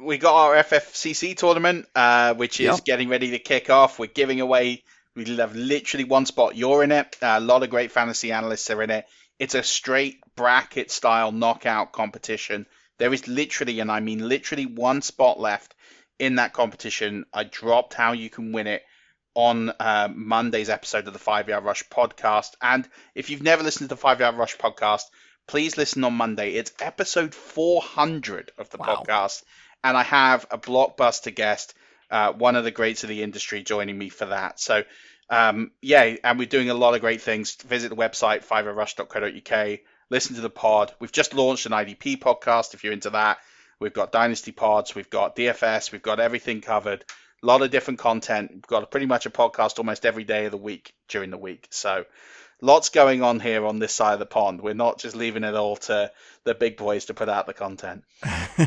we 0.00 0.16
got 0.16 0.34
our 0.34 0.54
FFCC 0.62 1.36
tournament, 1.36 1.86
uh, 1.94 2.32
which 2.34 2.58
is 2.60 2.66
yep. 2.66 2.84
getting 2.84 3.10
ready 3.10 3.32
to 3.32 3.38
kick 3.38 3.68
off. 3.68 3.98
We're 3.98 4.06
giving 4.06 4.40
away, 4.40 4.82
we 5.14 5.24
have 5.36 5.54
literally 5.54 6.04
one 6.04 6.24
spot. 6.24 6.56
You're 6.56 6.84
in 6.84 6.92
it. 6.92 7.16
a 7.20 7.40
lot 7.40 7.62
of 7.64 7.68
great 7.68 7.90
fantasy 7.92 8.32
analysts 8.32 8.70
are 8.70 8.82
in 8.82 8.90
it. 8.90 9.04
It's 9.38 9.54
a 9.54 9.62
straight 9.62 10.20
bracket 10.36 10.90
style 10.90 11.32
knockout 11.32 11.92
competition. 11.92 12.66
There 12.98 13.12
is 13.12 13.28
literally, 13.28 13.80
and 13.80 13.90
I 13.90 14.00
mean 14.00 14.28
literally, 14.28 14.66
one 14.66 15.02
spot 15.02 15.38
left 15.38 15.74
in 16.18 16.36
that 16.36 16.52
competition. 16.52 17.24
I 17.32 17.44
dropped 17.44 17.94
how 17.94 18.12
you 18.12 18.30
can 18.30 18.52
win 18.52 18.66
it 18.66 18.82
on 19.34 19.70
uh, 19.78 20.08
Monday's 20.12 20.68
episode 20.68 21.06
of 21.06 21.12
the 21.12 21.18
Five 21.18 21.48
Yard 21.48 21.64
Rush 21.64 21.84
podcast. 21.88 22.54
And 22.60 22.88
if 23.14 23.30
you've 23.30 23.42
never 23.42 23.62
listened 23.62 23.88
to 23.88 23.94
the 23.94 24.00
Five 24.00 24.20
Yard 24.20 24.36
Rush 24.36 24.56
podcast, 24.56 25.04
please 25.46 25.76
listen 25.76 26.02
on 26.02 26.14
Monday. 26.14 26.54
It's 26.54 26.72
episode 26.80 27.34
400 27.34 28.50
of 28.58 28.68
the 28.70 28.78
wow. 28.78 29.04
podcast. 29.06 29.44
And 29.84 29.96
I 29.96 30.02
have 30.02 30.46
a 30.50 30.58
blockbuster 30.58 31.32
guest, 31.32 31.74
uh, 32.10 32.32
one 32.32 32.56
of 32.56 32.64
the 32.64 32.72
greats 32.72 33.04
of 33.04 33.08
the 33.08 33.22
industry, 33.22 33.62
joining 33.62 33.96
me 33.96 34.08
for 34.08 34.26
that. 34.26 34.58
So, 34.58 34.82
um, 35.30 35.70
yeah, 35.82 36.16
and 36.24 36.38
we're 36.38 36.46
doing 36.46 36.70
a 36.70 36.74
lot 36.74 36.94
of 36.94 37.00
great 37.00 37.20
things. 37.20 37.54
Visit 37.56 37.90
the 37.90 37.96
website, 37.96 38.46
fiverrush.co.uk, 38.46 39.80
Listen 40.10 40.36
to 40.36 40.40
the 40.40 40.50
pod. 40.50 40.92
We've 41.00 41.12
just 41.12 41.34
launched 41.34 41.66
an 41.66 41.72
IDP 41.72 42.18
podcast 42.18 42.72
if 42.72 42.82
you're 42.82 42.94
into 42.94 43.10
that. 43.10 43.38
We've 43.78 43.92
got 43.92 44.10
Dynasty 44.10 44.52
Pods, 44.52 44.94
we've 44.94 45.10
got 45.10 45.36
DFS, 45.36 45.92
we've 45.92 46.02
got 46.02 46.18
everything 46.18 46.62
covered. 46.62 47.04
A 47.42 47.46
lot 47.46 47.62
of 47.62 47.70
different 47.70 48.00
content. 48.00 48.50
We've 48.52 48.62
got 48.62 48.90
pretty 48.90 49.06
much 49.06 49.26
a 49.26 49.30
podcast 49.30 49.78
almost 49.78 50.06
every 50.06 50.24
day 50.24 50.46
of 50.46 50.50
the 50.50 50.56
week 50.56 50.94
during 51.08 51.30
the 51.30 51.38
week. 51.38 51.68
So 51.70 52.06
lots 52.60 52.88
going 52.88 53.22
on 53.22 53.38
here 53.38 53.64
on 53.64 53.78
this 53.78 53.92
side 53.92 54.14
of 54.14 54.18
the 54.18 54.26
pond. 54.26 54.60
We're 54.60 54.74
not 54.74 54.98
just 54.98 55.14
leaving 55.14 55.44
it 55.44 55.54
all 55.54 55.76
to 55.76 56.10
the 56.44 56.54
big 56.54 56.76
boys 56.76 57.04
to 57.06 57.14
put 57.14 57.28
out 57.28 57.46
the 57.46 57.52
content. 57.52 58.04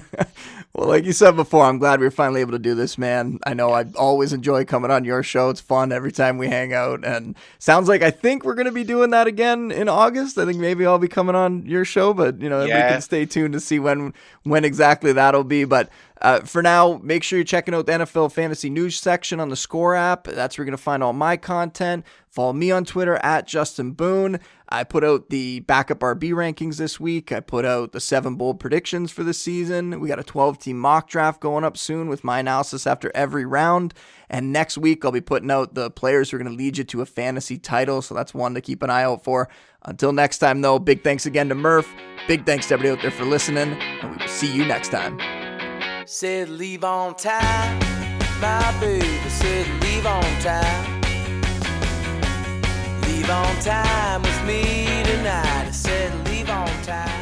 well, 0.74 0.88
like 0.88 1.04
you 1.06 1.14
said 1.14 1.36
before, 1.36 1.66
I'm 1.66 1.80
glad 1.80 2.00
we 2.00 2.06
are 2.06 2.12
finally 2.12 2.42
able 2.42 2.52
to 2.52 2.60
do 2.60 2.76
this, 2.76 2.98
man. 2.98 3.40
I 3.46 3.54
know 3.54 3.72
I 3.72 3.86
always 3.98 4.34
enjoy 4.34 4.66
coming 4.66 4.92
on 4.92 5.04
your 5.04 5.24
show. 5.24 5.50
It's 5.50 5.62
fun 5.62 5.92
every 5.92 6.12
time 6.12 6.38
we 6.38 6.48
hang 6.48 6.74
out. 6.74 7.06
And 7.06 7.36
sounds 7.60 7.88
like 7.90 8.02
I 8.02 8.12
think 8.12 8.44
we're 8.44 8.56
going 8.56 8.66
to 8.66 8.72
be 8.72 8.84
doing 8.84 9.10
that 9.12 9.28
again 9.28 9.72
in 9.72 9.90
August. 9.90 10.38
I 10.38 10.46
think 10.46 10.60
maybe 10.60 10.86
I'll 10.86 11.00
be 11.00 11.08
coming 11.08 11.36
on 11.36 11.66
your 11.66 11.86
show, 11.86 12.14
but 12.14 12.42
you 12.42 12.50
know, 12.50 12.64
yeah. 12.64 12.76
we 12.76 12.92
can 12.94 13.02
stay 13.02 13.26
tuned 13.26 13.54
to 13.54 13.60
see 13.60 13.80
when 13.80 14.14
when 14.44 14.64
exactly 14.64 15.14
that'll 15.14 15.44
be. 15.44 15.66
But 15.66 15.90
uh, 16.22 16.42
for 16.42 16.62
now, 16.62 17.00
make 17.04 17.24
sure 17.24 17.40
you're 17.40 17.44
checking 17.44 17.74
out 17.74 17.88
the 17.88 17.94
NFL 17.94 18.32
Fantasy 18.32 18.70
News 18.70 19.00
section 19.00 19.40
on 19.40 19.50
the 19.50 19.56
Score 19.56 19.96
app. 19.96 20.26
That's 20.26 20.58
where 20.58 20.64
you're 20.64 20.70
going 20.70 20.78
to 20.78 20.84
find 20.84 21.02
all 21.02 21.14
my 21.14 21.36
content. 21.36 22.06
Follow 22.30 22.54
me 22.54 22.72
on 22.72 22.86
Twitter 22.86 23.16
at 23.18 23.48
Justin 23.48 23.92
Boone. 23.92 24.40
I 24.72 24.86
put 24.86 25.04
out 25.04 25.30
the 25.30 25.60
backup 25.60 26.00
RB 26.00 26.32
rankings 26.32 26.78
this 26.78 26.98
week. 26.98 27.34
I 27.34 27.42
put 27.42 27.66
out 27.66 27.92
the 27.92 28.00
seven 28.00 28.36
bold 28.36 28.58
predictions 28.58 29.12
for 29.12 29.22
the 29.22 29.34
season. 29.34 30.00
We 30.00 30.08
got 30.08 30.18
a 30.18 30.24
12 30.24 30.60
team 30.60 30.80
mock 30.80 31.10
draft 31.10 31.42
going 31.42 31.66
up 31.66 31.76
soon 31.76 32.08
with 32.08 32.24
my 32.24 32.40
analysis 32.40 32.88
after 32.88 33.12
every 33.14 33.46
round. 33.46 33.94
And 34.30 34.54
next 34.54 34.78
week, 34.78 35.04
I'll 35.04 35.12
be 35.12 35.20
putting 35.20 35.52
out 35.52 35.74
the 35.74 35.92
players 35.92 36.32
who 36.32 36.38
are 36.38 36.40
going 36.40 36.52
to 36.52 36.58
lead 36.58 36.78
you 36.78 36.86
to 36.86 37.02
a 37.02 37.06
fantasy 37.06 37.58
title. 37.58 38.02
So 38.02 38.16
that's 38.16 38.34
one 38.34 38.54
to 38.54 38.62
keep 38.62 38.82
an 38.82 38.90
eye 38.90 39.04
out 39.04 39.26
for. 39.26 39.50
Until 39.84 40.14
next 40.14 40.38
time, 40.38 40.62
though, 40.62 40.80
big 40.80 41.04
thanks 41.04 41.26
again 41.26 41.50
to 41.50 41.56
Murph. 41.56 41.94
Big 42.30 42.46
thanks 42.46 42.70
to 42.70 42.76
everybody 42.76 42.98
out 42.98 43.02
there 43.02 43.12
for 43.12 43.26
listening. 43.26 43.74
And 43.74 44.12
we 44.12 44.18
will 44.18 44.28
see 44.30 44.56
you 44.56 44.64
next 44.64 44.88
time. 44.88 45.20
Said 46.08 46.48
leave 46.48 46.86
on 46.86 47.16
time. 47.16 47.78
My 48.40 48.74
baby 48.80 49.06
said 49.28 49.84
leave 49.84 50.06
on 50.06 50.24
time 50.40 51.01
on 53.32 53.56
time 53.62 54.22
with 54.22 54.44
me 54.46 55.04
tonight. 55.06 55.68
I 55.68 55.72
said 55.72 56.28
leave 56.28 56.50
on 56.50 56.68
time. 56.84 57.21